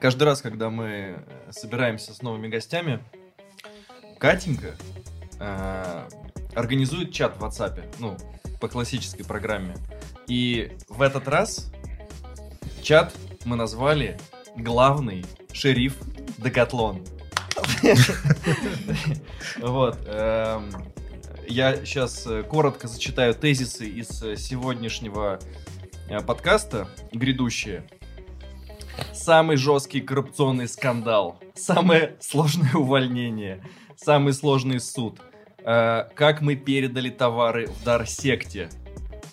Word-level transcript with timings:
Каждый 0.00 0.24
раз, 0.24 0.42
когда 0.42 0.68
мы 0.68 1.24
собираемся 1.50 2.12
с 2.12 2.20
новыми 2.20 2.48
гостями, 2.48 3.00
Катенька 4.18 4.74
э, 5.40 6.08
организует 6.54 7.12
чат 7.12 7.38
в 7.38 7.44
WhatsApp, 7.44 7.82
ну, 7.98 8.16
по 8.60 8.68
классической 8.68 9.24
программе. 9.24 9.74
И 10.26 10.76
в 10.88 11.00
этот 11.02 11.28
раз 11.28 11.72
чат 12.82 13.14
мы 13.44 13.56
назвали 13.56 14.18
«Главный 14.56 15.24
шериф 15.52 15.96
Декатлон». 16.38 17.04
Вот. 19.58 19.98
эм, 20.06 20.70
Я 21.48 21.76
сейчас 21.84 22.26
коротко 22.48 22.88
зачитаю 22.88 23.34
тезисы 23.34 23.86
из 23.86 24.08
сегодняшнего 24.08 25.38
э, 25.38 25.73
подкаста, 26.26 26.88
грядущие. 27.12 27.84
Самый 29.12 29.56
жесткий 29.56 30.00
коррупционный 30.00 30.68
скандал, 30.68 31.40
самое 31.54 32.16
сложное 32.20 32.74
увольнение, 32.74 33.62
самый 33.96 34.32
сложный 34.32 34.80
суд, 34.80 35.20
э, 35.58 36.04
как 36.14 36.40
мы 36.40 36.54
передали 36.56 37.10
товары 37.10 37.66
в 37.66 37.84
дар 37.84 38.06
секте, 38.06 38.68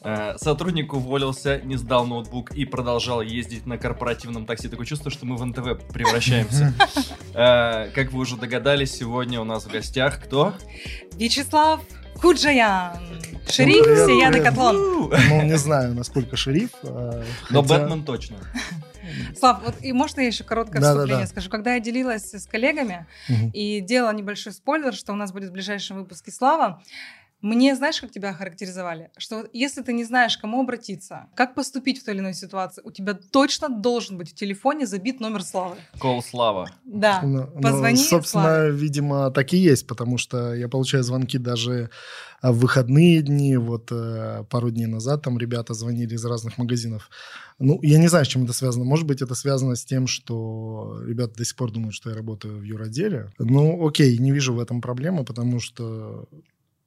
Э, 0.03 0.35
Сотрудник 0.37 0.93
уволился, 0.93 1.61
не 1.63 1.75
сдал 1.75 2.07
ноутбук 2.07 2.53
и 2.53 2.65
продолжал 2.65 3.21
ездить 3.21 3.67
на 3.67 3.77
корпоративном 3.77 4.45
такси. 4.45 4.67
Такое 4.67 4.85
чувство, 4.85 5.11
что 5.11 5.25
мы 5.25 5.35
в 5.35 5.45
НТВ 5.45 5.87
превращаемся. 5.93 6.73
Э, 7.33 7.89
Как 7.95 8.11
вы 8.11 8.19
уже 8.19 8.35
догадались, 8.35 8.93
сегодня 8.93 9.39
у 9.39 9.45
нас 9.45 9.63
в 9.65 9.71
гостях 9.71 10.21
кто? 10.21 10.53
Вячеслав 11.13 11.81
Куджаян, 12.21 13.20
шериф 13.49 13.83
Привет, 13.83 14.05
Сия 14.07 14.29
привет. 14.29 14.43
Декатлон. 14.43 14.75
Ну, 15.29 15.41
не 15.43 15.57
знаю, 15.57 15.93
насколько 15.93 16.35
шериф. 16.37 16.69
а, 16.83 17.23
Но 17.49 17.61
хотя- 17.63 17.79
Бэтмен 17.79 18.03
точно. 18.03 18.37
Слав, 19.37 19.61
вот 19.65 19.75
и 19.81 19.91
можно 19.93 20.21
я 20.21 20.27
еще 20.27 20.43
короткое 20.43 20.79
Да-да-да. 20.79 20.99
вступление 20.99 21.27
скажу? 21.27 21.49
Когда 21.49 21.73
я 21.73 21.79
делилась 21.79 22.33
с 22.33 22.45
коллегами 22.47 23.07
Мгм. 23.27 23.49
и 23.49 23.81
делала 23.81 24.13
небольшой 24.13 24.53
спойлер, 24.53 24.93
что 24.93 25.11
у 25.11 25.15
нас 25.15 25.31
будет 25.33 25.49
в 25.49 25.53
ближайшем 25.53 25.97
выпуске 25.97 26.31
Слава, 26.31 26.81
мне, 27.41 27.75
знаешь, 27.75 27.99
как 27.99 28.11
тебя 28.11 28.33
характеризовали? 28.33 29.09
Что 29.17 29.47
если 29.51 29.81
ты 29.81 29.93
не 29.93 30.03
знаешь, 30.03 30.37
к 30.37 30.41
кому 30.41 30.61
обратиться, 30.61 31.27
как 31.35 31.55
поступить 31.55 31.99
в 31.99 32.05
той 32.05 32.13
или 32.13 32.21
иной 32.21 32.33
ситуации, 32.33 32.81
у 32.85 32.91
тебя 32.91 33.13
точно 33.13 33.69
должен 33.69 34.17
быть 34.17 34.31
в 34.31 34.35
телефоне 34.35 34.85
забит 34.85 35.19
номер 35.19 35.43
Славы. 35.43 35.77
Кол 35.99 36.21
Слава. 36.21 36.69
Да. 36.83 37.21
Ну, 37.23 37.49
ну, 37.53 37.61
Позвони 37.61 37.97
собственно, 37.97 38.43
Славе. 38.43 38.71
видимо, 38.71 39.31
так 39.31 39.53
и 39.53 39.57
есть, 39.57 39.87
потому 39.87 40.17
что 40.17 40.53
я 40.53 40.69
получаю 40.69 41.03
звонки 41.03 41.39
даже 41.39 41.89
а, 42.41 42.51
в 42.51 42.59
выходные 42.59 43.21
дни. 43.21 43.57
Вот 43.57 43.91
э, 43.91 44.43
пару 44.49 44.69
дней 44.69 44.87
назад 44.87 45.23
там 45.23 45.37
ребята 45.39 45.73
звонили 45.73 46.13
из 46.13 46.25
разных 46.25 46.57
магазинов. 46.59 47.09
Ну, 47.57 47.79
я 47.81 47.97
не 47.97 48.07
знаю, 48.07 48.25
с 48.25 48.27
чем 48.27 48.43
это 48.43 48.53
связано. 48.53 48.85
Может 48.85 49.07
быть, 49.07 49.21
это 49.21 49.35
связано 49.35 49.75
с 49.75 49.83
тем, 49.83 50.07
что 50.07 51.01
ребята 51.05 51.37
до 51.37 51.45
сих 51.45 51.55
пор 51.55 51.71
думают, 51.71 51.95
что 51.95 52.09
я 52.09 52.15
работаю 52.15 52.59
в 52.59 52.63
юроделе. 52.63 53.31
Ну, 53.39 53.87
окей, 53.87 54.17
не 54.19 54.31
вижу 54.31 54.53
в 54.53 54.59
этом 54.59 54.81
проблемы, 54.81 55.23
потому 55.23 55.59
что 55.59 56.27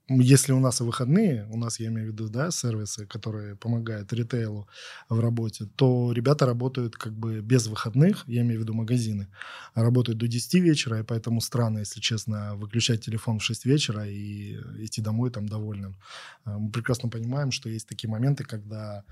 если 0.09 0.53
у 0.53 0.61
нас 0.61 0.81
и 0.81 0.85
выходные, 0.85 1.47
у 1.51 1.57
нас, 1.57 1.81
я 1.81 1.89
имею 1.89 2.11
в 2.11 2.13
виду, 2.13 2.29
да, 2.29 2.51
сервисы, 2.51 3.07
которые 3.07 3.57
помогают 3.57 4.13
ритейлу 4.13 4.69
в 5.09 5.19
работе, 5.21 5.67
то 5.77 6.13
ребята 6.13 6.45
работают 6.47 6.97
как 6.97 7.15
бы 7.15 7.41
без 7.41 7.67
выходных, 7.69 8.25
я 8.29 8.43
имею 8.43 8.61
в 8.61 8.63
виду 8.65 8.75
магазины, 8.75 9.29
работают 9.75 10.19
до 10.19 10.29
10 10.29 10.61
вечера, 10.61 11.01
и 11.01 11.03
поэтому 11.05 11.41
странно, 11.41 11.79
если 11.79 12.01
честно, 12.01 12.55
выключать 12.57 13.05
телефон 13.05 13.39
в 13.39 13.45
6 13.45 13.65
вечера 13.65 14.07
и 14.07 14.57
идти 14.85 15.01
домой 15.01 15.31
там 15.31 15.49
довольным. 15.49 15.97
А, 16.45 16.59
Мы 16.59 16.71
прекрасно 16.71 17.09
понимаем, 17.09 17.51
что 17.51 17.69
есть 17.71 17.89
такие 17.89 18.11
моменты, 18.11 18.45
когда 18.45 19.05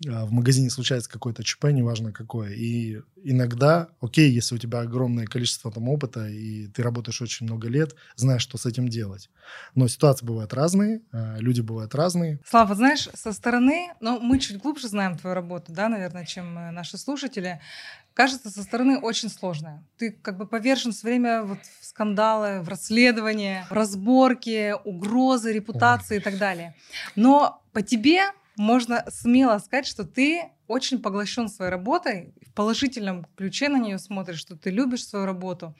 в 0.00 0.30
магазине 0.32 0.70
случается 0.70 1.10
какое-то 1.10 1.44
ЧП, 1.44 1.66
неважно 1.66 2.12
какое. 2.12 2.50
И 2.50 3.00
иногда, 3.22 3.88
окей, 4.00 4.30
если 4.30 4.54
у 4.54 4.58
тебя 4.58 4.80
огромное 4.80 5.26
количество 5.26 5.70
там 5.72 5.88
опыта, 5.88 6.28
и 6.28 6.66
ты 6.68 6.82
работаешь 6.82 7.20
очень 7.22 7.46
много 7.46 7.68
лет, 7.68 7.94
знаешь, 8.16 8.42
что 8.42 8.58
с 8.58 8.66
этим 8.66 8.88
делать. 8.88 9.30
Но 9.74 9.88
ситуации 9.88 10.26
бывают 10.26 10.52
разные, 10.52 11.02
а, 11.12 11.36
люди 11.38 11.60
бывают 11.60 11.94
разные. 11.94 12.40
Слава, 12.46 12.74
знаешь, 12.74 13.08
со 13.14 13.32
стороны, 13.32 13.92
ну, 14.00 14.20
мы 14.20 14.38
чуть 14.38 14.58
глубже 14.58 14.88
знаем 14.88 15.16
твою 15.16 15.34
работу, 15.34 15.72
да, 15.72 15.88
наверное, 15.88 16.26
чем 16.26 16.58
э, 16.58 16.70
наши 16.70 16.98
слушатели. 16.98 17.60
Кажется, 18.12 18.50
со 18.50 18.62
стороны 18.62 18.98
очень 18.98 19.28
сложная. 19.28 19.82
Ты 19.96 20.12
как 20.12 20.36
бы 20.36 20.46
повержен 20.46 20.92
все 20.92 21.08
время 21.08 21.42
вот 21.42 21.58
в 21.80 21.84
скандалы, 21.84 22.60
в 22.60 22.68
расследования, 22.68 23.66
в 23.70 23.72
разборки, 23.72 24.74
угрозы, 24.84 25.52
репутации 25.52 26.18
и 26.18 26.20
так 26.20 26.38
далее. 26.38 26.74
Но 27.16 27.62
по 27.72 27.82
тебе 27.82 28.30
можно 28.56 29.04
смело 29.10 29.58
сказать, 29.58 29.86
что 29.86 30.04
ты 30.04 30.50
очень 30.66 31.00
поглощен 31.00 31.48
своей 31.48 31.70
работой, 31.70 32.32
в 32.46 32.52
положительном 32.52 33.26
ключе 33.36 33.68
на 33.68 33.78
нее 33.78 33.98
смотришь, 33.98 34.38
что 34.38 34.56
ты 34.56 34.70
любишь 34.70 35.06
свою 35.06 35.26
работу. 35.26 35.74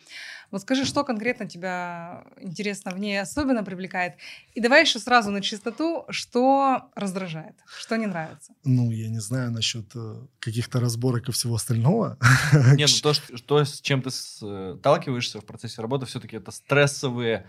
Вот 0.50 0.60
скажи, 0.60 0.84
что 0.84 1.04
конкретно 1.04 1.48
тебя 1.48 2.24
интересно 2.38 2.90
в 2.92 2.98
ней 2.98 3.20
особенно 3.20 3.64
привлекает? 3.64 4.14
И 4.54 4.60
давай 4.60 4.82
еще 4.82 4.98
сразу 4.98 5.30
на 5.30 5.40
чистоту, 5.40 6.04
что 6.10 6.90
раздражает, 6.94 7.54
что 7.78 7.96
не 7.96 8.06
нравится. 8.06 8.52
Ну, 8.64 8.90
я 8.90 9.08
не 9.08 9.20
знаю 9.20 9.52
насчет 9.52 9.86
э, 9.94 10.16
каких-то 10.38 10.80
разборок 10.80 11.28
и 11.28 11.32
всего 11.32 11.54
остального. 11.54 12.18
Нет, 12.74 12.90
ну 12.92 13.12
то, 13.12 13.14
что, 13.14 13.64
с 13.64 13.80
чем 13.80 14.02
ты 14.02 14.10
э, 14.10 14.76
сталкиваешься 14.78 15.40
в 15.40 15.46
процессе 15.46 15.80
работы, 15.80 16.06
все-таки 16.06 16.36
это 16.36 16.50
стрессовые, 16.50 17.46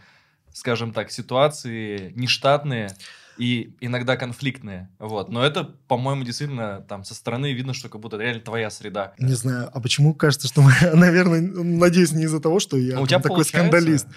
скажем 0.53 0.93
так, 0.93 1.11
ситуации, 1.11 2.13
нештатные 2.15 2.95
и 3.37 3.75
иногда 3.81 4.17
конфликтные. 4.17 4.89
Вот. 4.99 5.29
Но 5.29 5.43
это, 5.45 5.63
по-моему, 5.87 6.23
действительно 6.23 6.81
там 6.87 7.03
со 7.03 7.13
стороны 7.15 7.53
видно, 7.53 7.73
что 7.73 7.89
как 7.89 8.01
будто 8.01 8.17
реально 8.17 8.41
твоя 8.41 8.69
среда. 8.69 9.13
Не 9.19 9.33
знаю, 9.33 9.69
а 9.73 9.79
почему 9.81 10.13
кажется, 10.13 10.47
что 10.47 10.61
мы, 10.61 10.71
наверное, 10.93 11.41
надеюсь, 11.41 12.11
не 12.11 12.23
из-за 12.23 12.39
того, 12.39 12.59
что 12.59 12.77
я 12.77 12.95
Ну, 12.95 13.01
у 13.03 13.07
тебя 13.07 13.19
такой 13.19 13.37
получается? 13.43 13.67
скандалист. 13.67 14.07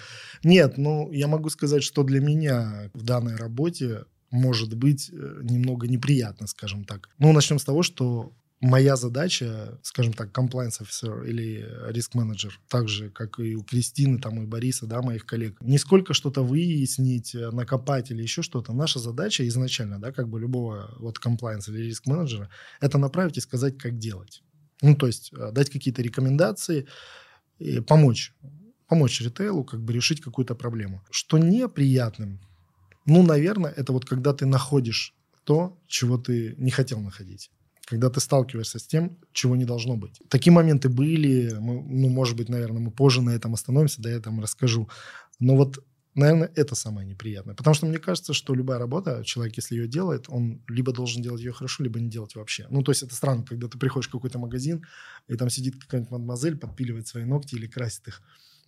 Нет, 0.43 0.77
ну, 0.77 1.11
я 1.11 1.27
могу 1.27 1.49
сказать, 1.49 1.83
что 1.83 2.03
для 2.03 2.21
меня 2.21 2.89
в 2.93 3.03
данной 3.03 3.35
работе 3.35 4.05
может 4.31 4.73
быть 4.75 5.09
э, 5.11 5.39
немного 5.43 5.87
неприятно, 5.87 6.47
скажем 6.47 6.85
так. 6.85 7.09
Ну, 7.17 7.31
начнем 7.33 7.59
с 7.59 7.63
того, 7.63 7.83
что 7.83 8.31
моя 8.61 8.95
задача, 8.95 9.79
скажем 9.83 10.13
так, 10.13 10.37
compliance 10.37 10.81
officer 10.81 11.27
или 11.27 11.67
риск 11.87 12.15
менеджер, 12.15 12.59
так 12.67 12.89
же, 12.89 13.09
как 13.09 13.39
и 13.39 13.55
у 13.55 13.63
Кристины, 13.63 14.19
там, 14.19 14.43
и 14.43 14.45
Бориса, 14.45 14.85
да, 14.85 15.01
моих 15.01 15.25
коллег, 15.25 15.57
не 15.61 15.77
сколько 15.77 16.13
что-то 16.13 16.43
выяснить, 16.43 17.35
э, 17.35 17.51
накопать 17.51 18.11
или 18.11 18.21
еще 18.21 18.41
что-то. 18.41 18.73
Наша 18.73 18.99
задача 18.99 19.47
изначально, 19.47 19.99
да, 19.99 20.11
как 20.11 20.27
бы 20.27 20.39
любого 20.39 20.93
вот 20.99 21.19
compliance 21.23 21.69
или 21.69 21.83
риск 21.83 22.05
менеджера, 22.05 22.49
это 22.81 22.97
направить 22.97 23.37
и 23.37 23.41
сказать, 23.41 23.77
как 23.77 23.97
делать. 23.97 24.43
Ну, 24.81 24.95
то 24.95 25.07
есть 25.07 25.31
э, 25.33 25.51
дать 25.51 25.69
какие-то 25.69 26.01
рекомендации, 26.01 26.87
и 27.59 27.81
помочь 27.81 28.33
помочь 28.89 29.21
ритейлу 29.21 29.63
как 29.63 29.81
бы 29.81 29.93
решить 29.93 30.19
какую-то 30.19 30.55
проблему. 30.55 31.01
Что 31.11 31.37
неприятным, 31.37 32.39
ну, 33.05 33.23
наверное, 33.23 33.71
это 33.71 33.93
вот 33.93 34.05
когда 34.05 34.33
ты 34.33 34.45
находишь 34.45 35.13
то, 35.45 35.77
чего 35.87 36.17
ты 36.17 36.55
не 36.57 36.71
хотел 36.71 36.99
находить. 36.99 37.51
Когда 37.89 38.09
ты 38.09 38.19
сталкиваешься 38.19 38.77
с 38.77 38.85
тем, 38.85 39.17
чего 39.33 39.55
не 39.55 39.65
должно 39.65 39.97
быть. 39.97 40.21
Такие 40.29 40.53
моменты 40.53 40.89
были, 40.89 41.51
мы, 41.59 41.81
ну, 41.81 42.09
может 42.09 42.37
быть, 42.37 42.47
наверное, 42.47 42.81
мы 42.81 42.91
позже 42.91 43.21
на 43.21 43.31
этом 43.31 43.55
остановимся, 43.55 44.01
да, 44.01 44.11
я 44.11 44.19
там 44.19 44.39
расскажу. 44.39 44.89
Но 45.39 45.55
вот, 45.55 45.83
наверное, 46.13 46.51
это 46.55 46.75
самое 46.75 47.07
неприятное. 47.07 47.55
Потому 47.55 47.73
что 47.73 47.87
мне 47.87 47.97
кажется, 47.97 48.33
что 48.33 48.53
любая 48.53 48.77
работа, 48.77 49.23
человек, 49.25 49.55
если 49.57 49.75
ее 49.75 49.87
делает, 49.87 50.25
он 50.27 50.61
либо 50.67 50.91
должен 50.91 51.23
делать 51.23 51.41
ее 51.41 51.51
хорошо, 51.51 51.83
либо 51.83 51.99
не 51.99 52.09
делать 52.09 52.35
вообще. 52.35 52.67
Ну, 52.69 52.83
то 52.83 52.91
есть 52.91 53.01
это 53.01 53.15
странно, 53.15 53.43
когда 53.43 53.67
ты 53.67 53.79
приходишь 53.79 54.07
в 54.07 54.11
какой-то 54.11 54.37
магазин, 54.37 54.85
и 55.27 55.35
там 55.35 55.49
сидит 55.49 55.81
какая-нибудь 55.81 56.11
мадемуазель, 56.11 56.57
подпиливает 56.57 57.07
свои 57.07 57.25
ногти 57.25 57.55
или 57.55 57.65
красит 57.65 58.07
их 58.07 58.21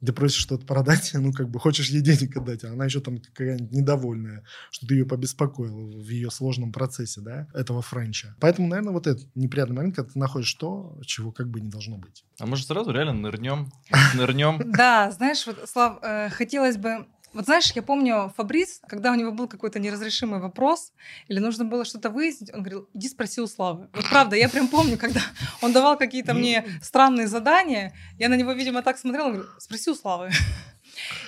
ты 0.06 0.14
просишь 0.14 0.42
что-то 0.42 0.66
продать, 0.66 1.12
ну, 1.14 1.32
как 1.32 1.50
бы 1.50 1.60
хочешь 1.60 1.90
ей 1.90 2.02
денег 2.02 2.36
отдать, 2.38 2.64
а 2.64 2.72
она 2.72 2.86
еще 2.86 3.00
там 3.00 3.20
какая-нибудь 3.20 3.72
недовольная, 3.72 4.44
что 4.72 4.88
ты 4.88 4.96
ее 4.96 5.06
побеспокоил 5.06 5.92
в 5.92 6.10
ее 6.10 6.32
сложном 6.32 6.72
процессе, 6.72 7.22
да, 7.22 7.48
этого 7.54 7.82
френча. 7.82 8.36
Поэтому, 8.40 8.68
наверное, 8.68 8.94
вот 8.94 9.08
этот 9.08 9.28
неприятный 9.36 9.76
момент, 9.76 9.96
когда 9.96 10.12
ты 10.12 10.20
находишь 10.20 10.54
то, 10.54 10.98
чего 11.06 11.32
как 11.32 11.50
бы 11.50 11.62
не 11.62 11.70
должно 11.70 11.98
быть. 11.98 12.26
А 12.40 12.46
может 12.46 12.68
сразу 12.68 12.92
реально 12.92 13.14
нырнем, 13.14 13.72
нырнем. 14.16 14.72
Да, 14.72 15.12
знаешь, 15.12 15.46
вот, 15.46 15.58
Слав, 15.70 16.00
э, 16.02 16.30
хотелось 16.30 16.78
бы... 16.78 17.06
Вот 17.34 17.46
знаешь, 17.46 17.72
я 17.72 17.82
помню 17.82 18.34
Фабрис, 18.36 18.82
когда 18.88 19.12
у 19.12 19.16
него 19.16 19.32
был 19.32 19.48
какой-то 19.48 19.80
неразрешимый 19.80 20.40
вопрос, 20.40 20.92
или 21.30 21.40
нужно 21.40 21.64
было 21.64 21.86
что-то 21.86 22.10
выяснить, 22.10 22.54
он 22.54 22.62
говорил, 22.62 22.90
иди 22.94 23.08
спроси 23.08 23.40
у 23.40 23.48
Славы. 23.48 23.88
Вот 23.94 24.06
правда, 24.10 24.36
я 24.36 24.50
прям 24.50 24.68
помню, 24.68 24.98
когда 24.98 25.22
он 25.62 25.72
давал 25.72 25.98
какие-то 25.98 26.34
мне 26.34 26.66
странные 26.82 27.28
задания, 27.28 27.94
я 28.20 28.28
на 28.28 28.36
него, 28.36 28.52
видимо, 28.52 28.82
так 28.82 28.98
смотрела, 28.98 29.28
он 29.28 29.34
говорил, 29.34 29.52
спроси 29.60 29.90
у 29.92 29.96
Славы. 29.96 30.32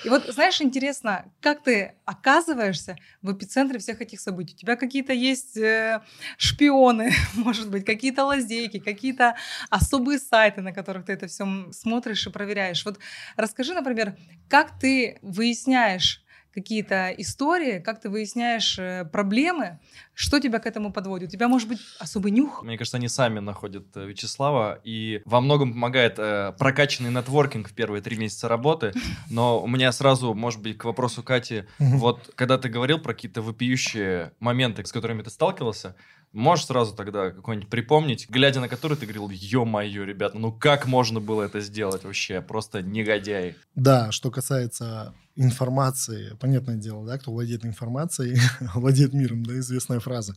И 0.04 0.08
вот, 0.08 0.26
знаешь, 0.26 0.60
интересно, 0.60 1.32
как 1.40 1.62
ты 1.62 1.94
оказываешься 2.04 2.96
в 3.22 3.32
эпицентре 3.32 3.78
всех 3.78 4.00
этих 4.00 4.20
событий? 4.20 4.54
У 4.54 4.58
тебя 4.58 4.76
какие-то 4.76 5.12
есть 5.12 5.56
э, 5.56 6.02
шпионы, 6.36 7.12
может 7.34 7.70
быть, 7.70 7.84
какие-то 7.84 8.24
лазейки, 8.24 8.78
какие-то 8.78 9.36
особые 9.70 10.18
сайты, 10.18 10.60
на 10.60 10.72
которых 10.72 11.06
ты 11.06 11.12
это 11.12 11.26
все 11.26 11.46
смотришь 11.72 12.26
и 12.26 12.30
проверяешь. 12.30 12.84
Вот 12.84 12.98
расскажи, 13.36 13.74
например, 13.74 14.16
как 14.48 14.78
ты 14.78 15.18
выясняешь, 15.22 16.23
какие-то 16.54 17.10
истории, 17.18 17.80
как 17.80 18.00
ты 18.00 18.08
выясняешь 18.08 18.78
э, 18.78 19.04
проблемы, 19.04 19.80
что 20.14 20.38
тебя 20.38 20.60
к 20.60 20.66
этому 20.66 20.92
подводит? 20.92 21.28
У 21.28 21.32
тебя 21.32 21.48
может 21.48 21.68
быть 21.68 21.80
особый 21.98 22.30
нюх? 22.30 22.62
Мне 22.62 22.78
кажется, 22.78 22.96
они 22.96 23.08
сами 23.08 23.40
находят 23.40 23.86
э, 23.96 24.06
Вячеслава, 24.06 24.80
и 24.84 25.20
во 25.24 25.40
многом 25.40 25.72
помогает 25.72 26.14
э, 26.18 26.52
прокачанный 26.58 27.10
нетворкинг 27.10 27.68
в 27.68 27.74
первые 27.74 28.00
три 28.00 28.16
месяца 28.16 28.48
работы. 28.48 28.92
Но 29.30 29.60
у 29.62 29.66
меня 29.66 29.90
сразу, 29.92 30.32
может 30.34 30.62
быть, 30.62 30.78
к 30.78 30.84
вопросу 30.84 31.22
Кати, 31.22 31.64
вот 31.78 32.32
когда 32.36 32.56
ты 32.56 32.68
говорил 32.68 32.98
про 32.98 33.12
какие-то 33.14 33.42
вопиющие 33.42 34.32
моменты, 34.38 34.84
с 34.84 34.92
которыми 34.92 35.22
ты 35.22 35.30
сталкивался, 35.30 35.96
Можешь 36.34 36.66
сразу 36.66 36.96
тогда 36.96 37.30
какой-нибудь 37.30 37.70
припомнить, 37.70 38.28
глядя 38.28 38.58
на 38.58 38.68
который 38.68 38.96
ты 38.96 39.06
говорил, 39.06 39.30
ё-моё, 39.30 40.02
ребята, 40.02 40.36
ну 40.36 40.50
как 40.50 40.84
можно 40.84 41.20
было 41.20 41.44
это 41.44 41.60
сделать 41.60 42.02
вообще? 42.02 42.42
Просто 42.42 42.82
негодяй. 42.82 43.54
Да, 43.76 44.10
что 44.10 44.32
касается 44.32 45.14
информации, 45.36 46.36
понятное 46.40 46.76
дело, 46.76 47.04
да, 47.06 47.18
кто 47.18 47.32
владеет 47.32 47.64
информацией, 47.64 48.38
владеет 48.74 49.12
миром, 49.12 49.44
да, 49.44 49.58
известная 49.58 50.00
фраза. 50.00 50.34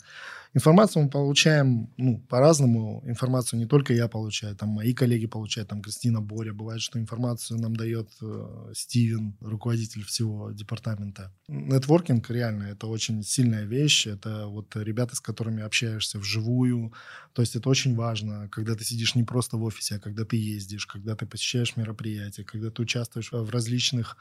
Информацию 0.54 1.04
мы 1.04 1.10
получаем, 1.10 1.90
ну, 1.98 2.20
по-разному. 2.30 3.04
Информацию 3.06 3.60
не 3.60 3.66
только 3.66 3.94
я 3.94 4.08
получаю, 4.08 4.56
там 4.56 4.70
мои 4.70 4.94
коллеги 4.94 5.28
получают, 5.28 5.70
там 5.70 5.82
Кристина, 5.82 6.22
Боря. 6.22 6.54
Бывает, 6.54 6.82
что 6.82 7.00
информацию 7.00 7.60
нам 7.60 7.76
дает 7.76 8.10
э, 8.22 8.72
Стивен, 8.74 9.36
руководитель 9.42 10.04
всего 10.04 10.52
департамента. 10.52 11.32
Нетворкинг 11.48 12.30
реально 12.32 12.64
это 12.64 12.88
очень 12.88 13.24
сильная 13.24 13.66
вещь. 13.66 14.08
Это 14.08 14.48
вот 14.48 14.76
ребята, 14.76 15.16
с 15.16 15.20
которыми 15.20 15.62
общаешься 15.62 16.18
вживую. 16.18 16.94
То 17.34 17.42
есть 17.42 17.56
это 17.56 17.70
очень 17.70 17.96
важно, 17.96 18.48
когда 18.50 18.74
ты 18.74 18.84
сидишь 18.84 19.16
не 19.16 19.24
просто 19.24 19.58
в 19.58 19.64
офисе, 19.64 19.96
а 19.96 20.00
когда 20.00 20.24
ты 20.24 20.38
ездишь, 20.38 20.88
когда 20.88 21.16
ты 21.16 21.26
посещаешь 21.26 21.76
мероприятия, 21.76 22.44
когда 22.44 22.72
ты 22.72 22.82
участвуешь 22.82 23.32
в 23.32 23.50
различных 23.52 24.18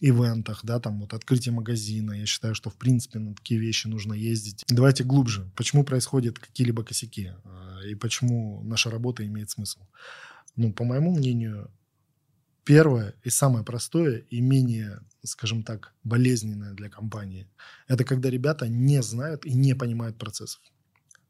ивентах, 0.00 0.60
да, 0.62 0.78
там 0.78 1.00
вот 1.00 1.14
открытие 1.14 1.52
магазина. 1.52 2.12
Я 2.12 2.26
считаю, 2.26 2.54
что 2.54 2.70
в 2.70 2.76
принципе 2.76 3.18
на 3.18 3.34
такие 3.34 3.60
вещи 3.60 3.86
нужно 3.86 4.14
ездить. 4.14 4.64
Давайте 4.68 5.04
глубже. 5.04 5.50
Почему 5.56 5.84
происходят 5.84 6.38
какие-либо 6.38 6.84
косяки 6.84 7.32
а, 7.44 7.80
и 7.84 7.94
почему 7.94 8.62
наша 8.62 8.90
работа 8.90 9.24
имеет 9.26 9.50
смысл? 9.50 9.80
Ну, 10.56 10.72
по 10.72 10.84
моему 10.84 11.14
мнению, 11.14 11.70
первое 12.64 13.14
и 13.22 13.30
самое 13.30 13.64
простое 13.64 14.18
и 14.30 14.40
менее, 14.40 15.00
скажем 15.22 15.62
так, 15.62 15.94
болезненное 16.04 16.74
для 16.74 16.88
компании, 16.88 17.48
это 17.88 18.04
когда 18.04 18.30
ребята 18.30 18.68
не 18.68 19.02
знают 19.02 19.46
и 19.46 19.54
не 19.54 19.74
понимают 19.74 20.18
процессов. 20.18 20.60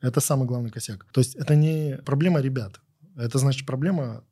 Это 0.00 0.20
самый 0.20 0.46
главный 0.46 0.70
косяк. 0.70 1.06
То 1.12 1.20
есть 1.20 1.36
это 1.36 1.54
не 1.54 1.98
проблема 2.04 2.40
ребят. 2.40 2.80
Это 3.16 3.38
значит 3.38 3.66
проблема 3.66 4.24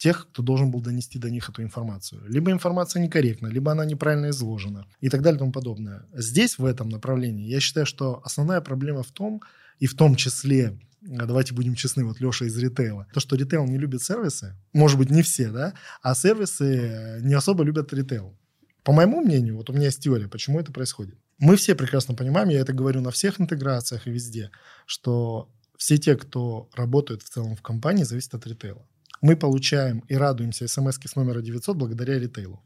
тех, 0.00 0.28
кто 0.30 0.42
должен 0.42 0.70
был 0.70 0.80
донести 0.80 1.18
до 1.18 1.28
них 1.30 1.50
эту 1.50 1.62
информацию. 1.62 2.22
Либо 2.26 2.50
информация 2.50 3.02
некорректна, 3.02 3.48
либо 3.48 3.70
она 3.70 3.84
неправильно 3.84 4.30
изложена 4.30 4.86
и 5.00 5.10
так 5.10 5.20
далее 5.20 5.36
и 5.36 5.38
тому 5.38 5.52
подобное. 5.52 6.06
Здесь, 6.14 6.58
в 6.58 6.64
этом 6.64 6.88
направлении, 6.88 7.46
я 7.46 7.60
считаю, 7.60 7.84
что 7.84 8.22
основная 8.24 8.62
проблема 8.62 9.02
в 9.02 9.10
том, 9.10 9.42
и 9.78 9.86
в 9.86 9.94
том 9.94 10.16
числе 10.16 10.78
а 11.02 11.24
давайте 11.24 11.54
будем 11.54 11.74
честны, 11.74 12.04
вот 12.04 12.20
Леша 12.20 12.44
из 12.44 12.58
ритейла. 12.58 13.06
То, 13.14 13.20
что 13.20 13.36
ритейл 13.36 13.64
не 13.64 13.78
любит 13.78 14.02
сервисы, 14.02 14.54
может 14.74 14.98
быть, 14.98 15.10
не 15.10 15.22
все, 15.22 15.50
да, 15.50 15.72
а 16.02 16.14
сервисы 16.14 17.20
не 17.22 17.32
особо 17.32 17.64
любят 17.64 17.92
ритейл. 17.94 18.36
По 18.84 18.92
моему 18.92 19.22
мнению, 19.22 19.56
вот 19.56 19.70
у 19.70 19.72
меня 19.72 19.86
есть 19.86 20.02
теория, 20.02 20.28
почему 20.28 20.60
это 20.60 20.72
происходит. 20.72 21.16
Мы 21.38 21.56
все 21.56 21.74
прекрасно 21.74 22.14
понимаем, 22.14 22.50
я 22.50 22.60
это 22.60 22.74
говорю 22.74 23.00
на 23.00 23.10
всех 23.10 23.40
интеграциях 23.40 24.06
и 24.06 24.10
везде, 24.10 24.50
что 24.84 25.48
все 25.78 25.96
те, 25.96 26.16
кто 26.16 26.68
работают 26.74 27.22
в 27.22 27.30
целом 27.30 27.56
в 27.56 27.62
компании, 27.62 28.04
зависят 28.04 28.34
от 28.34 28.46
ритейла 28.46 28.86
мы 29.20 29.36
получаем 29.36 30.00
и 30.08 30.14
радуемся 30.14 30.66
смс 30.68 30.98
с 31.04 31.16
номера 31.16 31.40
900 31.40 31.76
благодаря 31.76 32.18
ритейлу. 32.18 32.62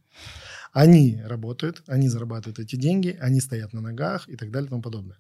Они 0.72 1.20
работают, 1.24 1.82
они 1.86 2.08
зарабатывают 2.08 2.58
эти 2.58 2.76
деньги, 2.76 3.16
они 3.20 3.40
стоят 3.40 3.72
на 3.72 3.80
ногах 3.80 4.28
и 4.28 4.36
так 4.36 4.50
далее 4.50 4.66
и 4.66 4.70
тому 4.70 4.82
подобное. 4.82 5.18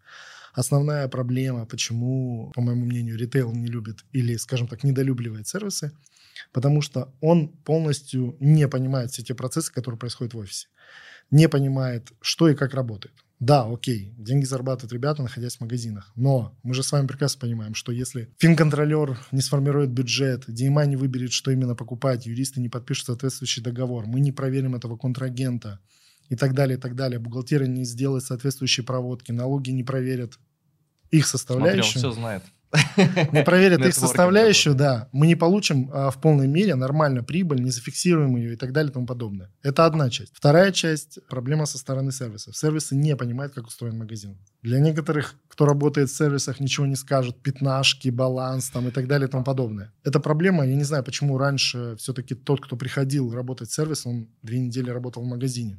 Основная 0.52 1.08
проблема, 1.08 1.66
почему, 1.66 2.52
по 2.54 2.60
моему 2.60 2.86
мнению, 2.86 3.18
ритейл 3.18 3.52
не 3.52 3.66
любит 3.66 4.04
или, 4.12 4.36
скажем 4.36 4.68
так, 4.68 4.84
недолюбливает 4.84 5.48
сервисы, 5.48 5.92
потому 6.52 6.80
что 6.80 7.12
он 7.20 7.48
полностью 7.48 8.36
не 8.40 8.68
понимает 8.68 9.10
все 9.10 9.22
те 9.22 9.34
процессы, 9.34 9.72
которые 9.72 9.98
происходят 9.98 10.34
в 10.34 10.38
офисе. 10.38 10.68
Не 11.30 11.48
понимает, 11.48 12.12
что 12.20 12.48
и 12.48 12.54
как 12.54 12.74
работает. 12.74 13.14
Да, 13.40 13.66
окей, 13.66 14.14
деньги 14.16 14.44
зарабатывают 14.44 14.92
ребята, 14.92 15.22
находясь 15.22 15.56
в 15.56 15.60
магазинах. 15.60 16.12
Но 16.14 16.56
мы 16.62 16.72
же 16.72 16.82
с 16.82 16.92
вами 16.92 17.06
прекрасно 17.06 17.40
понимаем, 17.40 17.74
что 17.74 17.92
если 17.92 18.30
финконтролер 18.38 19.18
не 19.32 19.40
сформирует 19.42 19.90
бюджет, 19.90 20.48
DMA 20.48 20.86
не 20.86 20.96
выберет, 20.96 21.32
что 21.32 21.50
именно 21.50 21.74
покупать, 21.74 22.26
юристы 22.26 22.60
не 22.60 22.68
подпишут 22.68 23.06
соответствующий 23.06 23.62
договор, 23.62 24.06
мы 24.06 24.20
не 24.20 24.32
проверим 24.32 24.74
этого 24.74 24.96
контрагента 24.96 25.80
и 26.28 26.36
так 26.36 26.54
далее, 26.54 26.78
и 26.78 26.80
так 26.80 26.94
далее. 26.94 27.18
Бухгалтерия 27.18 27.66
не 27.66 27.84
сделает 27.84 28.24
соответствующие 28.24 28.86
проводки, 28.86 29.32
налоги 29.32 29.70
не 29.70 29.84
проверят 29.84 30.38
их 31.10 31.26
составляющие. 31.26 31.82
Смотри, 31.82 32.06
он 32.06 32.12
все 32.12 32.20
знает 32.20 32.42
не 33.32 33.42
проверят 33.42 33.80
их 33.80 33.94
составляющую, 33.94 34.74
да, 34.74 35.08
мы 35.12 35.26
не 35.26 35.36
получим 35.36 35.90
а, 35.92 36.10
в 36.10 36.20
полной 36.20 36.46
мере 36.46 36.74
нормально 36.74 37.22
прибыль, 37.22 37.62
не 37.62 37.70
зафиксируем 37.70 38.36
ее 38.36 38.54
и 38.54 38.56
так 38.56 38.72
далее 38.72 38.90
и 38.90 38.92
тому 38.92 39.06
подобное. 39.06 39.50
Это 39.62 39.86
одна 39.86 40.10
часть. 40.10 40.32
Вторая 40.34 40.72
часть– 40.72 41.18
проблема 41.28 41.66
со 41.66 41.78
стороны 41.78 42.12
сервисов. 42.12 42.56
Сервисы 42.56 42.96
не 42.96 43.16
понимают, 43.16 43.54
как 43.54 43.66
устроен 43.66 43.98
магазин. 43.98 44.38
Для 44.62 44.80
некоторых, 44.80 45.34
кто 45.48 45.66
работает 45.66 46.10
в 46.10 46.16
сервисах, 46.16 46.60
ничего 46.60 46.86
не 46.86 46.96
скажут, 46.96 47.42
пятнашки, 47.42 48.08
баланс 48.08 48.70
там 48.70 48.88
и 48.88 48.90
так 48.90 49.06
далее 49.06 49.28
и 49.28 49.30
тому 49.30 49.44
подобное. 49.44 49.92
Это 50.04 50.20
проблема, 50.20 50.66
я 50.66 50.74
не 50.74 50.84
знаю, 50.84 51.04
почему 51.04 51.38
раньше 51.38 51.96
все-таки 51.96 52.34
тот, 52.34 52.60
кто 52.64 52.76
приходил 52.76 53.32
работать 53.32 53.68
в 53.68 53.74
сервис, 53.74 54.06
он 54.06 54.28
две 54.42 54.58
недели 54.58 54.90
работал 54.90 55.22
в 55.22 55.26
магазине. 55.26 55.78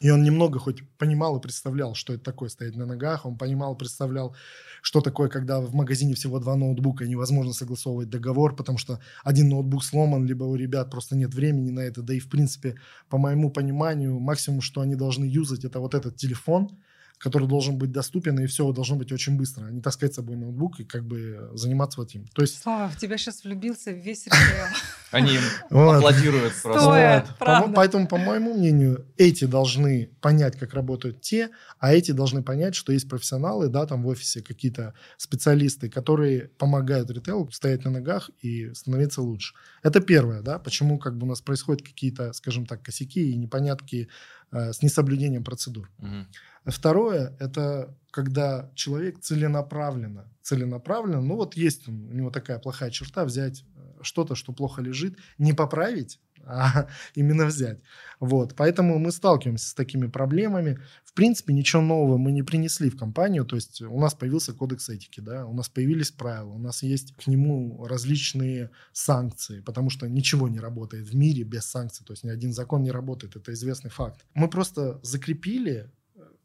И 0.00 0.10
он 0.10 0.22
немного 0.24 0.58
хоть 0.58 0.82
понимал 0.98 1.38
и 1.38 1.40
представлял, 1.40 1.94
что 1.94 2.14
это 2.14 2.24
такое 2.24 2.48
стоять 2.48 2.74
на 2.74 2.84
ногах. 2.84 3.26
Он 3.26 3.38
понимал, 3.38 3.76
представлял, 3.76 4.34
что 4.82 5.00
такое, 5.00 5.28
когда 5.28 5.60
в 5.60 5.72
магазине 5.72 6.14
всего 6.14 6.40
два 6.40 6.56
ноутбука, 6.56 7.04
и 7.04 7.08
невозможно 7.08 7.52
согласовывать 7.52 8.10
договор, 8.10 8.56
потому 8.56 8.76
что 8.76 9.00
один 9.22 9.48
ноутбук 9.48 9.84
сломан, 9.84 10.26
либо 10.26 10.44
у 10.44 10.56
ребят 10.56 10.90
просто 10.90 11.16
нет 11.16 11.32
времени 11.32 11.70
на 11.70 11.80
это. 11.80 12.02
Да 12.02 12.12
и, 12.12 12.18
в 12.18 12.28
принципе, 12.28 12.74
по 13.08 13.18
моему 13.18 13.50
пониманию, 13.50 14.18
максимум, 14.18 14.62
что 14.62 14.80
они 14.80 14.96
должны 14.96 15.24
юзать, 15.24 15.64
это 15.64 15.78
вот 15.78 15.94
этот 15.94 16.16
телефон– 16.16 16.76
который 17.24 17.48
должен 17.48 17.78
быть 17.78 17.90
доступен, 17.90 18.38
и 18.38 18.44
все 18.44 18.70
должно 18.70 18.96
быть 18.96 19.10
очень 19.10 19.38
быстро. 19.38 19.68
Не 19.70 19.80
таскать 19.80 20.12
с 20.12 20.16
собой 20.16 20.36
ноутбук 20.36 20.80
и 20.80 20.84
как 20.84 21.06
бы 21.06 21.50
заниматься 21.54 21.98
вот 21.98 22.10
этим. 22.10 22.26
То 22.34 22.42
есть... 22.42 22.60
Слава, 22.60 22.90
в 22.90 22.98
тебя 22.98 23.16
сейчас 23.16 23.44
влюбился 23.44 23.92
весь 23.92 24.26
ритейл. 24.26 24.66
Они 25.10 25.38
аплодируют 25.70 26.52
просто. 26.62 27.26
Поэтому, 27.74 28.08
по 28.08 28.18
моему 28.18 28.52
мнению, 28.52 29.06
эти 29.16 29.46
должны 29.46 30.10
понять, 30.20 30.58
как 30.58 30.74
работают 30.74 31.22
те, 31.22 31.48
а 31.78 31.94
эти 31.94 32.10
должны 32.10 32.42
понять, 32.42 32.74
что 32.74 32.92
есть 32.92 33.08
профессионалы, 33.08 33.68
да, 33.68 33.86
там 33.86 34.02
в 34.02 34.08
офисе 34.08 34.42
какие-то 34.42 34.92
специалисты, 35.16 35.88
которые 35.88 36.48
помогают 36.58 37.10
ритейлу 37.10 37.50
стоять 37.52 37.86
на 37.86 37.90
ногах 37.90 38.30
и 38.42 38.74
становиться 38.74 39.22
лучше. 39.22 39.54
Это 39.82 40.00
первое, 40.00 40.42
да, 40.42 40.58
почему 40.58 40.98
как 40.98 41.16
бы 41.16 41.24
у 41.24 41.28
нас 41.30 41.40
происходят 41.40 41.80
какие-то, 41.80 42.34
скажем 42.34 42.66
так, 42.66 42.82
косяки 42.82 43.30
и 43.30 43.36
непонятки 43.36 44.08
с 44.50 44.82
несоблюдением 44.82 45.44
процедур. 45.44 45.90
Угу. 45.98 46.70
Второе– 46.70 47.36
это 47.40 47.96
когда 48.10 48.70
человек 48.74 49.18
целенаправленно, 49.20 50.32
целенаправленно, 50.40 51.20
ну 51.20 51.34
вот 51.34 51.56
есть 51.56 51.88
у 51.88 51.90
него 51.90 52.30
такая 52.30 52.58
плохая 52.58 52.90
черта, 52.90 53.24
взять 53.24 53.64
э, 53.74 53.98
что-то, 54.02 54.36
что 54.36 54.52
плохо 54.52 54.80
лежит, 54.80 55.18
не 55.36 55.52
поправить, 55.52 56.20
а 56.46 56.88
именно 57.14 57.46
взять. 57.46 57.80
Вот. 58.20 58.54
Поэтому 58.56 58.98
мы 58.98 59.12
сталкиваемся 59.12 59.68
с 59.68 59.74
такими 59.74 60.06
проблемами. 60.06 60.78
В 61.04 61.12
принципе, 61.12 61.52
ничего 61.52 61.82
нового 61.82 62.16
мы 62.16 62.32
не 62.32 62.42
принесли 62.42 62.90
в 62.90 62.96
компанию. 62.96 63.44
То 63.44 63.56
есть 63.56 63.82
у 63.82 64.00
нас 64.00 64.14
появился 64.14 64.52
кодекс 64.52 64.88
этики, 64.88 65.20
да, 65.20 65.46
у 65.46 65.54
нас 65.54 65.68
появились 65.68 66.10
правила, 66.10 66.52
у 66.52 66.58
нас 66.58 66.82
есть 66.82 67.14
к 67.16 67.26
нему 67.26 67.86
различные 67.86 68.70
санкции, 68.92 69.60
потому 69.60 69.90
что 69.90 70.08
ничего 70.08 70.48
не 70.48 70.60
работает 70.60 71.06
в 71.06 71.14
мире 71.14 71.44
без 71.44 71.64
санкций. 71.64 72.04
То 72.04 72.12
есть 72.12 72.24
ни 72.24 72.30
один 72.30 72.52
закон 72.52 72.82
не 72.82 72.90
работает, 72.90 73.36
это 73.36 73.52
известный 73.52 73.90
факт. 73.90 74.24
Мы 74.34 74.48
просто 74.48 75.00
закрепили 75.02 75.90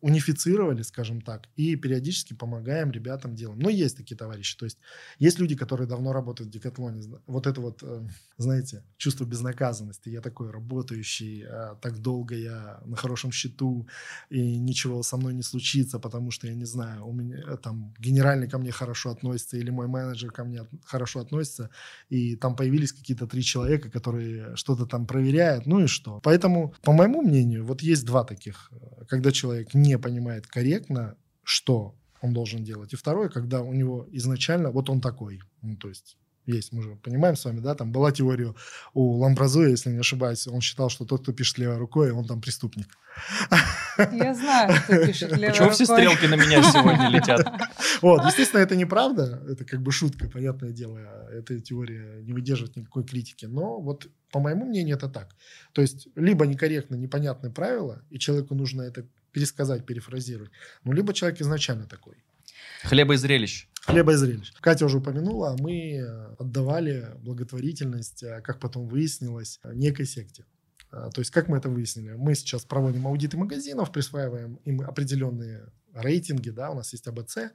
унифицировали, 0.02 0.82
скажем 0.82 1.22
так, 1.22 1.48
и 1.56 1.76
периодически 1.76 2.34
помогаем 2.34 2.92
ребятам 2.92 3.36
делаем. 3.36 3.60
Но 3.60 3.70
есть 3.70 3.98
такие 3.98 4.16
товарищи. 4.16 4.58
То 4.58 4.66
есть 4.66 4.78
есть 5.18 5.40
люди, 5.40 5.56
которые 5.56 5.88
давно 5.88 6.14
работают 6.14 6.50
в 6.50 6.54
Декатлоне. 6.54 7.02
Вот 7.28 7.48
это 7.48 7.62
вот, 7.62 7.84
э, 7.84 8.08
знаете, 8.38 8.84
чувство 8.98 9.26
безнаказанности. 9.26 10.10
Я 10.10 10.22
такой 10.22 10.52
работающий, 10.52 11.46
а 11.46 11.76
так 11.76 12.00
долго 12.00 12.36
я 12.36 12.80
на 12.86 12.96
хорошем 12.96 13.32
счету, 13.32 13.88
и 14.30 14.58
ничего 14.58 15.04
со 15.04 15.18
мной 15.18 15.34
не 15.34 15.44
случится, 15.44 16.00
потому 16.00 16.32
что, 16.32 16.48
я 16.48 16.56
не 16.56 16.66
знаю, 16.66 17.06
у 17.06 17.14
меня 17.14 17.38
э, 17.38 17.58
там 17.58 17.94
генеральный 18.00 18.50
ко 18.50 18.58
мне 18.58 18.72
хорошо 18.72 19.12
относится, 19.12 19.58
или 19.58 19.70
мой 19.70 19.88
менеджер 19.88 20.32
ко 20.32 20.44
мне 20.44 20.66
хорошо 20.86 21.20
относится, 21.20 21.70
и 22.10 22.36
там 22.36 22.56
появились 22.56 22.94
какие-то 22.94 23.28
три 23.28 23.44
человека, 23.44 23.90
которые 23.90 24.56
что-то 24.56 24.86
там 24.86 25.06
проверяют, 25.06 25.66
ну 25.66 25.80
и 25.82 25.88
что. 25.88 26.20
Поэтому, 26.24 26.74
по 26.82 26.94
моему 26.94 27.22
мнению, 27.22 27.66
вот 27.66 27.82
есть 27.82 28.06
два 28.06 28.24
таких. 28.24 28.72
Э, 28.72 29.06
когда 29.08 29.32
человек 29.32 29.74
не 29.74 29.89
не 29.90 29.98
понимает 29.98 30.48
корректно, 30.48 31.16
что 31.44 31.96
он 32.22 32.34
должен 32.34 32.64
делать. 32.64 32.94
И 32.94 32.96
второе, 32.96 33.30
когда 33.30 33.62
у 33.62 33.74
него 33.74 34.08
изначально, 34.12 34.72
вот 34.72 34.90
он 34.90 35.02
такой, 35.02 35.42
ну, 35.62 35.76
то 35.76 35.90
есть 35.90 36.18
есть, 36.46 36.74
мы 36.74 36.82
же 36.82 36.96
понимаем 36.96 37.36
с 37.36 37.46
вами, 37.46 37.60
да, 37.60 37.76
там 37.76 37.92
была 37.92 38.12
теория 38.12 38.54
у 38.94 39.18
Ламбразуя, 39.18 39.70
если 39.70 39.92
не 39.92 40.00
ошибаюсь, 40.00 40.48
он 40.48 40.62
считал, 40.62 40.90
что 40.90 41.06
тот, 41.06 41.22
кто 41.22 41.32
пишет 41.32 41.58
левой 41.60 41.78
рукой, 41.78 42.12
он 42.12 42.26
там 42.26 42.42
преступник. 42.42 42.98
Я 44.12 44.34
знаю, 44.34 44.74
кто 44.84 45.06
пишет 45.06 45.32
левой 45.32 45.50
Почему 45.50 45.70
все 45.70 45.84
рукой. 45.84 45.98
стрелки 45.98 46.26
на 46.26 46.36
меня 46.36 46.64
сегодня 46.64 47.10
летят? 47.10 47.46
Вот, 48.02 48.24
естественно, 48.26 48.62
это 48.62 48.76
неправда, 48.76 49.44
это 49.50 49.66
как 49.66 49.82
бы 49.82 49.92
шутка, 49.92 50.30
понятное 50.30 50.72
дело, 50.72 50.98
эта 51.32 51.60
теория 51.60 52.22
не 52.22 52.34
выдерживает 52.34 52.76
никакой 52.76 53.04
критики, 53.04 53.46
но 53.46 53.80
вот 53.80 54.08
по 54.32 54.40
моему 54.40 54.66
мнению 54.66 54.96
это 54.96 55.10
так. 55.10 55.36
То 55.74 55.82
есть 55.82 56.08
либо 56.16 56.46
некорректно, 56.46 56.96
непонятные 56.96 57.52
правила, 57.52 58.04
и 58.10 58.20
человеку 58.20 58.56
нужно 58.56 58.84
это 58.84 59.06
пересказать, 59.32 59.86
перефразировать, 59.86 60.52
ну, 60.84 60.94
либо 60.94 61.14
человек 61.14 61.42
изначально 61.42 61.86
такой. 61.86 62.16
Хлеба 62.84 63.14
и 63.14 63.18
зрелищ. 63.18 63.68
Хлеба 63.82 64.14
и 64.14 64.16
зрелищ. 64.16 64.54
Катя 64.60 64.86
уже 64.86 64.98
упомянула, 64.98 65.56
мы 65.60 66.00
отдавали 66.38 67.12
благотворительность, 67.22 68.24
а, 68.24 68.42
как 68.42 68.60
потом 68.60 68.88
выяснилось, 68.88 69.60
некой 69.64 70.06
секте. 70.06 70.46
А, 70.92 71.10
То 71.10 71.22
есть, 71.22 71.32
как 71.32 71.48
мы 71.48 71.58
это 71.58 71.70
выяснили? 71.70 72.14
Мы 72.14 72.36
сейчас 72.36 72.66
проводим 72.66 73.08
аудиты 73.08 73.38
магазинов, 73.38 73.92
присваиваем 73.92 74.56
им 74.66 74.82
определенные 74.82 75.72
рейтинги, 75.94 76.50
да, 76.50 76.70
у 76.70 76.76
нас 76.76 76.92
есть 76.94 77.08
АБЦ, 77.08 77.52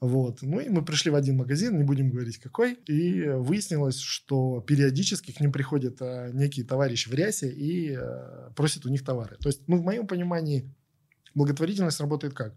вот. 0.00 0.42
Ну 0.42 0.60
и 0.60 0.68
мы 0.68 0.84
пришли 0.84 1.10
в 1.10 1.14
один 1.14 1.36
магазин, 1.38 1.78
не 1.78 1.84
будем 1.84 2.10
говорить 2.10 2.38
какой, 2.38 2.74
и 2.74 3.22
выяснилось, 3.28 3.98
что 3.98 4.60
периодически 4.60 5.32
к 5.32 5.40
ним 5.40 5.52
приходят 5.52 5.96
а, 6.00 6.30
некие 6.30 6.64
товарищи 6.64 7.08
в 7.08 7.14
рясе 7.14 7.50
и 7.50 7.94
а, 7.94 8.52
просят 8.54 8.86
у 8.86 8.90
них 8.90 9.04
товары. 9.04 9.36
То 9.40 9.48
есть, 9.48 9.62
ну, 9.66 9.76
в 9.78 9.82
моем 9.82 10.06
понимании, 10.06 10.72
благотворительность 11.34 12.00
работает 12.00 12.34
как? 12.34 12.54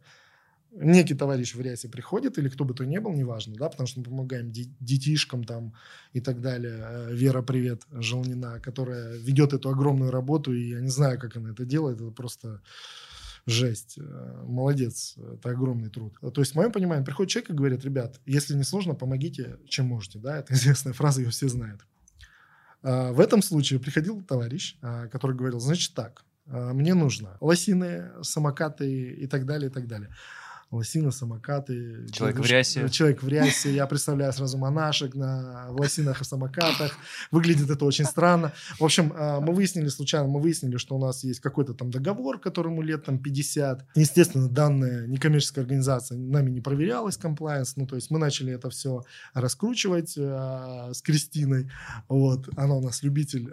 некий 0.75 1.13
товарищ 1.13 1.55
в 1.55 1.61
рясе 1.61 1.87
приходит, 1.87 2.37
или 2.37 2.49
кто 2.49 2.65
бы 2.65 2.73
то 2.73 2.85
ни 2.85 2.97
был, 2.97 3.13
неважно, 3.13 3.55
да, 3.55 3.69
потому 3.69 3.87
что 3.87 3.99
мы 3.99 4.05
помогаем 4.05 4.51
де- 4.51 4.71
детишкам 4.79 5.43
там 5.43 5.73
и 6.13 6.21
так 6.21 6.41
далее. 6.41 6.77
Э, 6.79 7.13
Вера, 7.13 7.41
привет, 7.41 7.83
Желнина, 7.91 8.59
которая 8.59 9.15
ведет 9.17 9.53
эту 9.53 9.69
огромную 9.69 10.11
работу, 10.11 10.53
и 10.53 10.69
я 10.69 10.81
не 10.81 10.89
знаю, 10.89 11.19
как 11.19 11.37
она 11.37 11.51
это 11.51 11.65
делает, 11.65 12.01
это 12.01 12.11
просто 12.11 12.61
жесть. 13.45 13.97
Э, 13.97 14.43
Молодец, 14.47 15.15
это 15.17 15.49
огромный 15.49 15.89
труд. 15.89 16.15
То 16.33 16.41
есть, 16.41 16.53
в 16.53 16.55
моем 16.55 16.71
понимании, 16.71 17.05
приходит 17.05 17.31
человек 17.31 17.49
и 17.51 17.53
говорит, 17.53 17.85
ребят, 17.85 18.19
если 18.25 18.55
не 18.55 18.63
сложно, 18.63 18.95
помогите, 18.95 19.59
чем 19.67 19.87
можете, 19.87 20.19
да, 20.19 20.39
это 20.39 20.53
известная 20.55 20.93
фраза, 20.93 21.21
ее 21.21 21.29
все 21.29 21.47
знают. 21.49 21.85
А, 22.81 23.11
В 23.11 23.19
этом 23.19 23.41
случае 23.43 23.79
приходил 23.79 24.21
товарищ, 24.23 24.77
который 25.11 25.35
говорил, 25.35 25.59
значит 25.59 25.93
так, 25.93 26.25
мне 26.45 26.93
нужно 26.93 27.37
лосины, 27.39 28.11
самокаты 28.21 29.11
и 29.11 29.27
так 29.27 29.45
далее, 29.45 29.69
и 29.69 29.73
так 29.73 29.87
далее. 29.87 30.09
Лосины, 30.73 31.11
самокаты. 31.11 32.07
Человек 32.11 32.39
в 32.39 32.45
рясе. 32.45 32.89
Человек 32.89 33.21
в 33.21 33.27
рясе. 33.27 33.71
Я 33.75 33.85
представляю 33.85 34.33
сразу 34.33 34.57
монашек 34.57 35.13
на 35.13 35.67
лосинах 35.69 36.21
и 36.21 36.25
самокатах. 36.25 36.97
Выглядит 37.29 37.69
это 37.69 37.85
очень 37.85 38.05
странно. 38.05 38.53
В 38.79 38.83
общем, 38.83 39.13
а, 39.15 39.39
мы 39.39 39.53
выяснили 39.53 39.87
случайно, 39.89 40.27
мы 40.27 40.39
выяснили, 40.39 40.77
что 40.77 40.95
у 40.95 40.99
нас 40.99 41.23
есть 41.23 41.41
какой-то 41.41 41.75
там 41.75 41.91
договор, 41.91 42.39
которому 42.39 42.81
лет 42.81 43.05
там 43.05 43.19
50. 43.19 43.85
Естественно, 43.93 44.49
данная 44.49 45.05
некоммерческая 45.05 45.63
организация 45.63 46.17
нами 46.17 46.49
не 46.49 46.61
проверялась, 46.61 47.17
комплайенс. 47.17 47.75
Ну, 47.75 47.85
то 47.85 47.95
есть 47.95 48.09
мы 48.09 48.17
начали 48.17 48.51
это 48.51 48.71
все 48.71 49.03
раскручивать 49.35 50.17
с 50.17 51.01
Кристиной. 51.03 51.69
Вот. 52.09 52.49
Она 52.57 52.73
у 52.73 52.81
нас 52.81 53.03
любитель 53.03 53.47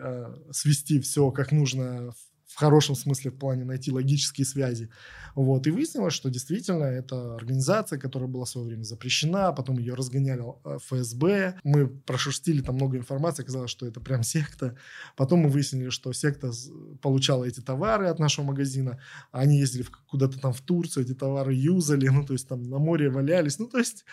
свести 0.52 1.00
все 1.00 1.30
как 1.30 1.52
нужно 1.52 2.12
в 2.12 2.29
хорошем 2.60 2.94
смысле 2.94 3.30
в 3.30 3.38
плане 3.38 3.64
найти 3.64 3.90
логические 3.90 4.44
связи. 4.44 4.90
Вот. 5.34 5.66
И 5.66 5.70
выяснилось, 5.70 6.12
что 6.12 6.28
действительно 6.28 6.84
это 6.84 7.34
организация, 7.34 7.98
которая 7.98 8.28
была 8.28 8.44
в 8.44 8.48
свое 8.48 8.66
время 8.66 8.82
запрещена, 8.82 9.52
потом 9.52 9.78
ее 9.78 9.94
разгоняли 9.94 10.42
э, 10.64 10.78
ФСБ. 10.78 11.58
Мы 11.64 11.88
прошерстили 11.88 12.60
там 12.60 12.74
много 12.74 12.96
информации, 12.96 13.42
оказалось, 13.42 13.70
что 13.70 13.86
это 13.86 14.00
прям 14.00 14.22
секта. 14.22 14.76
Потом 15.16 15.40
мы 15.40 15.48
выяснили, 15.48 15.88
что 15.88 16.12
секта 16.12 16.52
получала 17.00 17.44
эти 17.44 17.60
товары 17.60 18.08
от 18.08 18.18
нашего 18.18 18.44
магазина. 18.46 18.98
Они 19.32 19.58
ездили 19.58 19.86
куда-то 20.08 20.38
там 20.38 20.52
в 20.52 20.60
Турцию, 20.60 21.04
эти 21.04 21.14
товары 21.14 21.54
юзали, 21.54 22.08
ну, 22.08 22.24
то 22.24 22.34
есть 22.34 22.46
там 22.48 22.62
на 22.62 22.78
море 22.78 23.08
валялись. 23.10 23.58
Ну, 23.58 23.68
то 23.68 23.78
есть 23.78 24.04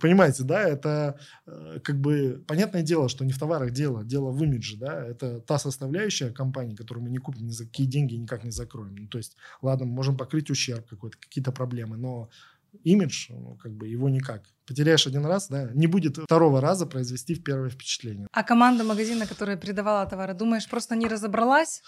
Понимаете, 0.00 0.44
да, 0.44 0.62
это 0.62 1.18
э, 1.46 1.78
как 1.82 2.00
бы 2.00 2.44
понятное 2.46 2.82
дело, 2.82 3.08
что 3.08 3.24
не 3.24 3.32
в 3.32 3.38
товарах 3.38 3.70
дело, 3.70 4.04
дело 4.04 4.30
в 4.30 4.42
имидже, 4.42 4.76
да, 4.76 5.06
это 5.06 5.40
та 5.40 5.58
составляющая 5.58 6.30
компании, 6.30 6.74
которую 6.74 7.04
мы 7.04 7.10
не 7.10 7.18
купим 7.18 7.46
ни 7.46 7.52
за 7.52 7.64
какие 7.64 7.86
деньги 7.86 8.14
никак 8.14 8.44
не 8.44 8.50
закроем. 8.50 8.94
Ну, 8.96 9.08
то 9.08 9.18
есть, 9.18 9.36
ладно, 9.62 9.86
мы 9.86 9.92
можем 9.92 10.16
покрыть 10.16 10.50
ущерб 10.50 10.86
какой-то, 10.88 11.16
какие-то 11.18 11.52
проблемы, 11.52 11.96
но 11.96 12.28
имидж, 12.84 13.28
ну, 13.30 13.56
как 13.56 13.72
бы 13.72 13.88
его 13.88 14.08
никак. 14.08 14.42
Потеряешь 14.66 15.06
один 15.06 15.24
раз, 15.24 15.48
да, 15.48 15.70
не 15.74 15.86
будет 15.86 16.18
второго 16.18 16.60
раза 16.60 16.86
произвести 16.86 17.34
в 17.34 17.42
первое 17.42 17.70
впечатление. 17.70 18.26
А 18.32 18.42
команда 18.42 18.84
магазина, 18.84 19.26
которая 19.26 19.56
передавала 19.56 20.06
товары, 20.06 20.34
думаешь, 20.34 20.68
просто 20.68 20.96
не 20.96 21.06
разобралась? 21.06 21.82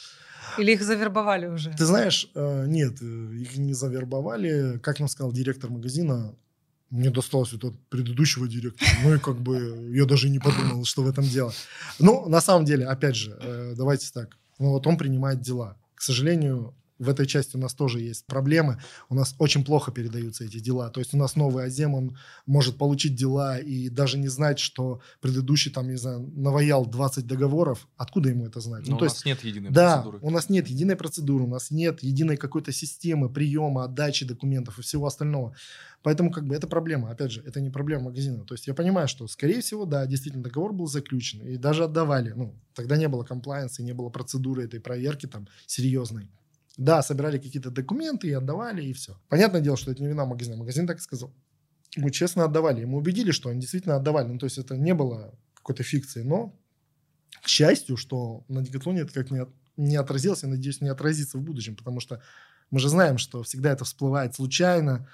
Или 0.59 0.73
их 0.73 0.83
завербовали 0.83 1.47
уже? 1.47 1.71
Ты 1.76 1.85
знаешь, 1.85 2.30
э, 2.35 2.66
нет, 2.66 3.02
э, 3.02 3.35
их 3.35 3.57
не 3.59 3.75
завербовали. 3.75 4.78
Как 4.78 4.99
нам 4.99 5.09
сказал 5.09 5.33
директор 5.33 5.71
магазина, 5.71 6.35
мне 6.90 7.11
досталось 7.11 7.52
это 7.52 7.68
от 7.68 7.88
предыдущего 7.88 8.49
директора. 8.49 8.90
Ну 9.04 9.14
и 9.14 9.18
как 9.18 9.40
бы 9.40 9.90
я 9.92 10.04
даже 10.04 10.28
не 10.28 10.38
подумал, 10.38 10.85
что 10.85 11.02
в 11.02 11.09
этом 11.09 11.25
дело. 11.25 11.52
Ну, 11.99 12.28
на 12.28 12.40
самом 12.40 12.64
деле, 12.64 12.87
опять 12.87 13.16
же, 13.16 13.37
э, 13.40 13.75
давайте 13.76 14.11
так. 14.12 14.37
Ну 14.59 14.70
вот 14.70 14.87
он 14.87 14.97
принимает 14.97 15.40
дела. 15.40 15.76
К 15.94 16.02
сожалению, 16.02 16.75
в 17.00 17.09
этой 17.09 17.26
части 17.26 17.57
у 17.57 17.59
нас 17.59 17.75
тоже 17.75 18.00
есть 18.00 18.26
проблемы. 18.26 18.78
У 19.09 19.14
нас 19.14 19.35
очень 19.38 19.64
плохо 19.64 19.90
передаются 19.90 20.45
эти 20.45 20.61
дела. 20.61 20.90
То 20.90 21.00
есть 21.00 21.14
у 21.14 21.16
нас 21.16 21.35
новый 21.35 21.64
Азем, 21.64 21.95
он 21.95 22.16
может 22.47 22.76
получить 22.76 23.14
дела 23.14 23.59
и 23.59 23.88
даже 23.88 24.19
не 24.19 24.28
знать, 24.28 24.59
что 24.59 25.00
предыдущий 25.21 25.73
там, 25.73 25.88
не 25.88 25.97
знаю, 25.97 26.30
наваял 26.37 26.85
20 26.85 27.26
договоров. 27.26 27.88
Откуда 27.97 28.28
ему 28.28 28.47
это 28.47 28.61
знать? 28.61 28.85
Но 28.85 28.90
ну, 28.90 28.97
у 28.97 28.99
то 28.99 29.04
нас 29.07 29.14
есть 29.14 29.25
нет 29.25 29.42
единой 29.42 29.71
да, 29.71 30.02
процедуры. 30.02 30.19
у 30.21 30.30
нас 30.30 30.49
нет 30.50 30.69
единой 30.69 30.97
процедуры, 30.97 31.45
у 31.45 31.49
нас 31.49 31.71
нет 31.71 32.02
единой 32.02 32.37
какой-то 32.37 32.71
системы 32.71 33.30
приема, 33.30 33.85
отдачи 33.85 34.26
документов 34.26 34.78
и 34.78 34.83
всего 34.83 35.07
остального. 35.07 35.54
Поэтому 36.02 36.30
как 36.30 36.47
бы 36.47 36.54
это 36.54 36.66
проблема. 36.66 37.11
Опять 37.11 37.33
же, 37.33 37.42
это 37.42 37.61
не 37.61 37.71
проблема 37.71 38.04
магазина. 38.04 38.45
То 38.45 38.54
есть 38.54 38.66
я 38.66 38.75
понимаю, 38.75 39.09
что, 39.09 39.26
скорее 39.26 39.61
всего, 39.61 39.85
да, 39.87 40.07
действительно 40.07 40.42
договор 40.42 40.73
был 40.73 40.87
заключен 40.87 41.40
и 41.42 41.57
даже 41.57 41.85
отдавали. 41.85 42.33
Ну, 42.33 42.54
тогда 42.75 42.97
не 42.97 43.09
было 43.09 43.25
комплайенса 43.25 43.83
и 43.83 43.85
не 43.85 43.92
было 43.92 44.09
процедуры 44.09 44.64
этой 44.64 44.80
проверки 44.80 45.26
там 45.26 45.47
серьезной. 45.66 46.28
Да, 46.80 47.02
собирали 47.02 47.37
какие-то 47.37 47.70
документы 47.70 48.28
и 48.28 48.32
отдавали, 48.32 48.82
и 48.82 48.94
все. 48.94 49.20
Понятное 49.28 49.60
дело, 49.60 49.76
что 49.76 49.90
это 49.90 50.02
не 50.02 50.08
вина 50.08 50.25
магазина. 50.25 50.56
Магазин 50.56 50.87
так 50.87 50.96
и 50.96 51.02
сказал. 51.02 51.30
Мы 51.94 52.10
честно 52.10 52.44
отдавали. 52.44 52.80
И 52.80 52.84
мы 52.87 52.96
убедили, 52.96 53.32
что 53.32 53.50
они 53.50 53.60
действительно 53.60 53.96
отдавали. 53.96 54.28
Ну, 54.28 54.38
то 54.38 54.46
есть 54.46 54.56
это 54.56 54.78
не 54.78 54.94
было 54.94 55.38
какой-то 55.52 55.82
фикции. 55.82 56.22
Но, 56.22 56.58
к 57.42 57.49
счастью, 57.49 57.99
что 57.99 58.46
на 58.49 58.62
Декатлоне 58.62 59.02
это 59.02 59.12
как 59.12 59.30
не, 59.30 59.40
от- 59.40 59.54
не 59.76 59.96
отразилось, 59.96 60.42
я 60.42 60.49
надеюсь, 60.49 60.80
не 60.80 60.88
отразится 60.88 61.37
в 61.37 61.42
будущем, 61.42 61.76
потому 61.76 62.00
что 62.00 62.22
мы 62.70 62.80
же 62.80 62.88
знаем, 62.88 63.18
что 63.18 63.42
всегда 63.42 63.72
это 63.72 63.84
всплывает 63.84 64.34
случайно, 64.34 65.06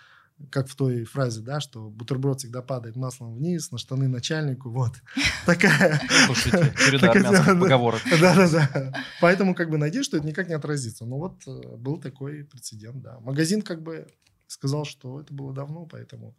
как 0.50 0.69
в 0.69 0.76
той 0.76 1.05
фразе, 1.05 1.40
да, 1.40 1.61
что 1.61 1.88
бутерброд 1.88 2.40
всегда 2.40 2.62
падает 2.62 2.97
маслом 2.97 3.35
вниз, 3.35 3.71
на 3.71 3.78
штаны 3.78 4.09
начальнику, 4.09 4.71
вот. 4.71 4.93
Такая... 5.47 6.00
Слушайте, 6.26 6.75
череда 6.78 7.11
армянских 7.11 7.61
поговорок. 7.61 8.00
Да-да-да. 8.21 8.93
Поэтому 9.21 9.55
как 9.55 9.71
бы 9.71 9.78
надеюсь, 9.78 10.07
что 10.07 10.16
это 10.19 10.26
никак 10.26 10.49
не 10.49 10.55
отразится. 10.55 11.07
Но 11.07 11.19
вот 11.19 11.43
э, 11.47 11.76
был 11.76 11.99
такой 11.99 12.45
прецедент, 12.45 13.02
да. 13.02 13.19
Магазин 13.21 13.62
как 13.62 13.83
бы 13.83 14.07
сказал, 14.47 14.85
что 14.85 15.21
это 15.21 15.33
было 15.33 15.52
давно, 15.52 15.87
поэтому... 15.87 16.35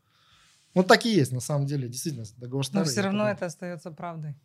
Вот 0.77 0.87
так 0.87 1.07
и 1.07 1.09
есть, 1.09 1.31
на 1.31 1.39
самом 1.39 1.65
деле, 1.65 1.87
действительно, 1.87 2.23
договор 2.37 2.59
Но 2.59 2.63
старый. 2.63 2.89
все 2.89 3.01
равно 3.01 3.27
это 3.27 3.47
остается 3.47 3.89
правдой. 3.89 4.35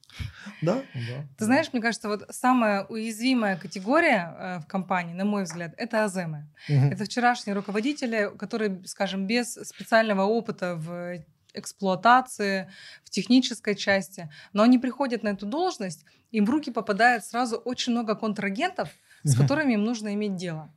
Да, 0.62 0.82
да. 0.94 1.26
Ты 1.36 1.44
знаешь, 1.44 1.68
мне 1.74 1.82
кажется, 1.82 2.08
вот 2.08 2.24
самая 2.30 2.84
уязвимая 2.84 3.58
категория 3.58 4.34
э, 4.38 4.58
в 4.60 4.66
компании, 4.66 5.12
на 5.12 5.26
мой 5.26 5.44
взгляд, 5.44 5.74
это 5.76 6.04
аземы. 6.04 6.48
Это 6.68 7.04
вчерашние 7.04 7.54
руководители, 7.54 8.30
которые, 8.38 8.82
скажем, 8.86 9.26
без 9.26 9.52
специального 9.52 10.22
опыта 10.22 10.74
в 10.76 11.22
эксплуатации, 11.52 12.70
в 13.04 13.10
технической 13.10 13.74
части, 13.74 14.30
но 14.54 14.62
они 14.62 14.78
приходят 14.78 15.22
на 15.22 15.28
эту 15.28 15.44
должность, 15.44 16.06
им 16.30 16.46
в 16.46 16.50
руки 16.50 16.70
попадает 16.70 17.26
сразу 17.26 17.56
очень 17.56 17.92
много 17.92 18.14
контрагентов, 18.14 18.88
с 19.22 19.36
которыми 19.36 19.74
им 19.74 19.84
нужно 19.84 20.14
иметь 20.14 20.36
дело. 20.36 20.72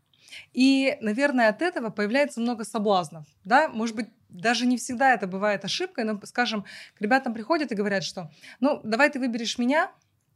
И, 0.53 0.97
наверное, 1.01 1.49
от 1.49 1.61
этого 1.61 1.89
появляется 1.89 2.39
много 2.39 2.63
соблазнов. 2.63 3.25
Да? 3.43 3.67
Может 3.69 3.95
быть, 3.95 4.07
даже 4.29 4.65
не 4.65 4.77
всегда 4.77 5.13
это 5.13 5.27
бывает 5.27 5.63
ошибкой, 5.63 6.03
но, 6.03 6.19
скажем, 6.23 6.65
к 6.97 7.01
ребятам 7.01 7.33
приходят 7.33 7.71
и 7.71 7.75
говорят, 7.75 8.03
что 8.03 8.31
ну, 8.59 8.81
давай 8.83 9.09
ты 9.09 9.19
выберешь 9.19 9.57
меня, 9.57 9.91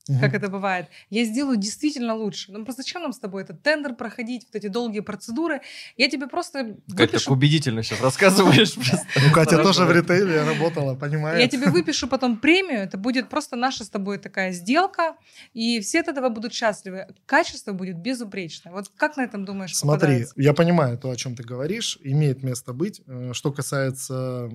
Мгм. 0.07 0.19
как 0.21 0.33
это 0.33 0.49
бывает, 0.49 0.87
я 1.09 1.23
сделаю 1.25 1.57
действительно 1.57 2.15
лучше. 2.15 2.51
Ну, 2.51 2.63
просто 2.65 2.81
зачем 2.81 3.01
нам 3.01 3.13
с 3.13 3.19
тобой 3.19 3.43
этот 3.43 3.61
тендер 3.61 3.95
проходить, 3.95 4.45
вот 4.45 4.55
эти 4.55 4.67
долгие 4.67 5.01
процедуры? 5.01 5.61
Я 5.97 6.09
тебе 6.09 6.27
просто 6.27 6.77
Как 6.87 6.97
так 6.97 7.11
выпишу, 7.11 7.31
убедительно 7.33 7.83
сейчас 7.83 8.01
рассказываешь. 8.01 8.75
Ну, 8.75 9.33
Катя 9.33 9.61
тоже 9.61 9.85
в 9.85 9.91
ритейле 9.91 10.43
работала, 10.43 10.95
понимаешь? 10.95 11.39
я 11.39 11.47
тебе 11.47 11.69
выпишу 11.69 12.07
потом 12.07 12.37
премию, 12.37 12.79
это 12.79 12.97
будет 12.97 13.29
просто 13.29 13.55
наша 13.55 13.83
с 13.83 13.89
тобой 13.89 14.17
такая 14.17 14.51
сделка, 14.51 15.15
и 15.53 15.79
все 15.79 15.99
от 16.01 16.07
этого 16.07 16.29
будут 16.29 16.53
счастливы. 16.53 17.07
Качество 17.25 17.73
будет 17.73 17.97
безупречное. 17.97 18.73
Вот 18.73 18.89
как 18.95 19.17
на 19.17 19.23
этом 19.23 19.45
думаешь? 19.45 19.75
Смотри, 19.75 20.25
я 20.35 20.53
понимаю 20.53 20.97
то, 20.97 21.09
о 21.11 21.15
чем 21.15 21.35
ты 21.35 21.43
говоришь, 21.43 21.99
имеет 22.03 22.43
место 22.43 22.73
быть. 22.73 23.01
Э, 23.07 23.31
Что 23.33 23.51
касается 23.51 24.49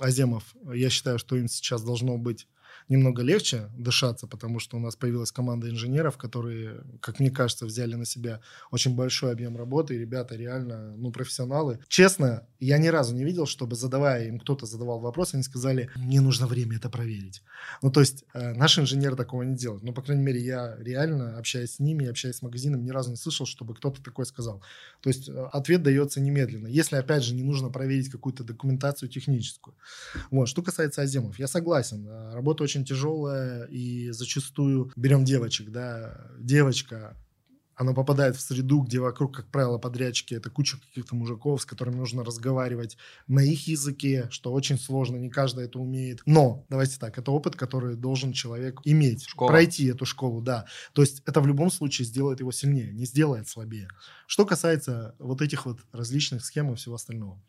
аземов, 0.00 0.44
я 0.72 0.90
считаю, 0.90 1.18
что 1.18 1.36
им 1.36 1.48
сейчас 1.48 1.82
должно 1.82 2.18
быть 2.18 2.46
немного 2.88 3.22
легче 3.22 3.68
дышаться, 3.76 4.26
потому 4.26 4.58
что 4.58 4.76
у 4.76 4.80
нас 4.80 4.96
появилась 4.96 5.32
команда 5.32 5.68
инженеров, 5.70 6.16
которые, 6.16 6.82
как 7.00 7.20
мне 7.20 7.30
кажется, 7.30 7.66
взяли 7.66 7.94
на 7.94 8.04
себя 8.04 8.40
очень 8.70 8.94
большой 8.94 9.32
объем 9.32 9.56
работы, 9.56 9.94
и 9.94 9.98
ребята 9.98 10.36
реально, 10.36 10.94
ну, 10.96 11.12
профессионалы. 11.12 11.78
Честно, 11.88 12.46
я 12.60 12.78
ни 12.78 12.88
разу 12.88 13.14
не 13.14 13.24
видел, 13.24 13.46
чтобы, 13.46 13.76
задавая 13.76 14.26
им, 14.28 14.38
кто-то 14.38 14.66
задавал 14.66 15.00
вопрос, 15.00 15.34
они 15.34 15.42
сказали, 15.42 15.90
мне 15.96 16.20
нужно 16.20 16.46
время 16.46 16.76
это 16.76 16.88
проверить. 16.88 17.42
Ну, 17.82 17.90
то 17.90 18.00
есть 18.00 18.24
э, 18.34 18.54
наши 18.54 18.80
инженеры 18.80 19.16
такого 19.16 19.42
не 19.42 19.56
делают. 19.56 19.82
Ну, 19.82 19.92
по 19.92 20.02
крайней 20.02 20.22
мере, 20.22 20.40
я 20.40 20.76
реально, 20.78 21.38
общаясь 21.38 21.74
с 21.74 21.78
ними, 21.78 22.06
общаясь 22.06 22.36
с 22.36 22.42
магазином, 22.42 22.84
ни 22.84 22.90
разу 22.90 23.10
не 23.10 23.16
слышал, 23.16 23.46
чтобы 23.46 23.74
кто-то 23.74 24.02
такое 24.02 24.26
сказал. 24.26 24.62
То 25.00 25.08
есть 25.08 25.28
э, 25.28 25.48
ответ 25.52 25.82
дается 25.82 26.20
немедленно. 26.20 26.66
Если, 26.66 26.96
опять 26.96 27.22
же, 27.22 27.34
не 27.34 27.42
нужно 27.42 27.68
проверить 27.68 28.10
какую-то 28.10 28.44
документацию 28.44 29.08
техническую. 29.08 29.74
Вот. 30.30 30.48
Что 30.48 30.62
касается 30.62 31.02
аземов, 31.02 31.38
я 31.38 31.46
согласен. 31.46 32.06
Э, 32.06 32.34
работа 32.34 32.64
очень 32.64 32.71
тяжелая, 32.84 33.64
и 33.64 34.10
зачастую 34.10 34.92
берем 34.96 35.24
девочек, 35.24 35.70
да, 35.70 36.30
девочка, 36.38 37.16
она 37.74 37.94
попадает 37.94 38.36
в 38.36 38.40
среду, 38.40 38.80
где 38.80 39.00
вокруг, 39.00 39.34
как 39.34 39.50
правило, 39.50 39.78
подрядчики, 39.78 40.34
это 40.34 40.50
куча 40.50 40.78
каких-то 40.78 41.14
мужиков, 41.14 41.62
с 41.62 41.66
которыми 41.66 41.96
нужно 41.96 42.24
разговаривать 42.24 42.96
на 43.26 43.40
их 43.40 43.66
языке, 43.66 44.28
что 44.30 44.52
очень 44.52 44.78
сложно, 44.78 45.16
не 45.16 45.30
каждый 45.30 45.64
это 45.64 45.78
умеет. 45.78 46.22
Но, 46.26 46.64
давайте 46.68 46.98
так, 46.98 47.18
это 47.18 47.30
опыт, 47.30 47.56
который 47.56 47.96
должен 47.96 48.32
человек 48.32 48.80
иметь, 48.84 49.24
Школа. 49.24 49.48
пройти 49.48 49.86
эту 49.86 50.04
школу, 50.04 50.40
да. 50.40 50.66
То 50.92 51.02
есть 51.02 51.22
это 51.26 51.40
в 51.40 51.46
любом 51.46 51.70
случае 51.70 52.06
сделает 52.06 52.40
его 52.40 52.52
сильнее, 52.52 52.92
не 52.92 53.04
сделает 53.04 53.48
слабее. 53.48 53.88
Что 54.26 54.44
касается 54.46 55.14
вот 55.18 55.42
этих 55.42 55.66
вот 55.66 55.80
различных 55.92 56.44
схем 56.44 56.72
и 56.72 56.76
всего 56.76 56.94
остального. 56.94 57.42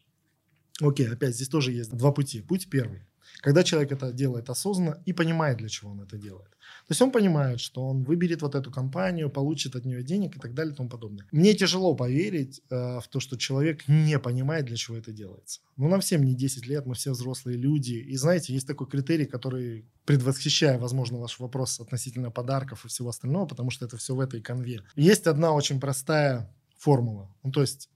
Окей, 0.81 1.07
опять 1.07 1.35
здесь 1.35 1.49
тоже 1.49 1.71
есть 1.71 1.95
два 1.95 2.11
пути. 2.11 2.41
Путь 2.41 2.69
первый. 2.69 3.03
Когда 3.41 3.63
человек 3.63 3.91
это 3.91 4.11
делает 4.11 4.49
осознанно 4.49 5.01
и 5.05 5.13
понимает, 5.13 5.57
для 5.57 5.69
чего 5.69 5.91
он 5.91 6.01
это 6.01 6.17
делает. 6.17 6.49
То 6.87 6.91
есть 6.91 7.01
он 7.01 7.11
понимает, 7.11 7.59
что 7.59 7.85
он 7.85 8.03
выберет 8.03 8.41
вот 8.41 8.55
эту 8.55 8.71
компанию, 8.71 9.29
получит 9.29 9.75
от 9.75 9.85
нее 9.85 10.03
денег 10.03 10.35
и 10.35 10.39
так 10.39 10.53
далее 10.53 10.73
и 10.73 10.75
тому 10.75 10.89
подобное. 10.89 11.25
Мне 11.31 11.53
тяжело 11.53 11.95
поверить 11.95 12.61
э, 12.69 12.99
в 12.99 13.07
то, 13.09 13.19
что 13.19 13.37
человек 13.37 13.87
не 13.87 14.19
понимает, 14.19 14.65
для 14.65 14.75
чего 14.75 14.97
это 14.97 15.11
делается. 15.11 15.61
Ну, 15.77 15.87
нам 15.87 16.01
всем 16.01 16.23
не 16.23 16.35
10 16.35 16.67
лет, 16.67 16.85
мы 16.85 16.95
все 16.95 17.11
взрослые 17.11 17.57
люди. 17.57 17.93
И 17.93 18.17
знаете, 18.17 18.53
есть 18.53 18.67
такой 18.67 18.87
критерий, 18.87 19.25
который, 19.25 19.85
предвосхищая, 20.05 20.77
возможно, 20.77 21.19
ваш 21.19 21.39
вопрос 21.39 21.79
относительно 21.79 22.31
подарков 22.31 22.85
и 22.85 22.87
всего 22.87 23.09
остального, 23.09 23.45
потому 23.45 23.69
что 23.69 23.85
это 23.85 23.97
все 23.97 24.13
в 24.13 24.19
этой 24.19 24.41
конве. 24.41 24.81
Есть 24.95 25.27
одна 25.27 25.53
очень 25.53 25.79
простая 25.79 26.53
формула. 26.77 27.33
Ну, 27.43 27.51
то 27.51 27.61
есть 27.61 27.89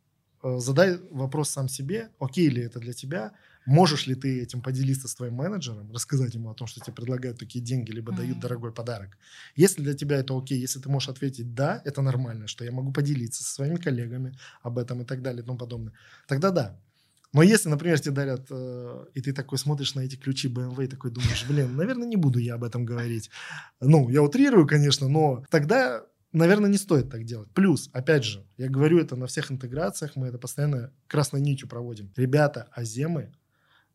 э, 0.43 0.59
задай 0.59 0.97
вопрос 1.11 1.49
сам 1.49 1.67
себе, 1.67 2.09
окей 2.19 2.49
ли 2.49 2.61
это 2.61 2.79
для 2.79 2.93
тебя, 2.93 3.33
Можешь 3.67 4.07
ли 4.07 4.15
ты 4.15 4.41
этим 4.41 4.61
поделиться 4.61 5.09
с 5.09 5.15
твоим 5.15 5.33
менеджером, 5.33 5.91
рассказать 5.91 6.33
ему 6.33 6.49
о 6.49 6.53
том, 6.53 6.67
что 6.67 6.79
тебе 6.79 6.93
предлагают 6.93 7.37
такие 7.37 7.61
деньги, 7.63 7.91
либо 7.91 8.13
mm-hmm. 8.13 8.17
дают 8.17 8.39
дорогой 8.39 8.71
подарок? 8.71 9.17
Если 9.57 9.83
для 9.83 9.93
тебя 9.93 10.17
это 10.19 10.37
окей, 10.37 10.57
если 10.57 10.79
ты 10.79 10.87
можешь 10.87 11.09
ответить 11.09 11.53
«да», 11.53 11.81
это 11.83 12.01
нормально, 12.01 12.47
что 12.47 12.63
я 12.63 12.71
могу 12.71 12.93
поделиться 12.93 13.43
со 13.43 13.53
своими 13.53 13.75
коллегами 13.75 14.37
об 14.61 14.77
этом 14.77 15.01
и 15.01 15.05
так 15.05 15.21
далее 15.21 15.43
и 15.43 15.45
тому 15.45 15.57
подобное, 15.57 15.91
тогда 16.29 16.51
да. 16.51 16.79
Но 17.33 17.43
если, 17.43 17.67
например, 17.67 17.99
тебе 17.99 18.15
дарят, 18.15 18.47
э, 18.49 19.05
и 19.13 19.21
ты 19.21 19.33
такой 19.33 19.57
смотришь 19.57 19.95
на 19.95 19.99
эти 19.99 20.15
ключи 20.15 20.47
BMW 20.47 20.85
и 20.85 20.87
такой 20.87 21.11
думаешь, 21.11 21.45
блин, 21.45 21.75
наверное, 21.75 22.07
не 22.07 22.15
буду 22.15 22.39
я 22.39 22.53
об 22.53 22.63
этом 22.63 22.85
говорить. 22.85 23.29
Ну, 23.81 24.07
я 24.07 24.23
утрирую, 24.23 24.65
конечно, 24.65 25.09
но 25.09 25.43
тогда 25.49 26.05
наверное, 26.31 26.69
не 26.69 26.77
стоит 26.77 27.09
так 27.09 27.23
делать. 27.23 27.49
Плюс, 27.53 27.89
опять 27.93 28.23
же, 28.23 28.45
я 28.57 28.69
говорю 28.69 28.99
это 28.99 29.15
на 29.15 29.27
всех 29.27 29.51
интеграциях, 29.51 30.15
мы 30.15 30.27
это 30.27 30.37
постоянно 30.37 30.91
красной 31.07 31.41
нитью 31.41 31.67
проводим. 31.67 32.11
Ребята, 32.15 32.67
аземы 32.71 33.33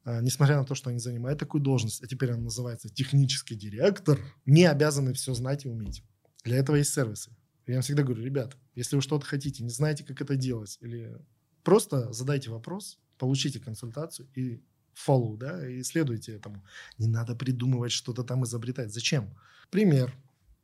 несмотря 0.04 0.56
на 0.56 0.64
то, 0.64 0.74
что 0.74 0.90
они 0.90 0.98
занимают 0.98 1.38
такую 1.38 1.62
должность, 1.62 2.02
а 2.02 2.06
теперь 2.06 2.32
она 2.32 2.42
называется 2.42 2.88
технический 2.88 3.54
директор, 3.54 4.18
не 4.46 4.64
обязаны 4.64 5.12
все 5.14 5.34
знать 5.34 5.64
и 5.64 5.68
уметь. 5.68 6.02
Для 6.44 6.56
этого 6.56 6.76
есть 6.76 6.92
сервисы. 6.92 7.30
Я 7.66 7.76
им 7.76 7.82
всегда 7.82 8.02
говорю, 8.02 8.24
ребята, 8.24 8.56
если 8.74 8.96
вы 8.96 9.02
что-то 9.02 9.24
хотите, 9.26 9.62
не 9.62 9.70
знаете, 9.70 10.04
как 10.04 10.20
это 10.20 10.34
делать, 10.34 10.78
или 10.80 11.16
просто 11.62 12.12
задайте 12.12 12.50
вопрос, 12.50 12.98
получите 13.18 13.60
консультацию 13.60 14.28
и 14.34 14.60
follow, 14.94 15.36
да, 15.36 15.66
и 15.68 15.82
следуйте 15.82 16.34
этому. 16.34 16.64
Не 16.98 17.06
надо 17.06 17.34
придумывать 17.36 17.92
что-то 17.92 18.24
там 18.24 18.44
изобретать. 18.44 18.92
Зачем? 18.92 19.34
Пример 19.70 20.12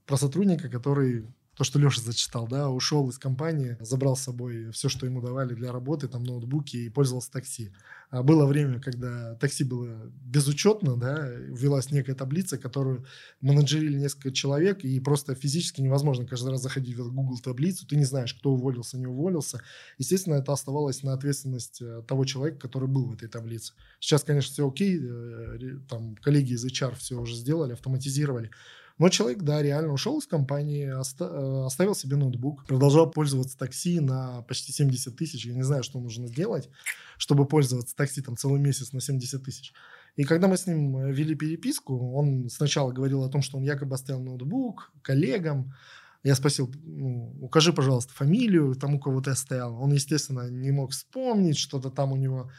про 0.06 0.16
сотрудника, 0.16 0.68
который 0.68 1.26
то, 1.58 1.64
что 1.64 1.80
Леша 1.80 2.00
зачитал, 2.00 2.46
да, 2.46 2.70
ушел 2.70 3.08
из 3.08 3.18
компании, 3.18 3.76
забрал 3.80 4.16
с 4.16 4.22
собой 4.22 4.70
все, 4.70 4.88
что 4.88 5.06
ему 5.06 5.20
давали 5.20 5.54
для 5.54 5.72
работы, 5.72 6.06
там 6.06 6.22
ноутбуки 6.22 6.76
и 6.76 6.88
пользовался 6.88 7.32
такси. 7.32 7.72
А 8.10 8.22
было 8.22 8.46
время, 8.46 8.80
когда 8.80 9.34
такси 9.34 9.64
было 9.64 10.08
безучетно, 10.22 10.96
да, 10.96 11.28
ввелась 11.28 11.90
некая 11.90 12.14
таблица, 12.14 12.58
которую 12.58 13.04
менеджерили 13.40 13.98
несколько 13.98 14.30
человек, 14.30 14.84
и 14.84 15.00
просто 15.00 15.34
физически 15.34 15.80
невозможно 15.80 16.24
каждый 16.26 16.50
раз 16.50 16.62
заходить 16.62 16.96
в 16.96 17.12
Google 17.12 17.40
таблицу, 17.40 17.88
ты 17.88 17.96
не 17.96 18.04
знаешь, 18.04 18.34
кто 18.34 18.52
уволился, 18.52 18.96
не 18.96 19.08
уволился. 19.08 19.60
Естественно, 19.98 20.36
это 20.36 20.52
оставалось 20.52 21.02
на 21.02 21.12
ответственность 21.12 21.82
э, 21.82 22.04
того 22.06 22.24
человека, 22.24 22.60
который 22.60 22.88
был 22.88 23.06
в 23.06 23.14
этой 23.14 23.28
таблице. 23.28 23.72
Сейчас, 23.98 24.22
конечно, 24.22 24.52
все 24.52 24.68
окей, 24.68 24.96
э, 24.96 25.80
там 25.90 26.14
коллеги 26.14 26.52
из 26.52 26.64
HR 26.64 26.94
все 26.94 27.20
уже 27.20 27.34
сделали, 27.34 27.72
автоматизировали. 27.72 28.52
Но 28.98 29.08
человек, 29.10 29.42
да, 29.42 29.62
реально 29.62 29.92
ушел 29.92 30.18
из 30.18 30.26
компании, 30.26 30.86
э, 30.86 31.66
оставил 31.66 31.94
себе 31.94 32.16
ноутбук, 32.16 32.66
продолжал 32.66 33.08
пользоваться 33.10 33.56
такси 33.56 34.00
на 34.00 34.42
почти 34.42 34.72
70 34.72 35.16
тысяч. 35.16 35.46
Я 35.46 35.54
не 35.54 35.62
знаю, 35.62 35.84
что 35.84 36.00
нужно 36.00 36.26
сделать, 36.26 36.68
чтобы 37.16 37.46
пользоваться 37.46 37.94
такси 37.94 38.22
там 38.22 38.36
целый 38.36 38.60
месяц 38.60 38.92
на 38.92 39.00
70 39.00 39.42
тысяч. 39.44 39.72
И 40.16 40.24
когда 40.24 40.48
мы 40.48 40.56
с 40.56 40.66
ним 40.66 40.96
э, 40.96 41.12
вели 41.12 41.36
переписку, 41.36 42.12
он 42.12 42.50
сначала 42.50 42.90
говорил 42.90 43.22
о 43.22 43.28
том, 43.28 43.40
что 43.40 43.56
он 43.56 43.62
якобы 43.62 43.94
оставил 43.94 44.20
ноутбук 44.20 44.92
коллегам. 45.02 45.72
Я 46.24 46.34
спросил, 46.34 46.68
ну, 46.82 47.36
укажи, 47.40 47.72
пожалуйста, 47.72 48.12
фамилию 48.12 48.74
тому, 48.74 48.98
кого 48.98 49.20
ты 49.20 49.30
оставил. 49.30 49.80
Он, 49.80 49.92
естественно, 49.92 50.50
не 50.50 50.72
мог 50.72 50.90
вспомнить, 50.90 51.56
что-то 51.56 51.90
там 51.90 52.10
у 52.10 52.16
него 52.16 52.50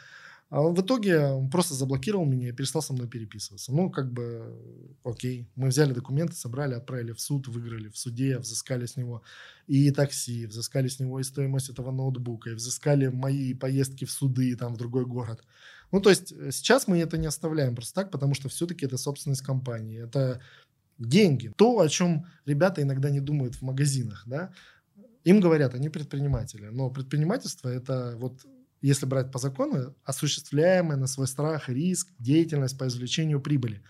а 0.50 0.62
в 0.62 0.82
итоге 0.82 1.20
он 1.20 1.50
просто 1.52 1.76
заблокировал 1.76 2.26
меня 2.26 2.50
и 2.50 2.52
перестал 2.52 2.82
со 2.82 2.94
мной 2.94 3.08
переписываться. 3.08 3.72
Ну, 3.72 3.92
как 3.92 4.12
бы, 4.12 4.58
окей. 5.04 5.48
Мы 5.56 5.68
взяли 5.68 5.94
документы, 5.94 6.36
собрали, 6.36 6.74
отправили 6.74 7.12
в 7.12 7.22
суд, 7.22 7.48
выиграли 7.48 7.90
в 7.90 7.98
суде, 7.98 8.40
взыскали 8.40 8.88
с 8.88 8.98
него 8.98 9.22
и 9.68 9.92
такси, 9.92 10.48
взыскали 10.48 10.88
с 10.88 11.00
него 11.00 11.20
и 11.20 11.24
стоимость 11.24 11.70
этого 11.70 11.92
ноутбука, 11.92 12.50
и 12.50 12.56
взыскали 12.56 13.10
мои 13.10 13.54
поездки 13.54 14.06
в 14.06 14.12
суды, 14.12 14.56
там, 14.56 14.74
в 14.74 14.78
другой 14.78 15.06
город. 15.06 15.44
Ну, 15.92 16.02
то 16.02 16.10
есть 16.10 16.32
э, 16.32 16.52
сейчас 16.52 16.88
мы 16.88 16.98
это 16.98 17.20
не 17.20 17.28
оставляем 17.28 17.76
просто 17.76 17.94
так, 17.94 18.10
потому 18.10 18.34
что 18.34 18.50
все-таки 18.50 18.88
это 18.88 18.98
собственность 18.98 19.44
компании. 19.44 20.04
Это 20.04 20.42
деньги. 20.98 21.54
То, 21.56 21.80
о 21.80 21.88
чем 21.88 22.26
ребята 22.46 22.82
иногда 22.82 23.12
не 23.12 23.20
думают 23.20 23.54
в 23.54 23.62
магазинах, 23.62 24.24
да. 24.26 24.52
Им 25.26 25.42
говорят, 25.42 25.76
они 25.76 25.90
предприниматели. 25.90 26.70
Но 26.72 26.90
предпринимательство– 26.90 27.70
это 27.70 28.16
вот 28.18 28.48
если 28.82 29.06
брать 29.06 29.32
по 29.32 29.40
закону, 29.40 29.94
осуществляемая 30.06 30.98
на 30.98 31.08
свой 31.08 31.28
страх 31.28 31.70
и 31.70 31.74
риск 31.74 32.08
деятельность 32.20 32.78
по 32.78 32.88
извлечению 32.88 33.42
прибыли. 33.42 33.82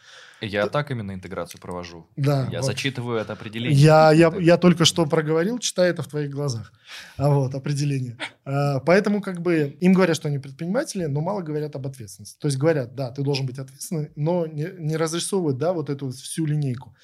Я 0.42 0.64
Т... 0.66 0.70
так 0.70 0.92
именно 0.92 1.14
интеграцию 1.14 1.60
провожу. 1.60 2.08
Да. 2.16 2.48
Я 2.52 2.62
вот. 2.62 2.68
зачитываю 2.68 3.20
это 3.20 3.34
определение. 3.34 3.78
Я, 3.78 4.12
я, 4.12 4.34
я 4.40 4.58
только 4.58 4.86
что 4.86 5.06
проговорил, 5.06 5.60
читаю 5.60 5.92
это 5.92 6.02
в 6.02 6.08
твоих 6.08 6.30
глазах. 6.32 6.72
А 7.18 7.30
вот, 7.30 7.54
определение. 7.54 8.18
А, 8.46 8.80
поэтому 8.80 9.22
как 9.22 9.42
бы 9.42 9.78
им 9.80 9.94
говорят, 9.94 10.16
что 10.16 10.28
они 10.28 10.40
предприниматели, 10.40 11.06
но 11.06 11.22
мало 11.22 11.42
говорят 11.42 11.76
об 11.76 11.86
ответственности. 11.88 12.38
То 12.40 12.48
есть 12.48 12.58
говорят, 12.58 12.96
да, 12.96 13.12
ты 13.12 13.22
должен 13.22 13.46
быть 13.46 13.60
ответственным, 13.60 14.12
но 14.16 14.48
не, 14.48 14.70
не 14.78 14.96
разрисовывают, 14.96 15.58
да, 15.58 15.74
вот 15.74 15.90
эту 15.90 16.10
всю 16.12 16.46
линейку. 16.46 16.96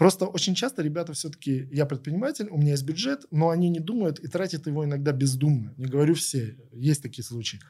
Просто 0.00 0.24
очень 0.24 0.54
часто 0.54 0.80
ребята 0.80 1.12
все-таки, 1.12 1.68
я 1.70 1.84
предприниматель, 1.84 2.48
у 2.48 2.56
меня 2.56 2.70
есть 2.70 2.84
бюджет, 2.84 3.26
но 3.30 3.50
они 3.50 3.68
не 3.68 3.80
думают 3.80 4.18
и 4.18 4.28
тратят 4.28 4.66
его 4.66 4.82
иногда 4.82 5.12
бездумно. 5.12 5.74
Не 5.76 5.84
говорю 5.84 6.14
все, 6.14 6.56
есть 6.72 7.02
такие 7.02 7.22
случаи. 7.22 7.60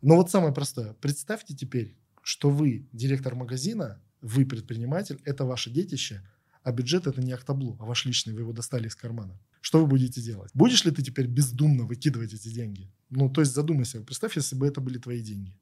Но 0.00 0.16
вот 0.16 0.30
самое 0.30 0.54
простое. 0.54 0.94
Представьте 0.94 1.54
теперь, 1.54 1.94
что 2.22 2.48
вы 2.48 2.88
директор 2.92 3.34
магазина, 3.34 4.00
вы 4.22 4.46
предприниматель, 4.46 5.20
это 5.26 5.44
ваше 5.44 5.70
детище, 5.70 6.26
а 6.62 6.72
бюджет 6.72 7.06
это 7.06 7.20
не 7.20 7.32
ахтаблу, 7.32 7.76
а 7.78 7.84
ваш 7.84 8.06
личный, 8.06 8.32
вы 8.32 8.40
его 8.40 8.54
достали 8.54 8.88
из 8.88 8.96
кармана. 8.96 9.38
Что 9.60 9.80
вы 9.80 9.86
будете 9.86 10.22
делать? 10.22 10.52
Будешь 10.54 10.86
ли 10.86 10.90
ты 10.90 11.02
теперь 11.02 11.26
бездумно 11.26 11.84
выкидывать 11.84 12.32
эти 12.32 12.48
деньги? 12.48 12.90
Ну, 13.10 13.28
то 13.28 13.42
есть 13.42 13.52
задумайся, 13.52 14.00
представь, 14.00 14.36
если 14.36 14.56
бы 14.56 14.66
это 14.66 14.80
были 14.80 14.96
твои 14.96 15.20
деньги. 15.20 15.54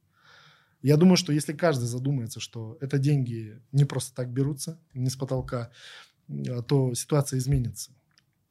Я 0.82 0.96
думаю, 0.96 1.16
что 1.16 1.32
если 1.32 1.52
каждый 1.52 1.84
задумается, 1.84 2.40
что 2.40 2.76
это 2.80 2.98
деньги 2.98 3.60
не 3.70 3.84
просто 3.84 4.14
так 4.14 4.32
берутся, 4.32 4.80
не 4.94 5.10
с 5.10 5.16
потолка, 5.16 5.70
то 6.68 6.94
ситуация 6.94 7.38
изменится 7.38 7.92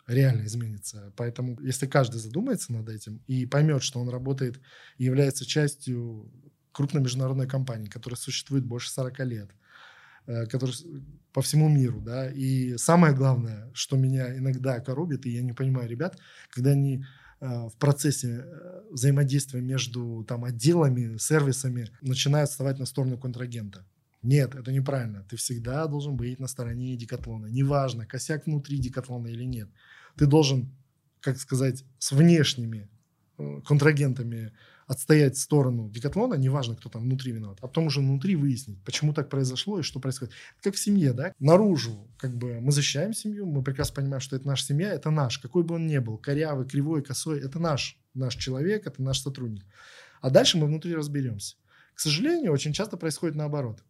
реально 0.07 0.45
изменится. 0.45 1.13
Поэтому, 1.15 1.59
если 1.61 1.87
каждый 1.87 2.19
задумается 2.19 2.73
над 2.73 2.89
этим 2.89 3.21
и 3.27 3.45
поймет, 3.45 3.83
что 3.83 3.99
он 3.99 4.09
работает 4.09 4.59
и 4.97 5.05
является 5.05 5.45
частью 5.45 6.31
крупной 6.71 7.01
международной 7.01 7.47
компании, 7.47 7.87
которая 7.87 8.17
существует 8.17 8.65
больше 8.65 8.91
40 8.91 9.19
лет, 9.19 9.49
э, 10.27 10.45
которая 10.45 10.75
по 11.33 11.41
всему 11.41 11.69
миру, 11.69 12.01
да, 12.01 12.29
и 12.29 12.77
самое 12.77 13.13
главное, 13.13 13.69
что 13.73 13.97
меня 13.97 14.37
иногда 14.37 14.79
коробит, 14.79 15.25
и 15.25 15.31
я 15.31 15.41
не 15.41 15.53
понимаю 15.53 15.89
ребят, 15.89 16.17
когда 16.49 16.71
они 16.71 17.03
э, 17.39 17.47
в 17.47 17.75
процессе 17.77 18.43
э, 18.43 18.81
взаимодействия 18.91 19.61
между 19.61 20.25
там, 20.27 20.43
отделами, 20.45 21.17
сервисами 21.17 21.89
начинают 22.01 22.49
вставать 22.49 22.79
на 22.79 22.85
сторону 22.85 23.17
контрагента. 23.17 23.85
Нет, 24.23 24.53
это 24.55 24.71
неправильно. 24.71 25.25
Ты 25.29 25.35
всегда 25.35 25.87
должен 25.87 26.15
быть 26.15 26.39
на 26.39 26.47
стороне 26.47 26.95
декатлона. 26.95 27.47
Неважно, 27.47 28.05
косяк 28.05 28.45
внутри 28.45 28.77
декатлона 28.77 29.27
или 29.27 29.43
нет. 29.43 29.69
Ты 30.15 30.27
должен, 30.27 30.69
как 31.21 31.37
сказать, 31.37 31.83
с 31.97 32.11
внешними 32.11 32.89
э, 33.37 33.61
контрагентами 33.65 34.51
отстоять 34.91 35.37
сторону 35.37 35.89
декатлона, 35.89 36.33
неважно, 36.33 36.75
кто 36.75 36.89
там 36.89 37.03
внутри 37.03 37.31
виноват, 37.31 37.59
а 37.61 37.67
потом 37.67 37.85
уже 37.85 38.01
внутри 38.01 38.35
выяснить, 38.35 38.83
почему 38.83 39.13
так 39.13 39.29
произошло 39.29 39.79
и 39.79 39.83
что 39.83 40.01
происходит. 40.01 40.33
Как 40.61 40.75
в 40.75 40.79
семье, 40.79 41.13
да? 41.13 41.33
Наружу, 41.39 42.09
как 42.17 42.35
бы, 42.35 42.59
мы 42.59 42.73
защищаем 42.73 43.13
семью, 43.13 43.45
мы 43.45 43.63
прекрасно 43.63 43.95
понимаем, 43.95 44.19
что 44.19 44.35
это 44.35 44.45
наша 44.45 44.65
семья, 44.65 44.91
это 44.91 45.09
наш, 45.09 45.39
какой 45.39 45.63
бы 45.63 45.75
он 45.75 45.87
ни 45.87 45.97
был, 45.99 46.17
корявый, 46.17 46.67
кривой, 46.67 47.03
косой, 47.03 47.39
это 47.39 47.57
наш, 47.57 47.97
наш 48.13 48.35
человек, 48.35 48.85
это 48.85 49.01
наш 49.01 49.21
сотрудник. 49.21 49.63
А 50.19 50.29
дальше 50.29 50.57
мы 50.57 50.67
внутри 50.67 50.93
разберемся. 50.93 51.55
К 51.93 51.99
сожалению, 52.01 52.51
очень 52.51 52.73
часто 52.73 52.97
происходит 52.97 53.35
наоборот. 53.35 53.83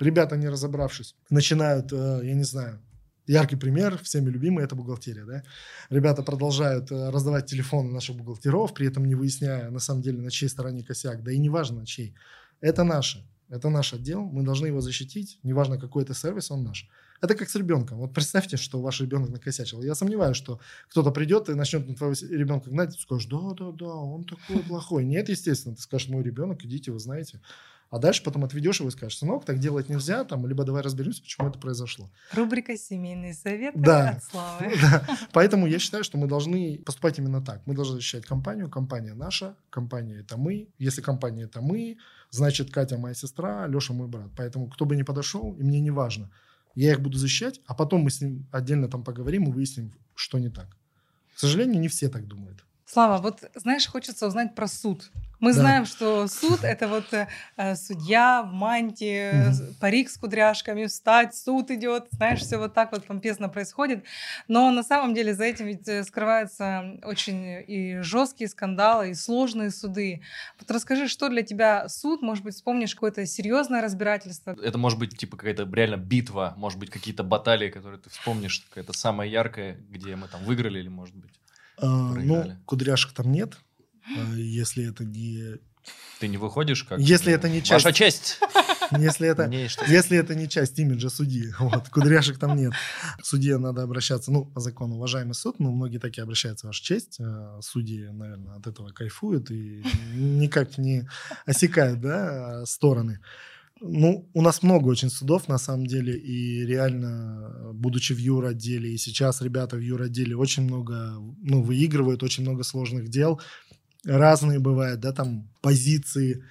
Ребята, 0.00 0.36
не 0.36 0.48
разобравшись, 0.48 1.14
начинают, 1.30 1.92
э, 1.92 2.20
я 2.24 2.34
не 2.34 2.44
знаю, 2.44 2.80
Яркий 3.26 3.56
пример, 3.56 3.98
всеми 4.02 4.28
любимый, 4.28 4.64
это 4.64 4.74
бухгалтерия. 4.74 5.24
Да? 5.24 5.42
Ребята 5.88 6.22
продолжают 6.22 6.92
э, 6.92 7.10
раздавать 7.10 7.46
телефоны 7.46 7.90
наших 7.90 8.16
бухгалтеров, 8.16 8.74
при 8.74 8.86
этом 8.86 9.06
не 9.06 9.14
выясняя, 9.14 9.70
на 9.70 9.78
самом 9.78 10.02
деле, 10.02 10.20
на 10.20 10.30
чьей 10.30 10.48
стороне 10.48 10.84
косяк. 10.84 11.22
Да 11.22 11.32
и 11.32 11.38
не 11.38 11.48
важно, 11.48 11.80
на 11.80 11.86
чьей. 11.86 12.14
Это 12.60 12.84
наше. 12.84 13.26
Это 13.48 13.70
наш 13.70 13.94
отдел, 13.94 14.22
мы 14.22 14.42
должны 14.42 14.66
его 14.66 14.80
защитить. 14.80 15.38
Неважно, 15.42 15.78
какой 15.78 16.02
это 16.02 16.12
сервис, 16.12 16.50
он 16.50 16.64
наш. 16.64 16.88
Это 17.20 17.34
как 17.34 17.48
с 17.48 17.54
ребенком. 17.54 17.98
Вот 17.98 18.12
представьте, 18.12 18.56
что 18.56 18.80
ваш 18.80 19.00
ребенок 19.00 19.30
накосячил. 19.30 19.82
Я 19.82 19.94
сомневаюсь, 19.94 20.36
что 20.36 20.60
кто-то 20.88 21.10
придет 21.10 21.48
и 21.48 21.54
начнет 21.54 21.88
на 21.88 21.94
твоего 21.94 22.14
ребенка 22.30 22.70
гнать, 22.70 22.96
и 22.96 23.00
скажешь, 23.00 23.26
да-да-да, 23.26 23.86
он 23.86 24.24
такой 24.24 24.62
плохой. 24.62 25.04
Нет, 25.04 25.28
естественно, 25.28 25.74
ты 25.74 25.82
скажешь, 25.82 26.08
мой 26.08 26.22
ребенок, 26.22 26.64
идите, 26.64 26.92
вы 26.92 26.98
знаете. 26.98 27.40
А 27.94 27.98
дальше 27.98 28.24
потом 28.24 28.42
отведешь 28.42 28.80
его 28.80 28.88
и 28.88 28.92
скажешь, 28.92 29.18
сынок, 29.18 29.44
так 29.44 29.60
делать 29.60 29.88
нельзя, 29.88 30.24
там, 30.24 30.46
либо 30.48 30.64
давай 30.64 30.82
разберемся, 30.82 31.22
почему 31.22 31.48
это 31.48 31.60
произошло. 31.60 32.10
Рубрика 32.32 32.76
«Семейный 32.76 33.34
совет» 33.34 33.80
да. 33.80 34.10
от 34.10 34.24
Славы. 34.24 34.72
Да. 34.82 35.06
Поэтому 35.32 35.68
я 35.68 35.78
считаю, 35.78 36.02
что 36.02 36.18
мы 36.18 36.26
должны 36.26 36.78
поступать 36.84 37.18
именно 37.20 37.40
так. 37.40 37.62
Мы 37.66 37.74
должны 37.74 37.96
защищать 37.96 38.26
компанию. 38.26 38.68
Компания 38.68 39.14
наша, 39.14 39.54
компания 39.70 40.16
это 40.16 40.36
мы. 40.36 40.70
Если 40.78 41.02
компания 41.02 41.44
это 41.44 41.60
мы, 41.60 41.98
значит 42.30 42.72
Катя 42.72 42.98
моя 42.98 43.14
сестра, 43.14 43.68
Леша 43.68 43.92
мой 43.92 44.08
брат. 44.08 44.30
Поэтому 44.36 44.68
кто 44.68 44.86
бы 44.86 44.96
ни 44.96 45.04
подошел, 45.04 45.54
и 45.54 45.62
мне 45.62 45.80
не 45.80 45.92
важно. 45.92 46.32
Я 46.74 46.92
их 46.92 47.00
буду 47.00 47.18
защищать, 47.18 47.60
а 47.66 47.74
потом 47.74 48.02
мы 48.02 48.10
с 48.10 48.20
ним 48.20 48.46
отдельно 48.50 48.88
там 48.88 49.04
поговорим 49.04 49.44
и 49.44 49.52
выясним, 49.52 49.92
что 50.14 50.38
не 50.38 50.48
так. 50.48 50.76
К 51.34 51.38
сожалению, 51.38 51.80
не 51.80 51.88
все 51.88 52.08
так 52.08 52.26
думают. 52.26 52.64
Слава, 52.86 53.20
вот 53.20 53.42
знаешь, 53.54 53.86
хочется 53.86 54.26
узнать 54.26 54.54
про 54.54 54.68
суд. 54.68 55.10
Мы 55.44 55.52
да. 55.52 55.60
знаем, 55.60 55.84
что 55.84 56.26
суд 56.26 56.64
это 56.64 56.88
вот 56.88 57.04
э, 57.12 57.76
судья 57.76 58.42
в 58.42 58.50
мантии, 58.50 59.50
угу. 59.50 59.74
парик 59.78 60.08
с 60.08 60.16
кудряшками, 60.16 60.86
встать, 60.86 61.36
суд 61.36 61.70
идет, 61.70 62.06
знаешь, 62.12 62.40
все 62.40 62.56
вот 62.56 62.72
так 62.72 62.92
вот 62.92 63.04
помпезно 63.04 63.50
происходит. 63.50 64.04
Но 64.48 64.70
на 64.70 64.82
самом 64.82 65.12
деле 65.12 65.34
за 65.34 65.44
этим 65.44 65.66
ведь 65.66 65.86
э, 65.86 66.02
скрываются 66.04 66.98
очень 67.02 67.62
и 67.68 67.98
жесткие 68.00 68.48
скандалы, 68.48 69.10
и 69.10 69.14
сложные 69.14 69.70
суды. 69.70 70.22
Вот 70.58 70.70
расскажи, 70.70 71.08
что 71.08 71.28
для 71.28 71.42
тебя 71.42 71.90
суд? 71.90 72.22
Может 72.22 72.42
быть, 72.42 72.54
вспомнишь 72.54 72.94
какое-то 72.94 73.26
серьезное 73.26 73.82
разбирательство? 73.82 74.56
Это 74.62 74.78
может 74.78 74.98
быть 74.98 75.18
типа 75.18 75.36
какая-то 75.36 75.68
реально 75.70 75.98
битва, 75.98 76.54
может 76.56 76.78
быть, 76.78 76.88
какие-то 76.88 77.22
баталии, 77.22 77.68
которые 77.68 78.00
ты 78.00 78.08
вспомнишь, 78.08 78.64
какая-то 78.70 78.94
самая 78.94 79.28
яркая, 79.28 79.76
где 79.90 80.16
мы 80.16 80.26
там 80.26 80.42
выиграли 80.44 80.78
или 80.78 80.88
может 80.88 81.14
быть. 81.14 81.38
А, 81.76 81.86
ну, 81.86 82.56
кудряшек 82.64 83.12
там 83.12 83.30
нет, 83.30 83.58
если 84.36 84.88
это 84.88 85.04
не... 85.04 85.58
Ты 86.18 86.28
не 86.28 86.38
выходишь 86.38 86.84
как... 86.84 86.98
Если 86.98 87.32
это 87.32 87.48
не 87.48 87.62
часть... 87.62 87.84
Ваша 87.84 87.94
честь! 87.94 88.38
Если 88.98 89.26
это, 89.28 89.50
если 89.88 90.18
это 90.18 90.34
не 90.34 90.48
часть 90.48 90.78
имиджа 90.78 91.08
судьи, 91.08 91.52
вот, 91.58 91.88
кудряшек 91.88 92.38
там 92.38 92.56
нет. 92.56 92.72
К 93.18 93.24
судье 93.24 93.58
надо 93.58 93.82
обращаться, 93.82 94.30
ну, 94.30 94.44
по 94.44 94.60
закону, 94.60 94.96
уважаемый 94.96 95.34
суд, 95.34 95.58
но 95.58 95.72
многие 95.72 95.98
такие 95.98 96.22
обращаются, 96.22 96.66
ваша 96.66 96.84
честь. 96.84 97.18
А, 97.20 97.58
судьи, 97.62 98.08
наверное, 98.10 98.56
от 98.56 98.66
этого 98.66 98.90
кайфуют 98.90 99.50
и 99.50 99.82
никак 100.14 100.78
не 100.78 101.08
осекают, 101.46 102.00
да, 102.00 102.64
стороны. 102.66 103.20
Ну, 103.80 104.30
у 104.32 104.40
нас 104.40 104.62
много 104.62 104.88
очень 104.88 105.10
судов, 105.10 105.48
на 105.48 105.58
самом 105.58 105.86
деле, 105.86 106.16
и 106.16 106.64
реально, 106.64 107.72
будучи 107.74 108.12
в 108.12 108.18
юротделе, 108.18 108.94
и 108.94 108.96
сейчас 108.96 109.42
ребята 109.42 109.76
в 109.76 109.80
юротделе 109.80 110.36
очень 110.36 110.62
много, 110.62 111.16
ну, 111.42 111.60
выигрывают, 111.60 112.22
очень 112.22 112.44
много 112.44 112.62
сложных 112.62 113.08
дел. 113.08 113.40
Разные 114.04 114.58
бывают, 114.58 115.00
да, 115.00 115.12
там 115.12 115.48
позиции, 115.60 116.44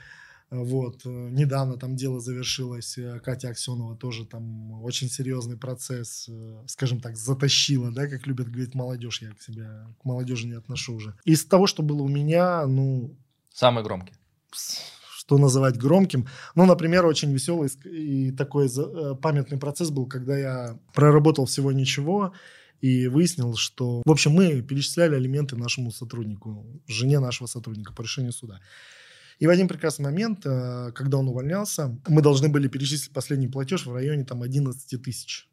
вот, 0.50 1.04
недавно 1.06 1.78
там 1.78 1.96
дело 1.96 2.20
завершилось, 2.20 2.98
Катя 3.24 3.50
Аксенова 3.50 3.96
тоже 3.96 4.26
там 4.26 4.84
очень 4.84 5.10
серьезный 5.10 5.58
процесс, 5.58 6.30
скажем 6.68 7.00
так, 7.00 7.18
затащила, 7.18 7.92
да, 7.92 8.08
как 8.08 8.28
любят 8.28 8.50
говорить 8.50 8.76
молодежь, 8.76 9.22
я 9.22 9.32
к 9.32 9.42
себе, 9.42 9.68
к 10.00 10.06
молодежи 10.06 10.48
не 10.48 10.54
отношу 10.54 10.96
уже. 10.96 11.16
Из 11.26 11.44
того, 11.46 11.66
что 11.68 11.82
было 11.82 12.04
у 12.04 12.08
меня, 12.08 12.66
ну... 12.68 13.16
Самый 13.52 13.84
громкий 13.84 14.14
что 15.24 15.38
называть 15.38 15.78
громким. 15.78 16.28
Ну, 16.54 16.66
например, 16.66 17.06
очень 17.06 17.32
веселый 17.32 17.70
и 17.86 18.32
такой 18.32 18.68
э, 18.68 19.16
памятный 19.16 19.58
процесс 19.58 19.90
был, 19.90 20.06
когда 20.06 20.38
я 20.38 20.80
проработал 20.94 21.46
всего 21.46 21.72
ничего 21.72 22.34
и 22.84 23.08
выяснил, 23.08 23.56
что... 23.56 24.02
В 24.06 24.12
общем, 24.12 24.32
мы 24.32 24.62
перечисляли 24.62 25.16
алименты 25.16 25.56
нашему 25.56 25.90
сотруднику, 25.90 26.68
жене 26.86 27.20
нашего 27.20 27.48
сотрудника 27.48 27.94
по 27.94 28.02
решению 28.02 28.34
суда. 28.34 28.60
И 29.40 29.48
в 29.48 29.50
один 29.50 29.70
прекрасный 29.70 30.04
момент, 30.04 30.46
э, 30.46 30.92
когда 30.94 31.18
он 31.18 31.30
увольнялся, 31.30 31.98
мы 32.08 32.22
должны 32.22 32.50
были 32.50 32.68
перечислить 32.68 33.14
последний 33.14 33.48
платеж 33.48 33.86
в 33.86 33.94
районе 33.94 34.26
там 34.26 34.42
11 34.42 35.02
тысяч. 35.02 35.48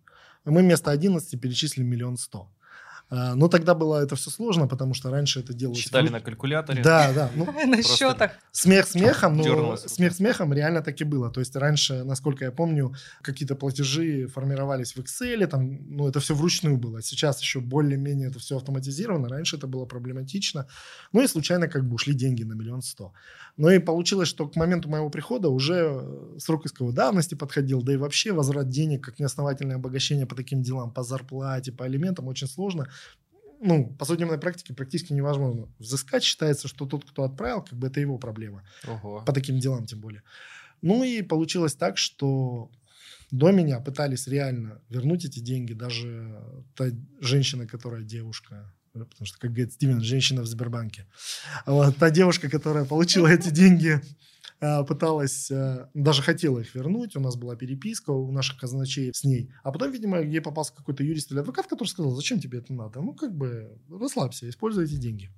Мы 0.44 0.62
вместо 0.62 0.90
11 0.90 1.40
перечислили 1.40 1.84
миллион 1.84 2.16
сто. 2.16 2.50
А, 3.10 3.34
но 3.34 3.48
тогда 3.48 3.74
было 3.74 4.02
это 4.02 4.14
все 4.14 4.30
сложно, 4.30 4.68
потому 4.68 4.94
что 4.94 5.10
раньше 5.10 5.40
это 5.40 5.52
делалось... 5.52 5.80
Считали 5.80 6.08
в... 6.08 6.12
на 6.12 6.20
калькуляторе? 6.20 6.82
Да, 6.82 7.12
да. 7.12 7.30
Ну, 7.34 7.44
на 7.66 7.82
счетах. 7.82 8.32
Смех 8.52 8.86
смехом, 8.86 9.36
но 9.36 9.76
смех 9.76 10.14
смехом 10.14 10.52
реально 10.52 10.80
так 10.82 11.00
и 11.00 11.04
было. 11.04 11.30
То 11.30 11.40
есть 11.40 11.56
раньше, 11.56 12.04
насколько 12.04 12.44
я 12.44 12.52
помню, 12.52 12.94
какие-то 13.22 13.56
платежи 13.56 14.28
формировались 14.28 14.94
в 14.94 14.98
Excel, 14.98 15.44
там, 15.46 15.78
ну, 15.88 16.08
это 16.08 16.20
все 16.20 16.34
вручную 16.34 16.76
было. 16.76 17.02
Сейчас 17.02 17.40
еще 17.40 17.60
более-менее 17.60 18.28
это 18.28 18.38
все 18.38 18.56
автоматизировано. 18.56 19.28
Раньше 19.28 19.56
это 19.56 19.66
было 19.66 19.86
проблематично. 19.86 20.66
Ну 21.12 21.22
и 21.22 21.26
случайно 21.26 21.66
как 21.66 21.88
бы 21.88 21.94
ушли 21.94 22.14
деньги 22.14 22.44
на 22.44 22.52
миллион 22.52 22.82
сто. 22.82 23.12
Ну 23.56 23.68
и 23.68 23.78
получилось, 23.80 24.28
что 24.28 24.48
к 24.48 24.54
моменту 24.54 24.88
моего 24.88 25.10
прихода 25.10 25.48
уже 25.48 26.06
срок 26.38 26.66
исковой 26.66 26.94
давности 26.94 27.34
подходил, 27.34 27.82
да 27.82 27.92
и 27.92 27.96
вообще 27.96 28.32
возврат 28.32 28.68
денег 28.68 29.04
как 29.04 29.18
неосновательное 29.18 29.76
обогащение 29.76 30.26
по 30.26 30.36
таким 30.36 30.62
делам, 30.62 30.92
по 30.92 31.02
зарплате, 31.02 31.72
по 31.72 31.84
алиментам 31.84 32.28
очень 32.28 32.46
сложно 32.46 32.88
ну, 33.60 33.94
по 33.98 34.04
судебной 34.04 34.38
практике 34.38 34.74
практически 34.74 35.12
невозможно 35.12 35.68
взыскать. 35.78 36.24
Считается, 36.24 36.66
что 36.66 36.86
тот, 36.86 37.04
кто 37.04 37.24
отправил, 37.24 37.62
как 37.62 37.78
бы 37.78 37.86
это 37.86 38.00
его 38.00 38.18
проблема. 38.18 38.64
Ого. 38.86 39.22
По 39.26 39.32
таким 39.32 39.58
делам 39.58 39.86
тем 39.86 40.00
более. 40.00 40.22
Ну 40.82 41.04
и 41.04 41.22
получилось 41.22 41.74
так, 41.74 41.98
что 41.98 42.70
до 43.30 43.52
меня 43.52 43.80
пытались 43.80 44.26
реально 44.26 44.80
вернуть 44.88 45.24
эти 45.24 45.40
деньги. 45.40 45.74
Даже 45.74 46.42
та 46.74 46.86
женщина, 47.20 47.66
которая 47.66 48.02
девушка, 48.02 48.72
потому 48.92 49.26
что, 49.26 49.38
как 49.38 49.50
говорит 49.50 49.72
Стивен, 49.72 50.00
женщина 50.00 50.42
в 50.42 50.46
Сбербанке. 50.46 51.06
Вот, 51.66 51.96
та 51.96 52.10
девушка, 52.10 52.48
которая 52.50 52.84
получила 52.84 53.28
эти 53.28 53.50
деньги 53.50 54.00
Э, 54.62 54.84
пыталась, 54.84 55.50
э, 55.50 55.88
даже 55.94 56.20
хотела 56.22 56.58
их 56.58 56.74
вернуть, 56.74 57.16
у 57.16 57.20
нас 57.20 57.36
была 57.36 57.56
переписка 57.56 58.10
у 58.10 58.30
наших 58.30 58.58
казначей 58.58 59.12
с 59.14 59.24
ней. 59.24 59.50
А 59.62 59.72
потом, 59.72 59.90
видимо, 59.90 60.20
ей 60.20 60.40
попался 60.42 60.74
какой-то 60.74 61.02
юрист 61.02 61.32
или 61.32 61.38
адвокат, 61.38 61.66
который 61.66 61.88
сказал, 61.88 62.12
зачем 62.12 62.40
тебе 62.40 62.58
это 62.58 62.74
надо? 62.74 63.00
Ну, 63.00 63.14
как 63.14 63.34
бы, 63.34 63.78
расслабься, 63.88 64.48
используй 64.48 64.84
эти 64.84 64.96
деньги. 64.96 65.30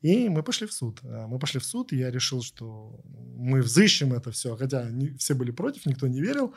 И 0.00 0.28
мы 0.28 0.42
пошли 0.42 0.66
в 0.66 0.72
суд. 0.72 1.00
Э, 1.02 1.26
мы 1.26 1.38
пошли 1.38 1.60
в 1.60 1.64
суд, 1.64 1.92
и 1.92 1.96
я 1.96 2.10
решил, 2.10 2.42
что 2.42 3.00
мы 3.36 3.62
взыщем 3.62 4.12
это 4.12 4.30
все, 4.30 4.56
хотя 4.56 4.90
не, 4.90 5.16
все 5.16 5.34
были 5.34 5.50
против, 5.50 5.86
никто 5.86 6.06
не 6.06 6.20
верил. 6.20 6.54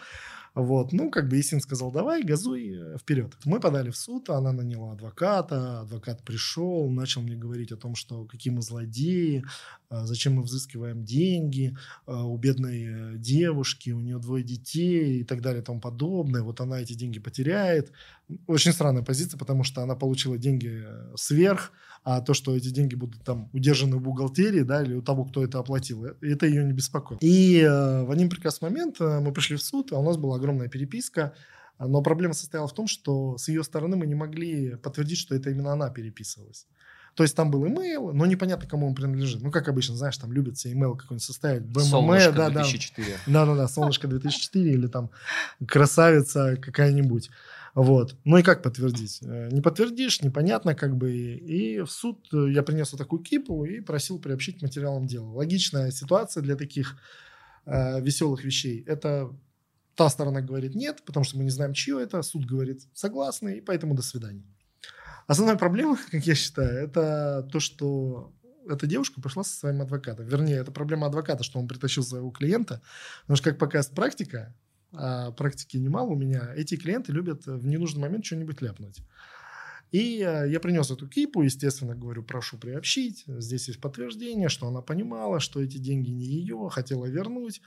Вот, 0.53 0.91
ну, 0.91 1.09
как 1.09 1.29
бы 1.29 1.39
Исин 1.39 1.61
сказал, 1.61 1.91
давай, 1.91 2.23
газуй 2.23 2.75
э, 2.75 2.97
вперед. 2.97 3.33
Мы 3.45 3.61
подали 3.61 3.89
в 3.89 3.95
суд, 3.95 4.29
она 4.29 4.51
наняла 4.51 4.91
адвоката, 4.91 5.81
адвокат 5.81 6.23
пришел, 6.23 6.89
начал 6.89 7.21
мне 7.21 7.37
говорить 7.37 7.71
о 7.71 7.77
том, 7.77 7.95
что 7.95 8.25
какие 8.25 8.51
мы 8.51 8.61
злодеи, 8.61 9.45
а, 9.89 10.05
зачем 10.05 10.35
мы 10.35 10.43
взыскиваем 10.43 11.05
деньги 11.05 11.77
у 12.05 12.37
бедной 12.37 12.83
э, 12.83 13.17
девушки, 13.17 13.91
у 13.91 14.01
нее 14.01 14.19
двое 14.19 14.43
детей 14.43 15.21
и 15.21 15.23
так 15.23 15.41
далее 15.41 15.61
и 15.61 15.65
тому 15.65 15.79
подобное. 15.79 16.43
Вот 16.43 16.59
она 16.59 16.81
эти 16.81 16.93
деньги 16.93 17.19
потеряет. 17.19 17.93
Очень 18.47 18.73
странная 18.73 19.03
позиция, 19.03 19.37
потому 19.37 19.63
что 19.63 19.81
она 19.81 19.95
получила 19.95 20.37
деньги 20.37 20.83
э, 20.83 21.13
сверх, 21.15 21.71
а 22.03 22.21
то, 22.21 22.33
что 22.33 22.55
эти 22.55 22.69
деньги 22.69 22.95
будут 22.95 23.23
там 23.31 23.49
удержаны 23.53 23.97
в 23.97 24.01
бухгалтерии, 24.01 24.61
да, 24.61 24.83
или 24.83 24.95
у 24.95 25.01
того, 25.01 25.25
кто 25.25 25.43
это 25.43 25.59
оплатил, 25.59 26.05
это 26.05 26.45
ее 26.45 26.63
не 26.63 26.73
беспокоит. 26.73 27.23
И 27.23 27.59
э, 27.61 28.03
в 28.03 28.11
один 28.11 28.29
прекрасный 28.29 28.69
момент 28.69 28.99
мы 28.99 29.31
пришли 29.31 29.55
в 29.55 29.63
суд, 29.63 29.91
а 29.93 29.99
у 29.99 30.03
нас 30.03 30.17
была 30.17 30.35
огромная 30.35 30.67
переписка. 30.67 31.33
Но 31.79 32.03
проблема 32.03 32.33
состояла 32.33 32.67
в 32.67 32.73
том, 32.73 32.87
что 32.87 33.37
с 33.37 33.47
ее 33.47 33.63
стороны 33.63 33.95
мы 33.95 34.05
не 34.05 34.13
могли 34.13 34.75
подтвердить, 34.75 35.17
что 35.17 35.33
это 35.33 35.49
именно 35.49 35.71
она 35.71 35.89
переписывалась. 35.89 36.67
То 37.15 37.23
есть 37.23 37.35
там 37.35 37.51
был 37.51 37.67
имейл, 37.67 38.13
но 38.13 38.25
непонятно, 38.25 38.67
кому 38.67 38.87
он 38.87 38.95
принадлежит. 38.95 39.41
Ну, 39.41 39.51
как 39.51 39.67
обычно, 39.67 39.95
знаешь, 39.95 40.17
там 40.17 40.31
любят 40.31 40.57
все 40.57 40.71
имейл 40.71 40.95
какой-нибудь 40.95 41.23
составить. 41.23 41.63
БММ, 41.63 41.83
Солнышко 41.83 42.31
да, 42.31 42.49
2004. 42.49 43.07
Да, 43.27 43.45
да, 43.45 43.55
да, 43.55 43.67
солнышко 43.67 44.07
2004 44.07 44.71
или 44.71 44.87
там 44.87 45.09
красавица 45.67 46.55
какая-нибудь. 46.55 47.29
Вот. 47.73 48.15
Ну 48.25 48.37
и 48.37 48.43
как 48.43 48.63
подтвердить? 48.63 49.19
Э, 49.23 49.49
Не 49.51 49.61
подтвердишь, 49.61 50.21
непонятно 50.21 50.75
как 50.75 50.97
бы. 50.97 51.11
И 51.11 51.79
в 51.81 51.87
суд 51.89 52.27
э, 52.33 52.51
я 52.51 52.63
принес 52.63 52.91
вот 52.91 52.97
такую 52.97 53.21
кипу 53.21 53.63
и 53.63 53.79
просил 53.79 54.19
приобщить 54.19 54.59
к 54.59 54.61
материалам 54.61 55.07
дела. 55.07 55.29
Логичная 55.31 55.91
ситуация 55.91 56.43
для 56.43 56.55
таких 56.55 56.97
э, 57.65 58.01
веселых 58.01 58.43
вещей. 58.43 58.83
Это 58.85 59.33
та 59.95 60.09
сторона 60.09 60.41
говорит 60.41 60.75
нет, 60.75 61.03
потому 61.05 61.23
что 61.23 61.37
мы 61.37 61.43
не 61.43 61.49
знаем, 61.49 61.73
чье 61.73 62.01
это. 62.01 62.21
Суд 62.23 62.45
говорит 62.45 62.81
согласны, 62.93 63.57
и 63.57 63.61
поэтому 63.61 63.95
до 63.95 64.01
свидания. 64.01 64.43
Основная 65.27 65.57
проблема, 65.57 65.97
как 66.11 66.25
я 66.25 66.35
считаю, 66.35 66.85
это 66.85 67.47
то, 67.51 67.59
что 67.61 68.33
эта 68.67 68.85
девушка 68.85 69.21
пошла 69.21 69.43
со 69.43 69.55
своим 69.55 69.81
адвокатом. 69.81 70.25
Вернее, 70.25 70.57
это 70.57 70.71
проблема 70.71 71.07
адвоката, 71.07 71.43
что 71.43 71.59
он 71.59 71.67
притащил 71.67 72.03
своего 72.03 72.31
клиента. 72.31 72.81
Потому 73.21 73.37
что, 73.37 73.49
как 73.49 73.59
показывает 73.59 73.95
практика, 73.95 74.53
а 74.93 75.31
практики 75.31 75.77
немало 75.77 76.09
у 76.11 76.15
меня, 76.15 76.53
эти 76.55 76.75
клиенты 76.75 77.11
любят 77.11 77.45
в 77.45 77.65
ненужный 77.65 78.01
момент 78.01 78.25
что-нибудь 78.25 78.61
ляпнуть. 78.61 79.01
И 79.91 80.23
э, 80.25 80.49
я 80.49 80.59
принес 80.59 80.89
эту 80.89 81.07
кипу, 81.07 81.41
естественно, 81.41 81.95
говорю, 81.95 82.23
прошу 82.23 82.57
приобщить. 82.57 83.25
Здесь 83.27 83.67
есть 83.67 83.81
подтверждение, 83.81 84.47
что 84.47 84.67
она 84.67 84.81
понимала, 84.81 85.39
что 85.39 85.61
эти 85.61 85.77
деньги 85.77 86.11
не 86.11 86.25
ее, 86.25 86.69
хотела 86.71 87.05
вернуть. 87.05 87.61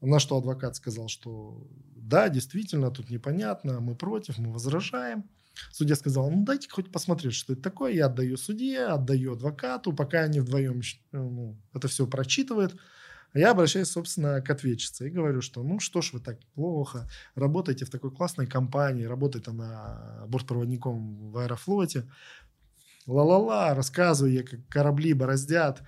На 0.00 0.20
что 0.20 0.38
адвокат 0.38 0.76
сказал, 0.76 1.08
что 1.08 1.66
да, 1.96 2.28
действительно, 2.28 2.90
тут 2.92 3.10
непонятно, 3.10 3.80
мы 3.80 3.96
против, 3.96 4.38
мы 4.38 4.52
возражаем. 4.52 5.24
Судья 5.72 5.96
сказал, 5.96 6.30
ну 6.30 6.44
дайте 6.44 6.68
хоть 6.70 6.92
посмотреть, 6.92 7.34
что 7.34 7.52
это 7.52 7.62
такое. 7.62 7.92
Я 7.92 8.06
отдаю 8.06 8.36
судье, 8.36 8.86
отдаю 8.86 9.32
адвокату, 9.32 9.92
пока 9.92 10.20
они 10.20 10.38
вдвоем 10.38 10.80
ну, 11.10 11.56
это 11.74 11.88
все 11.88 12.06
прочитывают. 12.06 12.76
А 13.32 13.38
я 13.38 13.50
обращаюсь, 13.50 13.88
собственно, 13.88 14.40
к 14.40 14.50
ответчице 14.50 15.08
и 15.08 15.10
говорю, 15.10 15.42
что 15.42 15.62
ну 15.62 15.80
что 15.80 16.00
ж 16.00 16.14
вы 16.14 16.20
так 16.20 16.38
плохо, 16.54 17.08
работаете 17.34 17.84
в 17.84 17.90
такой 17.90 18.10
классной 18.10 18.46
компании, 18.46 19.04
работаете 19.04 19.50
на 19.50 20.24
бортпроводником 20.28 21.30
в 21.30 21.38
Аэрофлоте. 21.38 22.10
Ла-ла-ла, 23.06 23.74
рассказываю 23.74 24.32
я, 24.32 24.42
как 24.42 24.66
корабли 24.68 25.12
бороздят. 25.14 25.82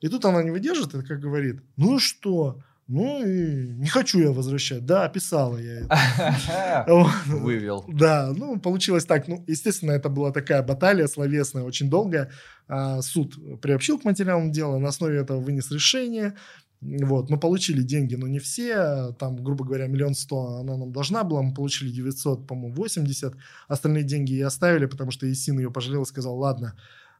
И 0.00 0.08
тут 0.08 0.24
она 0.24 0.42
не 0.42 0.50
выдержит 0.50 0.94
и 0.94 1.02
как 1.02 1.20
говорит, 1.20 1.62
ну 1.76 1.98
что? 1.98 2.60
Ну 2.86 3.24
и 3.24 3.68
не 3.68 3.86
хочу 3.86 4.18
я 4.18 4.30
возвращать. 4.30 4.84
Да, 4.84 5.08
писала 5.08 5.56
я 5.56 5.80
это. 5.80 6.84
Вывел. 7.26 7.84
Да, 7.88 8.30
ну, 8.36 8.60
получилось 8.60 9.06
так. 9.06 9.26
Ну, 9.26 9.42
естественно, 9.46 9.92
это 9.92 10.10
была 10.10 10.32
такая 10.32 10.62
баталия 10.62 11.06
словесная, 11.06 11.62
очень 11.62 11.88
долгая. 11.88 12.30
А, 12.68 13.00
суд 13.00 13.60
приобщил 13.62 13.98
к 13.98 14.04
материалам 14.04 14.52
дела, 14.52 14.78
на 14.78 14.88
основе 14.88 15.18
этого 15.18 15.40
вынес 15.40 15.70
решение. 15.70 16.34
Вот, 16.84 17.30
мы 17.30 17.38
получили 17.38 17.82
деньги, 17.82 18.14
но 18.14 18.26
не 18.26 18.38
все. 18.38 19.12
Там, 19.18 19.42
грубо 19.42 19.64
говоря, 19.64 19.86
миллион 19.86 20.14
сто 20.14 20.58
она 20.58 20.76
нам 20.76 20.92
должна 20.92 21.24
была. 21.24 21.42
Мы 21.42 21.54
получили 21.54 21.90
900, 21.90 22.46
по-моему, 22.46 22.74
80. 22.74 23.34
Остальные 23.68 24.04
деньги 24.04 24.32
ей 24.32 24.44
оставили, 24.44 24.84
потому 24.86 25.10
что 25.10 25.26
Есин 25.26 25.58
ее 25.58 25.70
пожалел 25.70 26.02
и 26.02 26.06
сказал, 26.06 26.36
ладно, 26.36 26.74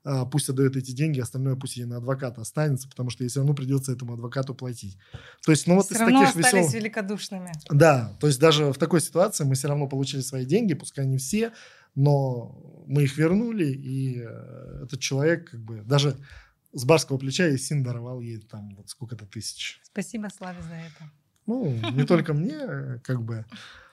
а, 0.04 0.26
пусть 0.26 0.50
отдает 0.50 0.76
эти 0.76 0.92
деньги, 0.92 1.18
остальное 1.18 1.56
пусть 1.56 1.78
ей 1.78 1.86
на 1.86 1.96
адвоката 1.96 2.42
останется, 2.42 2.88
потому 2.88 3.08
что 3.08 3.24
ей 3.24 3.30
все 3.30 3.40
равно 3.40 3.54
придется 3.54 3.90
этому 3.92 4.14
адвокату 4.14 4.54
платить. 4.54 4.98
То 5.44 5.50
есть, 5.50 5.66
ну 5.66 5.76
вот 5.76 5.86
Все 5.86 5.94
из 5.94 6.00
равно 6.00 6.20
таких 6.20 6.36
остались 6.36 6.52
веселых... 6.52 6.74
великодушными. 6.74 7.52
Да, 7.70 8.14
то 8.20 8.26
есть 8.26 8.38
даже 8.38 8.70
в 8.70 8.76
такой 8.76 9.00
ситуации 9.00 9.44
мы 9.44 9.54
все 9.54 9.68
равно 9.68 9.88
получили 9.88 10.20
свои 10.20 10.44
деньги, 10.44 10.74
пускай 10.74 11.06
не 11.06 11.16
все, 11.16 11.52
но 11.94 12.84
мы 12.86 13.04
их 13.04 13.16
вернули, 13.16 13.66
и 13.66 14.20
э, 14.20 14.82
этот 14.84 15.00
человек 15.00 15.50
как 15.52 15.60
бы 15.60 15.80
даже 15.86 16.16
с 16.74 16.84
барского 16.84 17.18
плеча 17.18 17.46
Есин 17.46 17.82
даровал 17.82 18.20
ей 18.20 18.38
там 18.38 18.74
вот 18.76 18.88
сколько-то 18.88 19.26
тысяч. 19.26 19.80
Спасибо 19.82 20.28
Славе 20.28 20.60
за 20.62 20.74
это. 20.74 21.10
Ну, 21.46 21.70
не 21.92 22.04
только 22.06 22.34
мне, 22.34 22.98
как 23.04 23.22
бы, 23.22 23.44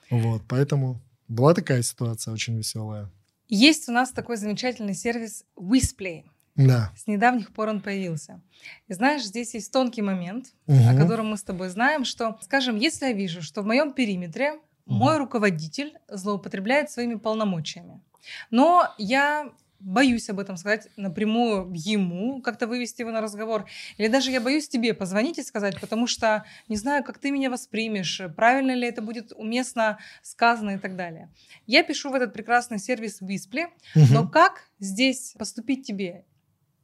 вот, 0.10 0.42
поэтому 0.48 1.00
была 1.28 1.54
такая 1.54 1.82
ситуация 1.84 2.34
очень 2.34 2.58
веселая. 2.58 3.10
Есть 3.48 3.90
у 3.90 3.92
нас 3.92 4.12
такой 4.12 4.38
замечательный 4.38 4.94
сервис 4.96 5.46
Whisplay. 5.58 6.24
Да. 6.56 6.92
С 6.98 7.08
недавних 7.08 7.54
пор 7.54 7.70
он 7.70 7.82
появился. 7.82 8.42
И 8.88 8.94
знаешь, 8.94 9.24
здесь 9.24 9.54
есть 9.54 9.72
тонкий 9.72 10.02
момент, 10.02 10.54
о 10.68 10.72
Мгм. 10.74 10.98
котором 10.98 11.28
мы 11.32 11.38
с 11.38 11.44
тобой 11.44 11.70
знаем, 11.70 12.04
что, 12.06 12.38
скажем, 12.42 12.76
если 12.78 13.06
я 13.08 13.14
вижу, 13.14 13.42
что 13.42 13.62
в 13.62 13.66
моем 13.66 13.94
периметре 13.94 14.60
мой 14.86 15.18
руководитель 15.18 15.94
злоупотребляет 16.10 16.92
своими 16.92 17.16
полномочиями, 17.16 18.02
но 18.50 18.94
я 18.98 19.50
боюсь 19.82 20.30
об 20.30 20.40
этом 20.40 20.58
сказать 20.58 20.88
напрямую 20.96 21.72
ему, 21.74 22.42
как-то 22.42 22.68
вывести 22.68 23.02
его 23.02 23.12
на 23.12 23.22
разговор, 23.22 23.68
или 23.98 24.08
даже 24.08 24.32
я 24.32 24.40
боюсь 24.42 24.68
тебе 24.68 24.94
позвонить 24.94 25.38
и 25.38 25.44
сказать, 25.44 25.80
потому 25.80 26.08
что 26.08 26.46
не 26.68 26.78
знаю, 26.78 27.04
как 27.04 27.18
ты 27.18 27.32
меня 27.32 27.50
воспримешь, 27.50 28.22
правильно 28.36 28.74
ли 28.74 28.88
это 28.88 29.02
будет 29.02 29.32
уместно 29.34 30.00
сказано 30.22 30.72
и 30.72 30.78
так 30.78 30.96
далее. 30.96 31.32
Я 31.66 31.84
пишу 31.84 32.12
в 32.12 32.16
этот 32.16 32.34
прекрасный 32.34 32.80
сервис 32.80 33.22
Whisplay, 33.22 33.68
Мгм. 33.96 34.14
но 34.14 34.28
как 34.28 34.68
здесь 34.80 35.36
поступить 35.38 35.86
тебе 35.86 36.26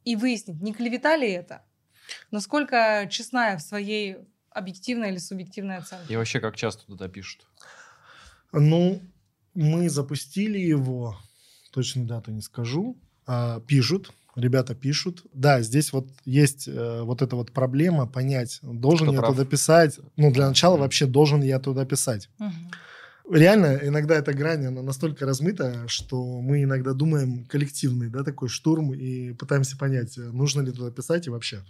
и 0.04 0.16
выяснить, 0.16 0.60
не 0.60 0.72
клевета 0.72 1.16
ли 1.16 1.30
это? 1.30 1.64
Насколько 2.30 3.06
честная 3.10 3.56
в 3.58 3.62
своей 3.62 4.16
объективной 4.50 5.10
или 5.10 5.18
субъективной 5.18 5.76
оценке? 5.76 6.12
И 6.12 6.16
вообще, 6.16 6.40
как 6.40 6.56
часто 6.56 6.86
туда 6.86 7.08
пишут? 7.08 7.46
Ну, 8.52 9.00
мы 9.54 9.88
запустили 9.90 10.58
его, 10.58 11.18
точно 11.70 12.06
дату 12.06 12.30
не 12.30 12.42
скажу, 12.42 12.98
а, 13.26 13.60
пишут, 13.60 14.12
ребята 14.36 14.74
пишут. 14.74 15.24
Да, 15.32 15.62
здесь 15.62 15.92
вот 15.92 16.08
есть 16.24 16.68
э, 16.68 17.02
вот 17.02 17.22
эта 17.22 17.36
вот 17.36 17.52
проблема 17.52 18.06
понять, 18.06 18.60
должен 18.62 19.08
Кто 19.08 19.14
я 19.14 19.20
прав. 19.20 19.36
туда 19.36 19.44
писать. 19.44 19.98
Ну, 20.16 20.32
для 20.32 20.48
начала 20.48 20.76
вообще 20.76 21.06
должен 21.06 21.42
я 21.42 21.58
туда 21.58 21.84
писать. 21.84 22.30
Мгм. 22.38 22.70
Реально, 23.30 23.78
иногда 23.82 24.14
эта 24.14 24.32
грань, 24.32 24.64
она 24.64 24.80
настолько 24.80 25.26
размыта, 25.26 25.86
что 25.86 26.40
мы 26.40 26.62
иногда 26.62 26.94
думаем 26.94 27.44
коллективный, 27.44 28.08
да, 28.08 28.24
такой 28.24 28.48
штурм 28.48 28.94
и 28.94 29.34
пытаемся 29.34 29.76
понять, 29.76 30.16
э, 30.16 30.22
нужно 30.22 30.62
ли 30.62 30.72
туда 30.72 30.90
писать 30.90 31.26
и 31.26 31.30
вообще. 31.30 31.62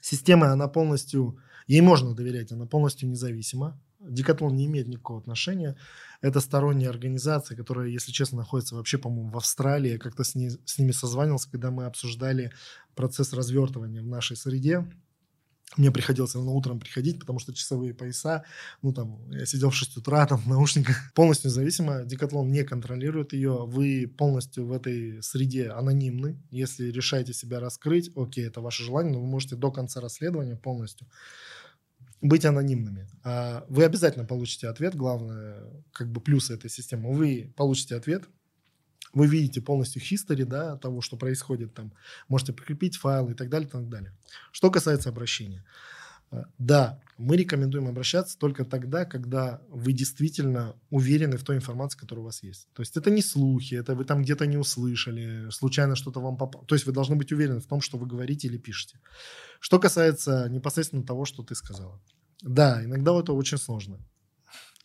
Система, 0.00 0.52
она 0.52 0.68
полностью, 0.68 1.38
ей 1.66 1.80
можно 1.80 2.14
доверять, 2.14 2.52
она 2.52 2.66
полностью 2.66 3.08
независима. 3.08 3.80
Декатлон 4.00 4.54
не 4.54 4.66
имеет 4.66 4.86
никакого 4.86 5.20
отношения. 5.20 5.76
Это 6.20 6.40
сторонняя 6.40 6.90
организация, 6.90 7.56
которая, 7.56 7.88
если 7.88 8.12
честно, 8.12 8.38
находится 8.38 8.76
вообще, 8.76 8.98
по-моему, 8.98 9.30
в 9.30 9.36
Австралии. 9.36 9.92
Я 9.92 9.98
как-то 9.98 10.24
с, 10.24 10.34
ней- 10.34 10.58
с 10.64 10.78
ними 10.78 10.92
созванивался, 10.92 11.50
когда 11.50 11.70
мы 11.70 11.84
обсуждали 11.86 12.52
процесс 12.94 13.32
развертывания 13.32 14.02
в 14.02 14.06
нашей 14.06 14.36
среде. 14.36 14.84
Мне 15.76 15.90
приходилось 15.90 16.34
равно 16.34 16.54
утром 16.54 16.80
приходить, 16.80 17.20
потому 17.20 17.38
что 17.38 17.52
часовые 17.52 17.92
пояса, 17.92 18.44
ну 18.80 18.92
там, 18.94 19.30
я 19.30 19.44
сидел 19.44 19.68
в 19.68 19.76
6 19.76 19.98
утра 19.98 20.26
там 20.26 20.38
в 20.38 20.46
наушниках, 20.46 20.96
полностью 21.14 21.50
зависимо, 21.50 22.04
Декатлон 22.04 22.50
не 22.50 22.64
контролирует 22.64 23.34
ее, 23.34 23.66
вы 23.66 24.10
полностью 24.16 24.64
в 24.66 24.72
этой 24.72 25.22
среде 25.22 25.68
анонимны, 25.68 26.40
если 26.50 26.90
решаете 26.90 27.34
себя 27.34 27.60
раскрыть, 27.60 28.10
окей, 28.16 28.46
это 28.46 28.62
ваше 28.62 28.82
желание, 28.82 29.12
но 29.12 29.20
вы 29.20 29.26
можете 29.26 29.56
до 29.56 29.70
конца 29.70 30.00
расследования 30.00 30.56
полностью 30.56 31.06
быть 32.20 32.44
анонимными. 32.44 33.08
А 33.24 33.64
Вы 33.68 33.84
обязательно 33.84 34.24
получите 34.24 34.68
ответ, 34.68 34.94
главное, 34.94 35.62
как 35.92 36.10
бы 36.10 36.20
плюсы 36.20 36.54
этой 36.54 36.70
системы, 36.70 37.12
вы 37.12 37.52
получите 37.56 37.96
ответ, 37.96 38.24
вы 39.12 39.26
видите 39.26 39.60
полностью 39.60 40.02
history, 40.02 40.44
да, 40.44 40.76
того, 40.76 41.00
что 41.00 41.16
происходит 41.16 41.74
там, 41.74 41.92
можете 42.28 42.52
прикрепить 42.52 42.96
файлы 42.96 43.32
и 43.32 43.34
так 43.34 43.48
далее, 43.48 43.68
и 43.68 43.70
так 43.70 43.88
далее. 43.88 44.12
Что 44.52 44.70
касается 44.70 45.08
обращения. 45.08 45.64
Э, 46.30 46.44
Да, 46.58 47.00
мы 47.18 47.36
рекомендуем 47.36 47.88
обращаться 47.88 48.38
только 48.38 48.64
тогда, 48.64 49.04
когда 49.04 49.60
вы 49.70 49.92
действительно 49.92 50.76
уверены 50.90 51.36
в 51.36 51.42
той 51.42 51.56
информации, 51.56 51.98
которая 51.98 52.22
у 52.22 52.26
вас 52.26 52.42
есть. 52.44 52.68
То 52.74 52.82
есть 52.82 52.96
это 52.96 53.10
не 53.10 53.22
слухи, 53.22 53.74
это 53.74 53.96
вы 53.96 54.04
там 54.04 54.22
где-то 54.22 54.46
не 54.46 54.56
услышали, 54.56 55.50
случайно 55.50 55.96
что-то 55.96 56.20
вам 56.20 56.36
попало. 56.36 56.64
То 56.66 56.76
есть 56.76 56.86
вы 56.86 56.92
должны 56.92 57.16
быть 57.16 57.32
уверены 57.32 57.60
в 57.60 57.66
том, 57.66 57.80
что 57.80 57.98
вы 57.98 58.06
говорите 58.06 58.46
или 58.46 58.56
пишете. 58.56 59.00
Что 59.58 59.80
касается 59.80 60.48
непосредственно 60.48 61.02
того, 61.02 61.24
что 61.24 61.42
ты 61.42 61.56
сказала. 61.56 62.00
Да, 62.40 62.84
иногда 62.84 63.18
это 63.18 63.32
очень 63.32 63.58
сложно. 63.58 63.98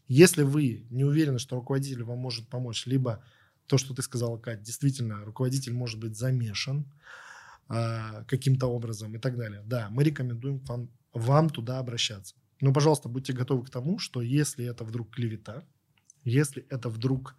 Если 0.08 0.44
вы 0.44 0.88
не 0.90 1.04
уверены, 1.04 1.40
что 1.40 1.56
руководитель 1.56 2.04
вам 2.04 2.18
может 2.18 2.50
помочь, 2.50 2.88
либо 2.88 3.24
то, 3.68 3.78
что 3.78 3.94
ты 3.94 4.02
сказала, 4.02 4.38
Кать, 4.38 4.64
действительно, 4.64 5.24
руководитель 5.24 5.74
может 5.74 6.00
быть 6.00 6.18
замешан 6.18 6.92
а, 7.68 8.24
каким-то 8.26 8.68
образом 8.68 9.16
и 9.16 9.20
так 9.20 9.38
далее. 9.38 9.62
Да, 9.66 9.88
мы 9.90 10.04
рекомендуем 10.04 10.60
вам, 10.66 10.90
вам 11.14 11.50
туда 11.50 11.80
обращаться. 11.80 12.36
Но, 12.62 12.74
пожалуйста, 12.74 13.10
будьте 13.10 13.34
готовы 13.34 13.66
к 13.66 13.70
тому, 13.70 14.00
что 14.00 14.22
если 14.22 14.66
это 14.66 14.84
вдруг 14.84 15.10
клевета, 15.10 15.64
если 16.24 16.66
это 16.70 16.90
вдруг 16.90 17.36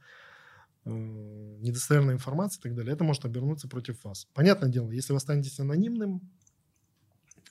э, 0.84 0.90
недостоверная 0.90 2.14
информация 2.14 2.60
и 2.60 2.62
так 2.62 2.74
далее, 2.74 2.94
это 2.94 3.04
может 3.04 3.24
обернуться 3.24 3.68
против 3.68 4.02
вас. 4.04 4.26
Понятное 4.34 4.68
дело, 4.68 4.90
если 4.90 5.12
вы 5.12 5.16
останетесь 5.16 5.58
анонимным, 5.60 6.20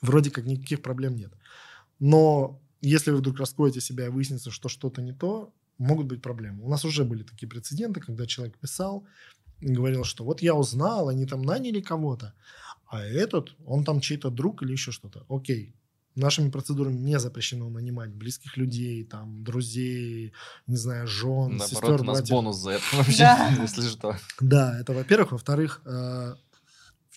вроде 0.01 0.29
как 0.31 0.45
никаких 0.45 0.81
проблем 0.81 1.15
нет. 1.15 1.33
Но 1.99 2.62
если 2.81 3.12
вы 3.12 3.17
вдруг 3.17 3.39
раскроете 3.39 3.81
себя 3.81 4.05
и 4.05 4.09
выяснится, 4.09 4.51
что 4.51 4.69
что-то 4.69 5.01
не 5.01 5.13
то, 5.13 5.53
могут 5.77 6.07
быть 6.07 6.21
проблемы. 6.21 6.63
У 6.63 6.69
нас 6.69 6.86
уже 6.86 7.03
были 7.03 7.23
такие 7.23 7.47
прецеденты, 7.47 7.99
когда 7.99 8.25
человек 8.25 8.57
писал, 8.57 9.05
говорил, 9.62 10.03
что 10.03 10.23
вот 10.23 10.41
я 10.41 10.53
узнал, 10.53 11.09
они 11.09 11.25
там 11.25 11.41
наняли 11.41 11.81
кого-то, 11.81 12.33
а 12.86 13.01
этот, 13.03 13.55
он 13.65 13.83
там 13.83 13.99
чей-то 13.99 14.29
друг 14.29 14.62
или 14.62 14.73
еще 14.73 14.91
что-то. 14.91 15.25
Окей, 15.29 15.73
Нашими 16.15 16.49
процедурами 16.49 16.97
не 16.97 17.19
запрещено 17.19 17.69
нанимать 17.69 18.12
близких 18.12 18.56
людей, 18.58 19.04
там, 19.04 19.43
друзей, 19.43 20.34
не 20.67 20.76
знаю, 20.78 21.08
жен, 21.08 21.58
Наоборот, 21.58 21.69
сестер, 21.69 22.02
у 22.02 22.04
нас 22.04 22.17
братьев. 22.19 22.30
бонус 22.30 22.58
за 22.58 22.71
это 22.71 22.84
вообще, 22.93 23.17
Да. 23.19 23.56
если 23.62 23.88
что. 23.88 24.17
Да, 24.39 24.80
это 24.80 24.93
во-первых. 24.93 25.32
Во-вторых, 25.32 25.82
э, 25.86 26.36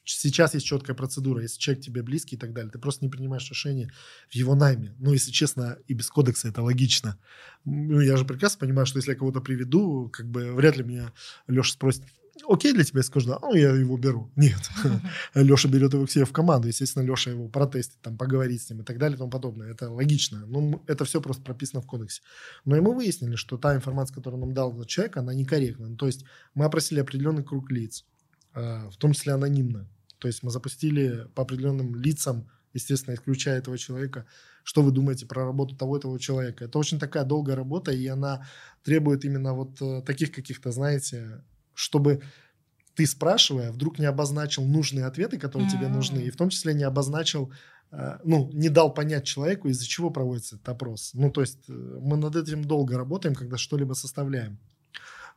сейчас 0.04 0.54
есть 0.54 0.64
четкая 0.66 0.96
процедура. 0.96 1.42
Если 1.42 1.59
человек 1.59 1.85
тебе 1.85 2.02
близкий 2.02 2.37
и 2.37 2.38
так 2.38 2.52
далее, 2.54 2.70
ты 2.70 2.78
просто 2.78 3.04
не 3.04 3.11
принимаешь 3.11 3.48
решение 3.50 3.90
в 4.30 4.35
его 4.35 4.54
найме. 4.54 4.94
Ну, 4.98 5.12
если 5.12 5.30
честно, 5.30 5.76
и 5.88 5.94
без 5.94 6.09
кодекса 6.09 6.48
это 6.48 6.62
логично. 6.62 7.18
Ну, 7.64 8.00
я 8.00 8.16
же 8.16 8.24
прекрасно 8.24 8.61
понимаю, 8.61 8.87
что 8.87 8.98
если 8.98 9.11
я 9.12 9.16
кого-то 9.18 9.40
приведу, 9.40 10.09
как 10.11 10.26
бы 10.30 10.52
вряд 10.54 10.76
ли 10.76 10.85
меня 10.85 11.12
Леша 11.48 11.72
спросит, 11.72 12.04
окей 12.49 12.72
для 12.72 12.85
тебя? 12.85 13.03
Скажу, 13.03 13.29
да, 13.29 13.38
ну, 13.40 13.55
я 13.55 13.70
его 13.70 13.96
беру. 13.96 14.31
Нет. 14.37 14.61
Леша 15.35 15.68
берет 15.68 15.92
его 15.94 16.07
к 16.07 16.11
себе 16.11 16.25
в 16.25 16.33
команду. 16.33 16.68
Естественно, 16.68 17.03
Леша 17.03 17.31
его 17.31 17.49
протестит, 17.49 18.01
там, 18.01 18.16
поговорить 18.16 18.62
с 18.62 18.70
ним 18.70 18.81
и 18.81 18.85
так 18.85 18.99
далее 18.99 19.16
и 19.16 19.18
тому 19.18 19.31
подобное. 19.31 19.70
Это 19.70 19.90
логично. 19.90 20.44
Ну, 20.46 20.83
это 20.87 21.05
все 21.05 21.20
просто 21.20 21.42
прописано 21.42 21.81
в 21.81 21.87
кодексе. 21.87 22.22
Но 22.64 22.77
и 22.77 22.81
мы 22.81 22.94
выяснили, 22.94 23.37
что 23.37 23.57
та 23.59 23.75
информация, 23.75 24.14
которую 24.14 24.40
нам 24.40 24.55
дал 24.55 24.75
этот 24.75 24.88
человек, 24.88 25.16
она 25.16 25.35
некорректна. 25.35 25.88
Ну, 25.88 25.96
то 25.96 26.07
есть 26.07 26.25
мы 26.55 26.64
опросили 26.64 27.01
определенный 27.01 27.44
круг 27.44 27.70
лиц, 27.70 28.05
э, 28.55 28.88
в 28.90 28.96
том 28.96 29.12
числе 29.12 29.33
анонимно. 29.33 29.88
То 30.18 30.29
есть 30.29 30.42
мы 30.42 30.51
запустили 30.51 31.29
по 31.35 31.42
определенным 31.42 31.94
лицам, 31.94 32.49
естественно, 32.72 33.14
исключая 33.14 33.59
этого 33.59 33.79
человека, 33.79 34.27
что 34.64 34.83
вы 34.83 34.90
думаете 34.90 35.27
про 35.27 35.44
работу 35.44 35.77
того 35.77 35.96
этого 35.96 36.18
человека. 36.18 36.64
Это 36.64 36.79
очень 36.79 36.99
такая 36.99 37.25
долгая 37.25 37.57
работа, 37.57 37.92
и 37.92 38.07
она 38.07 38.46
требует 38.83 39.25
именно 39.25 39.55
вот 39.55 39.81
э, 39.81 40.03
таких 40.05 40.33
каких-то, 40.33 40.72
знаете, 40.72 41.44
чтобы 41.76 42.22
ты, 42.94 43.06
спрашивая, 43.06 43.70
вдруг 43.70 43.98
не 43.98 44.06
обозначил 44.06 44.64
нужные 44.64 45.04
ответы, 45.04 45.38
которые 45.38 45.70
тебе 45.70 45.86
М. 45.86 45.92
нужны, 45.92 46.20
и 46.20 46.30
в 46.30 46.36
том 46.36 46.48
числе 46.48 46.72
не 46.72 46.84
обозначил, 46.84 47.52
э, 47.92 48.18
ну, 48.24 48.50
не 48.52 48.70
дал 48.70 48.92
понять 48.92 49.24
человеку, 49.24 49.68
из-за 49.68 49.86
чего 49.86 50.10
проводится 50.10 50.56
этот 50.56 50.68
опрос. 50.70 51.10
Ну, 51.14 51.30
то 51.30 51.42
есть 51.42 51.68
э, 51.68 51.72
мы 51.72 52.16
над 52.16 52.34
этим 52.34 52.64
долго 52.64 52.96
работаем, 52.96 53.34
когда 53.34 53.58
что-либо 53.58 53.92
составляем. 53.92 54.58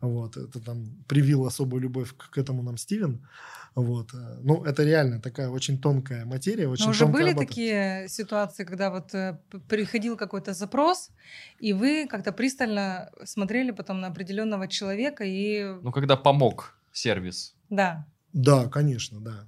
Вот, 0.01 0.37
это 0.37 0.59
там 0.59 0.85
привил 1.07 1.45
особую 1.45 1.81
любовь 1.81 2.13
к, 2.15 2.29
к 2.29 2.37
этому 2.37 2.63
нам 2.63 2.77
Стивен. 2.77 3.27
Вот, 3.75 4.13
э, 4.13 4.37
ну, 4.41 4.63
это 4.63 4.83
реально 4.83 5.19
такая 5.21 5.49
очень 5.49 5.77
тонкая 5.77 6.25
материя, 6.25 6.67
очень 6.69 6.85
Но 6.85 6.91
уже 6.91 6.99
тонкая 7.05 7.21
были 7.21 7.29
работа. 7.31 7.47
такие 7.47 8.07
ситуации, 8.07 8.63
когда 8.65 8.89
вот 8.91 9.13
э, 9.13 9.37
приходил 9.67 10.15
какой-то 10.17 10.53
запрос, 10.53 11.11
и 11.59 11.73
вы 11.73 12.07
как-то 12.07 12.31
пристально 12.31 13.11
смотрели 13.25 13.71
потом 13.71 13.99
на 13.99 14.07
определенного 14.07 14.67
человека 14.67 15.23
и 15.25 15.63
Ну, 15.83 15.91
когда 15.91 16.15
помог 16.15 16.73
сервис. 16.93 17.53
да, 17.69 18.07
Да, 18.33 18.67
конечно, 18.67 19.19
да. 19.19 19.45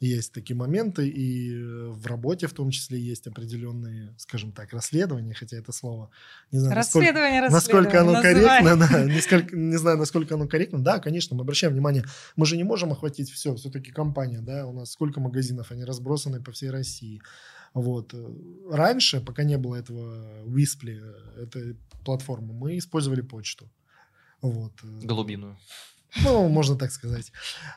Есть 0.00 0.32
такие 0.32 0.56
моменты, 0.56 1.06
и 1.06 1.52
э, 1.54 1.88
в 1.90 2.06
работе 2.06 2.46
в 2.46 2.54
том 2.54 2.70
числе 2.70 2.98
есть 2.98 3.26
определенные, 3.26 4.14
скажем 4.16 4.50
так, 4.52 4.72
расследования, 4.72 5.34
хотя 5.34 5.58
это 5.58 5.72
слово 5.72 6.10
не 6.50 6.58
знаю, 6.58 6.74
насколько, 6.76 7.06
расследование, 7.06 7.40
насколько 7.50 7.82
расследование, 7.90 8.00
оно 8.00 8.12
называй. 8.12 8.62
корректно, 8.62 8.88
да, 8.88 9.04
несколько- 9.14 9.56
не 9.56 9.76
знаю, 9.76 9.98
насколько 9.98 10.34
оно 10.36 10.48
корректно. 10.48 10.78
Да, 10.82 11.00
конечно, 11.00 11.36
мы 11.36 11.42
обращаем 11.42 11.74
внимание, 11.74 12.04
мы 12.34 12.46
же 12.46 12.56
не 12.56 12.64
можем 12.64 12.92
охватить 12.92 13.30
все, 13.30 13.54
все-таки 13.56 13.92
компания, 13.92 14.40
да, 14.40 14.66
у 14.66 14.72
нас 14.72 14.90
сколько 14.90 15.20
магазинов, 15.20 15.70
они 15.70 15.84
разбросаны 15.84 16.42
по 16.42 16.50
всей 16.50 16.70
России. 16.70 17.20
Вот. 17.74 18.14
э, 18.14 18.26
Раньше, 18.70 19.20
пока 19.20 19.44
не 19.44 19.58
было 19.58 19.76
этого 19.76 20.44
Whispley, 20.46 20.98
э, 21.36 21.42
этой 21.42 21.76
платформы, 22.06 22.54
мы 22.54 22.78
использовали 22.78 23.20
почту. 23.20 23.70
Вот. 24.40 24.72
Голубиную. 24.82 25.58
Ну, 26.24 26.48
можно 26.48 26.76
так 26.76 26.90
сказать. 26.92 27.32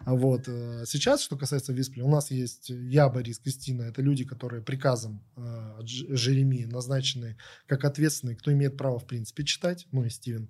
Вот. 0.05 0.47
э, 0.47 0.83
Сейчас, 0.85 1.21
что 1.21 1.37
касается 1.37 1.73
Виспли, 1.73 2.01
у 2.01 2.09
нас 2.09 2.31
есть 2.31 2.69
я, 2.69 3.09
Борис, 3.09 3.39
Кристина. 3.39 3.83
Это 3.83 4.01
люди, 4.01 4.25
которые 4.25 4.61
приказом 4.61 5.23
э, 5.35 5.79
Жеремии 5.83 6.65
назначены 6.65 7.37
как 7.67 7.85
ответственные, 7.85 8.35
кто 8.35 8.51
имеет 8.51 8.77
право, 8.77 8.99
в 8.99 9.05
принципе, 9.05 9.43
читать. 9.43 9.87
Ну 9.91 10.05
и 10.05 10.09
Стивен. 10.09 10.49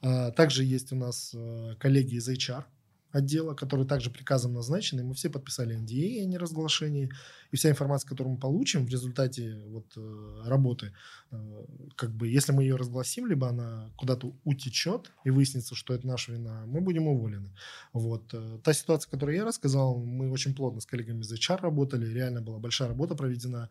А, 0.00 0.30
Также 0.30 0.64
есть 0.64 0.92
у 0.92 0.96
нас 0.96 1.32
э, 1.34 1.74
коллеги 1.78 2.16
из 2.16 2.28
HR 2.28 2.64
отдела, 3.10 3.54
которые 3.54 3.86
также 3.86 4.10
приказом 4.10 4.52
назначены. 4.52 5.02
Мы 5.02 5.14
все 5.14 5.30
подписали 5.30 5.76
NDA 5.76 6.22
о 6.22 6.26
неразглашении. 6.26 7.10
И 7.50 7.56
вся 7.56 7.70
информация, 7.70 8.08
которую 8.08 8.34
мы 8.34 8.40
получим 8.40 8.84
в 8.86 8.88
результате 8.90 9.62
вот, 9.66 9.86
э, 9.96 10.42
работы, 10.44 10.92
э, 11.30 11.64
как 11.96 12.10
бы, 12.12 12.28
если 12.28 12.52
мы 12.52 12.62
ее 12.62 12.76
разгласим, 12.76 13.26
либо 13.26 13.48
она 13.48 13.90
куда-то 13.96 14.32
утечет 14.44 15.10
и 15.24 15.30
выяснится, 15.30 15.74
что 15.74 15.94
это 15.94 16.06
наша 16.06 16.32
вина, 16.32 16.64
мы 16.66 16.80
будем 16.80 17.06
уволены. 17.06 17.54
Вот. 17.92 18.34
э, 18.34 18.58
Та 18.62 18.72
ситуация, 18.74 19.10
которую 19.10 19.36
я 19.36 19.44
рассказал, 19.44 19.98
мы 19.98 20.30
очень 20.30 20.54
плотно 20.54 20.80
с 20.80 20.86
коллегами 20.86 21.22
из 21.22 21.32
HR 21.32 21.60
работали, 21.62 22.12
реально 22.12 22.42
была 22.42 22.58
большая 22.58 22.88
работа 22.88 23.14
проведена. 23.14 23.70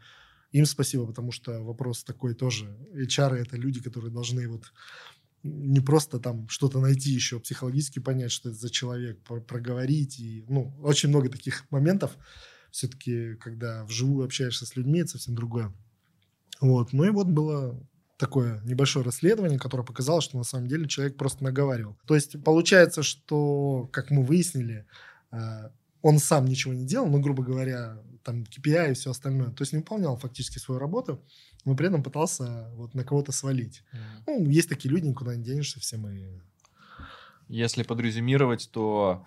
Им 0.54 0.66
спасибо, 0.66 1.06
потому 1.06 1.32
что 1.32 1.62
вопрос 1.62 2.04
такой 2.04 2.34
тоже. 2.34 2.74
HR— 2.94 3.34
это 3.36 3.58
люди, 3.58 3.82
которые 3.82 4.12
должны 4.12 4.48
вот 4.48 4.72
не 5.48 5.80
просто 5.80 6.20
там 6.20 6.48
что-то 6.50 6.80
найти 6.80 7.12
еще, 7.12 7.40
психологически 7.40 8.00
понять, 8.00 8.32
что 8.32 8.50
это 8.50 8.58
за 8.58 8.70
человек, 8.70 9.22
про- 9.24 9.42
проговорить. 9.42 10.20
И, 10.20 10.46
ну, 10.48 10.74
очень 10.82 11.10
много 11.10 11.30
таких 11.30 11.70
моментов. 11.72 12.18
Все-таки, 12.72 13.36
когда 13.36 13.86
вживую 13.86 14.26
общаешься 14.26 14.66
с 14.66 14.76
людьми, 14.76 15.00
это 15.00 15.12
совсем 15.12 15.36
другое. 15.36 15.74
Вот. 16.60 16.94
Ну 16.94 17.04
и 17.06 17.10
вот 17.10 17.28
было 17.28 17.80
такое 18.18 18.62
небольшое 18.64 19.06
расследование, 19.06 19.60
которое 19.60 19.84
показало, 19.84 20.22
что 20.22 20.38
на 20.38 20.44
самом 20.44 20.68
деле 20.68 20.88
человек 20.88 21.18
просто 21.18 21.44
наговаривал. 21.44 21.98
То 22.06 22.16
есть 22.16 22.42
получается, 22.44 23.04
что, 23.04 23.90
как 23.94 24.10
мы 24.12 24.24
выяснили, 24.24 24.86
э, 25.32 25.70
он 26.02 26.20
сам 26.20 26.46
ничего 26.46 26.74
не 26.74 26.86
делал, 26.86 27.08
ну, 27.08 27.20
грубо 27.20 27.44
говоря, 27.44 28.02
там 28.24 28.44
KPI 28.44 28.92
и 28.92 28.94
все 28.94 29.12
остальное. 29.12 29.52
То 29.52 29.62
есть 29.62 29.74
не 29.74 29.80
выполнял 29.80 30.18
фактически 30.18 30.60
свою 30.60 30.80
работу, 30.80 31.24
но 31.68 31.76
при 31.76 31.88
этом 31.88 32.02
пытался 32.02 32.70
вот 32.76 32.96
на 32.96 33.04
кого-то 33.04 33.32
свалить. 33.34 33.84
Ну, 34.26 34.50
есть 34.50 34.70
такие 34.70 34.90
люди, 34.90 35.06
никуда 35.06 35.36
не 35.36 35.44
денешься, 35.44 35.80
все 35.82 35.98
мы... 35.98 36.42
Если 37.50 37.84
подрезюмировать, 37.84 38.70
то, 38.72 39.26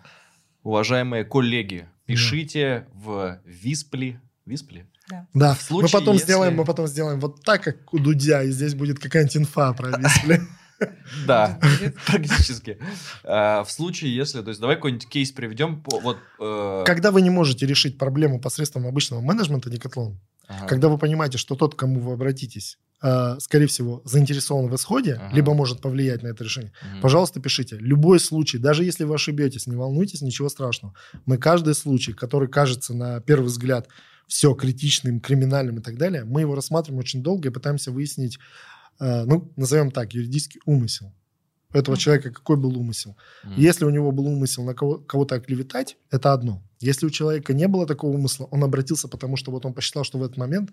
уважаемые 0.62 1.24
коллеги, 1.24 1.87
пишите 2.07 2.87
в 2.94 3.40
Виспли. 3.44 4.20
Виспли? 4.46 4.87
Да, 5.35 5.55
В 5.55 5.62
случае, 5.62 5.90
мы 5.92 6.00
потом 6.00 6.14
если- 6.14 6.24
сделаем, 6.24 6.57
мы 6.57 6.64
потом 6.64 6.87
сделаем 6.87 7.20
вот 7.20 7.42
так, 7.44 7.62
как 7.62 7.92
у 7.92 7.98
Дудя, 7.98 8.42
и 8.42 8.50
здесь 8.50 8.74
будет 8.74 8.98
какая-нибудь 8.98 9.37
инфа 9.37 9.72
про 9.74 9.96
Виспли. 9.98 10.40
Да, 11.26 11.61
практически. 12.07 12.79
А, 13.22 13.64
В 13.64 13.70
случае, 13.70 14.16
если... 14.16 14.40
То 14.40 14.48
есть 14.48 14.61
давай 14.62 14.76
какой-нибудь 14.76 15.07
кейс 15.11 15.31
приведем. 15.31 15.83
по- 15.83 16.00
Вот, 16.00 16.16
э, 16.40 16.85
Когда 16.87 17.11
вы 17.11 17.20
не 17.20 17.29
можете 17.29 17.66
решить 17.66 17.98
проблему 17.98 18.40
посредством 18.40 18.87
обычного 18.87 19.20
менеджмента 19.20 19.68
Декатлон, 19.68 20.18
ага. 20.50 20.66
когда 20.66 20.88
вы 20.88 20.98
понимаете, 20.98 21.38
что 21.38 21.54
тот, 21.56 21.74
к 21.74 21.78
кому 21.78 22.00
вы 22.00 22.12
обратитесь, 22.12 22.78
э, 23.02 23.36
скорее 23.40 23.66
всего, 23.66 24.02
заинтересован 24.04 24.68
в 24.68 24.74
исходе, 24.74 25.14
Ага. 25.14 25.34
либо 25.34 25.54
может 25.54 25.80
повлиять 25.80 26.22
на 26.22 26.28
это 26.28 26.44
решение, 26.44 26.72
Мгм. 26.92 27.00
пожалуйста, 27.00 27.40
пишите. 27.40 27.76
Любой 27.76 28.20
случай, 28.20 28.58
даже 28.58 28.84
если 28.84 29.04
вы 29.04 29.14
ошибетесь, 29.14 29.66
не 29.66 29.76
волнуйтесь, 29.76 30.20
ничего 30.22 30.48
страшного. 30.48 30.94
Мы 31.26 31.38
каждый 31.38 31.74
случай, 31.74 32.12
который 32.12 32.48
кажется 32.48 32.92
на 32.94 33.20
первый 33.20 33.46
взгляд 33.46 33.88
все 34.26 34.54
критичным, 34.54 35.20
криминальным 35.20 35.78
и 35.78 35.82
так 35.82 35.96
далее, 35.96 36.24
мы 36.24 36.42
его 36.42 36.54
рассматриваем 36.54 37.00
очень 37.00 37.22
долго 37.22 37.48
и 37.48 37.52
пытаемся 37.52 37.90
выяснить, 37.90 38.38
э, 39.00 39.24
ну, 39.24 39.50
назовем 39.56 39.90
так, 39.90 40.12
юридический 40.12 40.60
умысел. 40.66 41.12
Этого 41.72 41.94
Мгм. 41.94 42.00
человека 42.00 42.30
какой 42.32 42.56
был 42.56 42.76
умысел? 42.76 43.16
Мгм. 43.44 43.54
Если 43.56 43.84
у 43.84 43.90
него 43.90 44.10
был 44.12 44.26
умысел 44.26 44.64
на 44.64 44.74
кого- 44.74 44.98
кого-то 44.98 45.36
оклеветать, 45.36 45.96
это 46.10 46.32
одно. 46.32 46.62
Если 46.81 47.07
у 47.07 47.11
человека 47.11 47.53
не 47.53 47.69
было 47.69 47.87
такого 47.87 48.12
умысла, 48.12 48.47
он 48.51 48.64
обратился, 48.64 49.07
потому 49.07 49.37
что 49.37 49.51
вот 49.51 49.66
он 49.66 49.75
посчитал, 49.75 50.03
что 50.03 50.19
в 50.19 50.23
этот 50.23 50.38
момент, 50.38 50.71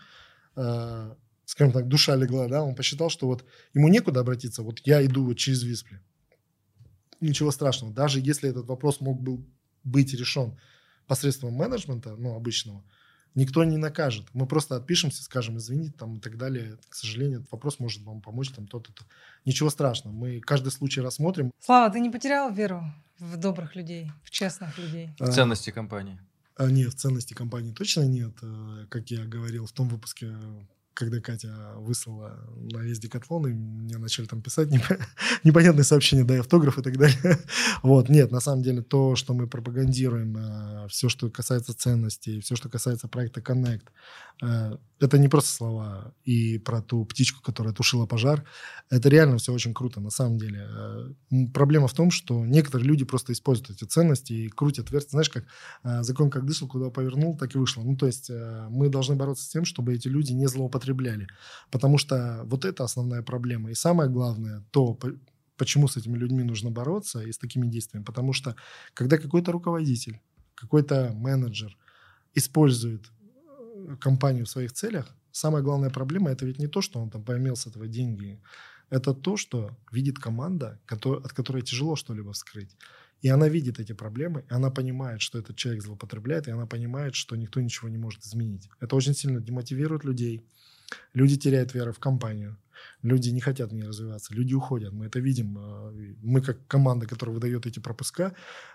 э, 0.55 1.15
скажем 1.45 1.73
так, 1.73 1.87
душа 1.89 2.15
легла, 2.15 2.47
да, 2.47 2.63
он 2.63 2.75
посчитал, 2.75 3.09
что 3.09 3.27
вот 3.27 3.43
ему 3.73 3.89
некуда 3.89 4.21
обратиться, 4.21 4.63
вот 4.63 4.79
я 4.85 5.05
иду 5.05 5.25
вот 5.25 5.37
через 5.37 5.63
Виспли. 5.63 5.99
Ничего 7.19 7.51
страшного. 7.51 7.93
Даже 7.93 8.21
если 8.21 8.49
этот 8.49 8.67
вопрос 8.67 9.01
мог 9.01 9.21
был 9.21 9.45
быть 9.83 10.13
решен 10.13 10.57
посредством 11.07 11.53
менеджмента, 11.53 12.15
ну, 12.15 12.35
обычного, 12.35 12.83
никто 13.37 13.63
не 13.63 13.77
накажет. 13.77 14.25
Мы 14.33 14.45
просто 14.47 14.75
отпишемся, 14.75 15.23
скажем, 15.23 15.57
извините, 15.57 15.93
там 15.97 16.17
и 16.17 16.19
так 16.19 16.37
далее. 16.37 16.77
К 16.89 16.95
сожалению, 16.95 17.39
этот 17.39 17.51
вопрос 17.51 17.79
может 17.79 18.01
вам 18.01 18.19
помочь, 18.21 18.49
там 18.49 18.67
то-то. 18.67 18.91
то. 18.91 19.05
Ничего 19.45 19.69
страшного. 19.69 20.13
Мы 20.13 20.41
каждый 20.41 20.71
случай 20.71 20.99
рассмотрим. 21.01 21.51
Слава, 21.59 21.93
ты 21.93 21.99
не 21.99 22.09
потерял 22.09 22.51
веру 22.51 22.83
в 23.19 23.37
добрых 23.37 23.75
людей, 23.75 24.11
в 24.23 24.29
честных 24.31 24.77
людей? 24.77 25.11
А, 25.19 25.31
Ценности 25.31 25.69
компании. 25.69 26.19
А, 26.55 26.69
нет, 26.69 26.93
ценности 26.93 27.33
компании 27.33 27.71
точно 27.71 28.01
нет. 28.01 28.33
Э, 28.41 28.85
Как 28.89 29.09
я 29.11 29.23
говорил 29.25 29.67
в 29.67 29.71
том 29.71 29.87
выпуске, 29.87 30.35
когда 30.97 31.21
Катя 31.21 31.53
выслала 31.75 32.39
на 32.55 32.79
весь 32.79 32.99
Декатлон, 32.99 33.47
и 33.47 33.53
мне 33.53 33.97
начали 33.97 34.25
там 34.25 34.41
писать 34.41 34.69
непо- 34.69 34.99
непонятные 35.43 35.83
сообщения, 35.83 36.23
дай 36.23 36.39
автограф 36.39 36.79
и 36.79 36.81
так 36.81 36.97
далее. 36.97 37.17
Вот, 37.83 38.09
нет, 38.09 38.31
на 38.31 38.39
самом 38.39 38.63
деле 38.63 38.81
то, 38.81 39.15
что 39.15 39.33
мы 39.33 39.47
пропагандируем, 39.47 40.87
все, 40.89 41.09
что 41.09 41.29
касается 41.29 41.77
ценностей, 41.77 42.39
все, 42.41 42.55
что 42.55 42.69
касается 42.69 43.07
проекта 43.07 43.41
Connect, 43.41 43.87
э, 44.41 44.77
это 44.99 45.17
не 45.17 45.27
просто 45.27 45.51
слова 45.51 46.13
и 46.23 46.57
про 46.57 46.81
ту 46.81 47.05
птичку, 47.05 47.41
которая 47.43 47.73
тушила 47.73 48.05
пожар. 48.05 48.43
Это 48.89 49.09
реально 49.09 49.37
все 49.37 49.53
очень 49.53 49.73
круто, 49.73 49.99
на 49.99 50.09
самом 50.09 50.37
деле. 50.37 50.67
Э, 50.69 51.13
проблема 51.53 51.87
в 51.87 51.93
том, 51.93 52.09
что 52.09 52.45
некоторые 52.45 52.87
люди 52.87 53.05
просто 53.05 53.33
используют 53.33 53.69
эти 53.69 53.83
ценности 53.85 54.33
и 54.33 54.49
крутят 54.49 54.89
вверх. 54.89 55.09
Знаешь, 55.09 55.29
как 55.29 55.45
э, 55.83 56.03
закон 56.03 56.29
как 56.29 56.45
дышал, 56.45 56.67
куда 56.67 56.89
повернул, 56.89 57.37
так 57.37 57.55
и 57.55 57.57
вышло. 57.59 57.83
Ну, 57.83 57.95
то 57.95 58.07
есть 58.07 58.29
э, 58.29 58.67
мы 58.69 58.89
должны 58.89 59.15
бороться 59.15 59.45
с 59.45 59.49
тем, 59.49 59.65
чтобы 59.65 59.93
эти 59.93 60.07
люди 60.07 60.31
не 60.33 60.47
злоупотребляли. 60.47 61.27
Потому 61.69 61.97
что 61.97 62.41
вот 62.45 62.65
это 62.65 62.83
основная 62.83 63.21
проблема. 63.21 63.69
И 63.71 63.75
самое 63.75 64.09
главное, 64.09 64.63
то, 64.71 64.97
почему 65.57 65.87
с 65.87 65.97
этими 65.97 66.17
людьми 66.17 66.43
нужно 66.43 66.71
бороться 66.71 67.21
и 67.21 67.31
с 67.31 67.37
такими 67.37 67.67
действиями. 67.67 68.03
Потому 68.03 68.33
что 68.33 68.55
когда 68.93 69.17
какой-то 69.17 69.51
руководитель, 69.51 70.19
какой-то 70.55 71.11
менеджер 71.13 71.77
использует 72.33 73.11
компанию 73.99 74.45
в 74.45 74.49
своих 74.49 74.73
целях, 74.73 75.15
самая 75.31 75.63
главная 75.63 75.89
проблема 75.89 76.29
это 76.29 76.45
ведь 76.45 76.59
не 76.59 76.67
то, 76.67 76.81
что 76.81 76.99
он 76.99 77.09
там 77.09 77.23
поимел 77.23 77.55
с 77.55 77.67
этого 77.67 77.87
деньги, 77.87 78.39
это 78.89 79.13
то, 79.13 79.37
что 79.37 79.77
видит 79.91 80.17
команда, 80.19 80.79
от 80.87 81.33
которой 81.33 81.61
тяжело 81.61 81.95
что-либо 81.95 82.31
вскрыть. 82.31 82.75
И 83.21 83.29
она 83.29 83.49
видит 83.49 83.79
эти 83.79 83.93
проблемы, 83.93 84.45
и 84.49 84.53
она 84.53 84.69
понимает, 84.69 85.21
что 85.21 85.39
этот 85.39 85.55
человек 85.55 85.83
злоупотребляет, 85.83 86.47
и 86.47 86.51
она 86.51 86.65
понимает, 86.67 87.15
что 87.15 87.35
никто 87.35 87.59
ничего 87.61 87.89
не 87.89 87.97
может 87.97 88.23
изменить. 88.23 88.69
Это 88.79 88.95
очень 88.95 89.15
сильно 89.15 89.41
демотивирует 89.41 90.03
людей. 90.03 90.43
Люди 91.13 91.35
теряют 91.35 91.73
веру 91.73 91.91
в 91.91 91.99
компанию. 91.99 92.57
Люди 93.01 93.29
не 93.29 93.41
хотят 93.41 93.71
в 93.71 93.73
ней 93.73 93.83
развиваться. 93.83 94.33
Люди 94.33 94.53
уходят. 94.53 94.93
Мы 94.93 95.07
это 95.07 95.19
видим. 95.19 95.57
А, 95.57 95.91
мы 96.21 96.41
как 96.41 96.65
команда, 96.67 97.07
которая 97.07 97.33
выдает 97.33 97.65
эти 97.65 97.79
пропуска. 97.79 98.33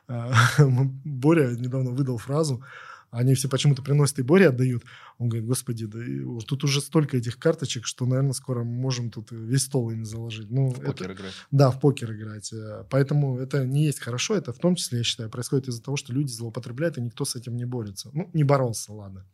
А, 0.09 0.33
Боря 1.05 1.51
недавно 1.53 1.93
выдал 1.93 2.19
фразу 2.19 2.65
они 3.13 3.35
все 3.35 3.49
почему-то 3.49 3.83
приносят 3.83 4.19
и 4.19 4.23
Боре 4.23 4.49
отдают. 4.49 4.85
Он 5.19 5.29
говорит, 5.29 5.47
господи, 5.47 5.85
да 5.85 5.99
тут 6.47 6.65
уже 6.65 6.81
столько 6.81 7.19
этих 7.19 7.39
карточек, 7.39 7.87
что, 7.87 8.07
наверное, 8.07 8.33
скоро 8.33 8.65
можем 8.65 9.11
тут 9.11 9.31
весь 9.31 9.65
стол 9.65 9.91
ими 9.91 10.05
заложить. 10.05 10.51
Ну, 10.51 10.71
в 10.71 10.81
это, 10.81 10.93
покер 10.93 11.13
играть. 11.13 11.35
Да, 11.51 11.71
в 11.71 11.79
покер 11.79 12.13
играть. 12.13 12.53
Э, 12.55 12.85
поэтому 12.89 13.39
это 13.39 13.67
не 13.67 13.85
есть 13.85 14.01
хорошо. 14.01 14.35
Это 14.35 14.55
в 14.55 14.59
том 14.59 14.77
числе, 14.77 14.99
я 14.99 15.05
считаю, 15.05 15.29
происходит 15.29 15.69
из-за 15.69 15.83
того, 15.83 15.99
что 15.99 16.15
люди 16.15 16.33
злоупотребляют, 16.33 16.97
и 16.97 17.03
никто 17.03 17.27
с 17.27 17.37
этим 17.37 17.55
не 17.55 17.67
борется. 17.67 18.09
Ну, 18.15 18.31
не 18.33 18.45
боролся, 18.45 18.93
ладно. 18.93 19.27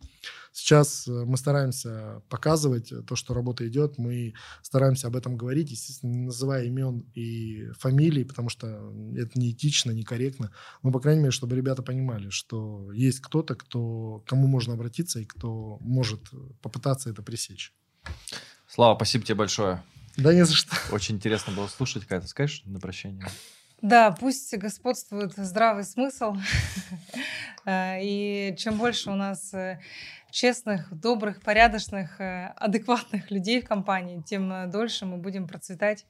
Сейчас 0.58 1.06
э, 1.06 1.12
мы 1.12 1.36
стараемся 1.36 2.20
показывать 2.28 2.92
то, 3.06 3.14
что 3.14 3.32
работа 3.32 3.66
идет. 3.68 3.96
Мы 3.96 4.34
стараемся 4.60 5.06
об 5.06 5.14
этом 5.14 5.36
говорить, 5.36 5.70
естественно, 5.70 6.10
не 6.10 6.26
называя 6.26 6.64
имен 6.64 7.06
и 7.14 7.68
фамилий, 7.78 8.24
потому 8.24 8.48
что 8.48 8.66
это 9.16 9.38
неэтично, 9.38 9.92
некорректно. 9.92 10.50
Но, 10.82 10.90
по 10.90 10.98
крайней 10.98 11.20
мере, 11.20 11.30
чтобы 11.30 11.54
ребята 11.54 11.84
понимали, 11.84 12.30
что 12.30 12.92
есть 12.92 13.20
кто-то, 13.20 13.54
кто, 13.54 14.24
кому 14.26 14.48
можно 14.48 14.74
обратиться 14.74 15.20
и 15.20 15.24
кто 15.24 15.78
может 15.80 16.22
попытаться 16.60 17.08
это 17.08 17.22
пресечь. 17.22 17.72
Слава, 18.66 18.96
спасибо 18.96 19.24
тебе 19.24 19.36
большое. 19.36 19.84
Да 20.16 20.34
не 20.34 20.44
за 20.44 20.54
что. 20.54 20.74
Очень 20.90 21.14
интересно 21.14 21.52
было 21.52 21.68
слушать. 21.68 22.04
Ты 22.08 22.26
скажешь 22.26 22.62
на 22.64 22.80
прощание? 22.80 23.28
Да, 23.80 24.10
пусть 24.10 24.56
господствует 24.56 25.34
здравый 25.36 25.84
смысл. 25.84 26.36
Э, 27.64 27.98
и 28.00 28.54
чем 28.56 28.78
больше 28.78 29.10
у 29.10 29.14
нас 29.14 29.52
э, 29.52 29.78
честных, 30.30 30.90
добрых, 30.90 31.42
порядочных, 31.42 32.18
э, 32.18 32.54
адекватных 32.56 33.30
людей 33.30 33.60
в 33.60 33.68
компании, 33.68 34.22
тем 34.22 34.70
дольше 34.70 35.04
мы 35.04 35.18
будем 35.18 35.46
процветать 35.46 36.06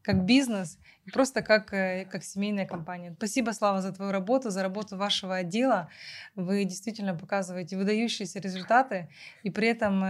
как 0.00 0.24
бизнес 0.24 0.78
просто 1.12 1.42
как, 1.42 1.66
как 1.66 2.24
семейная 2.24 2.64
компания. 2.64 3.12
Спасибо, 3.18 3.50
Слава, 3.50 3.82
за 3.82 3.92
твою 3.92 4.12
работу, 4.12 4.48
за 4.48 4.62
работу 4.62 4.96
вашего 4.96 5.36
отдела. 5.36 5.90
Вы 6.36 6.64
действительно 6.64 7.14
показываете 7.14 7.76
выдающиеся 7.76 8.38
результаты 8.38 9.10
и 9.42 9.50
при 9.50 9.68
этом 9.68 10.00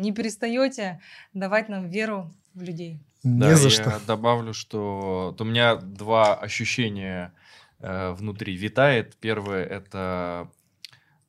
не 0.00 0.12
перестаете 0.12 1.00
давать 1.32 1.70
нам 1.70 1.88
веру 1.88 2.30
в 2.54 2.62
людей. 2.62 2.98
Не 3.22 3.40
да, 3.40 3.56
за 3.56 3.68
я 3.68 3.70
что. 3.70 4.00
добавлю, 4.06 4.52
что 4.52 5.34
у 5.38 5.44
меня 5.44 5.76
два 5.76 6.34
ощущения 6.34 7.32
э, 7.78 8.12
внутри 8.12 8.56
витает. 8.56 9.16
Первое 9.20 9.64
это 9.64 10.50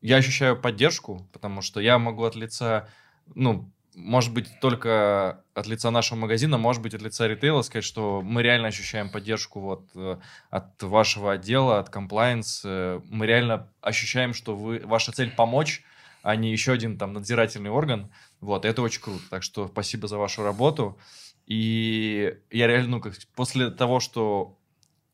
я 0.01 0.17
ощущаю 0.17 0.59
поддержку, 0.59 1.27
потому 1.31 1.61
что 1.61 1.79
я 1.79 1.97
могу 1.97 2.23
от 2.23 2.35
лица, 2.35 2.89
ну, 3.35 3.71
может 3.95 4.33
быть, 4.33 4.59
только 4.59 5.43
от 5.53 5.67
лица 5.67 5.91
нашего 5.91 6.17
магазина, 6.17 6.57
может 6.57 6.81
быть, 6.81 6.93
от 6.93 7.01
лица 7.01 7.27
ритейла 7.27 7.61
сказать, 7.61 7.85
что 7.85 8.21
мы 8.21 8.41
реально 8.41 8.67
ощущаем 8.67 9.09
поддержку 9.09 9.59
вот 9.59 9.89
э, 9.95 10.17
от 10.49 10.81
вашего 10.83 11.33
отдела, 11.33 11.79
от 11.79 11.89
комплайенс. 11.89 12.63
Э, 12.65 13.01
мы 13.09 13.27
реально 13.27 13.69
ощущаем, 13.81 14.33
что 14.33 14.55
вы, 14.55 14.81
ваша 14.83 15.11
цель 15.11 15.31
помочь, 15.31 15.83
а 16.23 16.35
не 16.35 16.51
еще 16.51 16.71
один 16.71 16.97
там 16.97 17.13
надзирательный 17.13 17.69
орган. 17.69 18.11
Вот, 18.39 18.65
это 18.65 18.81
очень 18.81 19.01
круто. 19.01 19.21
Так 19.29 19.43
что 19.43 19.67
спасибо 19.67 20.07
за 20.07 20.17
вашу 20.17 20.41
работу. 20.41 20.97
И 21.45 22.35
я 22.49 22.67
реально, 22.67 22.87
ну, 22.89 23.01
как, 23.01 23.13
после 23.35 23.69
того, 23.69 23.99
что 23.99 24.57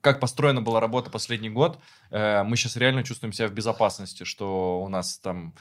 как 0.01 0.19
построена 0.19 0.61
была 0.61 0.79
работа 0.79 1.09
последний 1.09 1.49
год, 1.49 1.79
э, 2.11 2.43
мы 2.43 2.55
сейчас 2.55 2.77
реально 2.77 3.03
чувствуем 3.03 3.33
себя 3.33 3.47
в 3.47 3.53
безопасности, 3.53 4.23
что 4.23 4.81
у 4.81 4.87
нас 4.87 5.17
там 5.17 5.55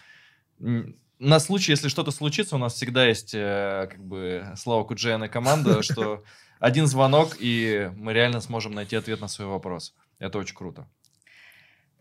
на 1.19 1.41
случай, 1.41 1.73
если 1.73 1.89
что-то 1.89 2.11
случится, 2.11 2.55
у 2.55 2.59
нас 2.59 2.75
всегда 2.75 3.07
есть 3.07 3.35
э, 3.35 3.89
как 3.91 4.05
бы 4.05 4.53
Слава 4.57 4.85
Куджаяна 4.85 5.25
и 5.25 5.29
команда, 5.29 5.83
что 5.83 6.23
один 6.61 6.87
звонок, 6.87 7.37
и 7.41 7.91
мы 7.97 8.13
реально 8.13 8.41
сможем 8.41 8.73
найти 8.73 8.97
ответ 8.97 9.21
на 9.21 9.29
свой 9.29 9.49
вопрос. 9.49 9.95
Это 10.19 10.39
очень 10.39 10.55
круто. 10.55 10.87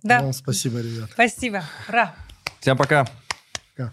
Да. 0.04 0.32
спасибо, 0.34 0.80
ребят. 0.80 1.10
Спасибо. 1.12 1.64
Ура. 1.88 2.14
Всем 2.60 2.78
пока. 2.78 3.08
Ja. 3.78 3.92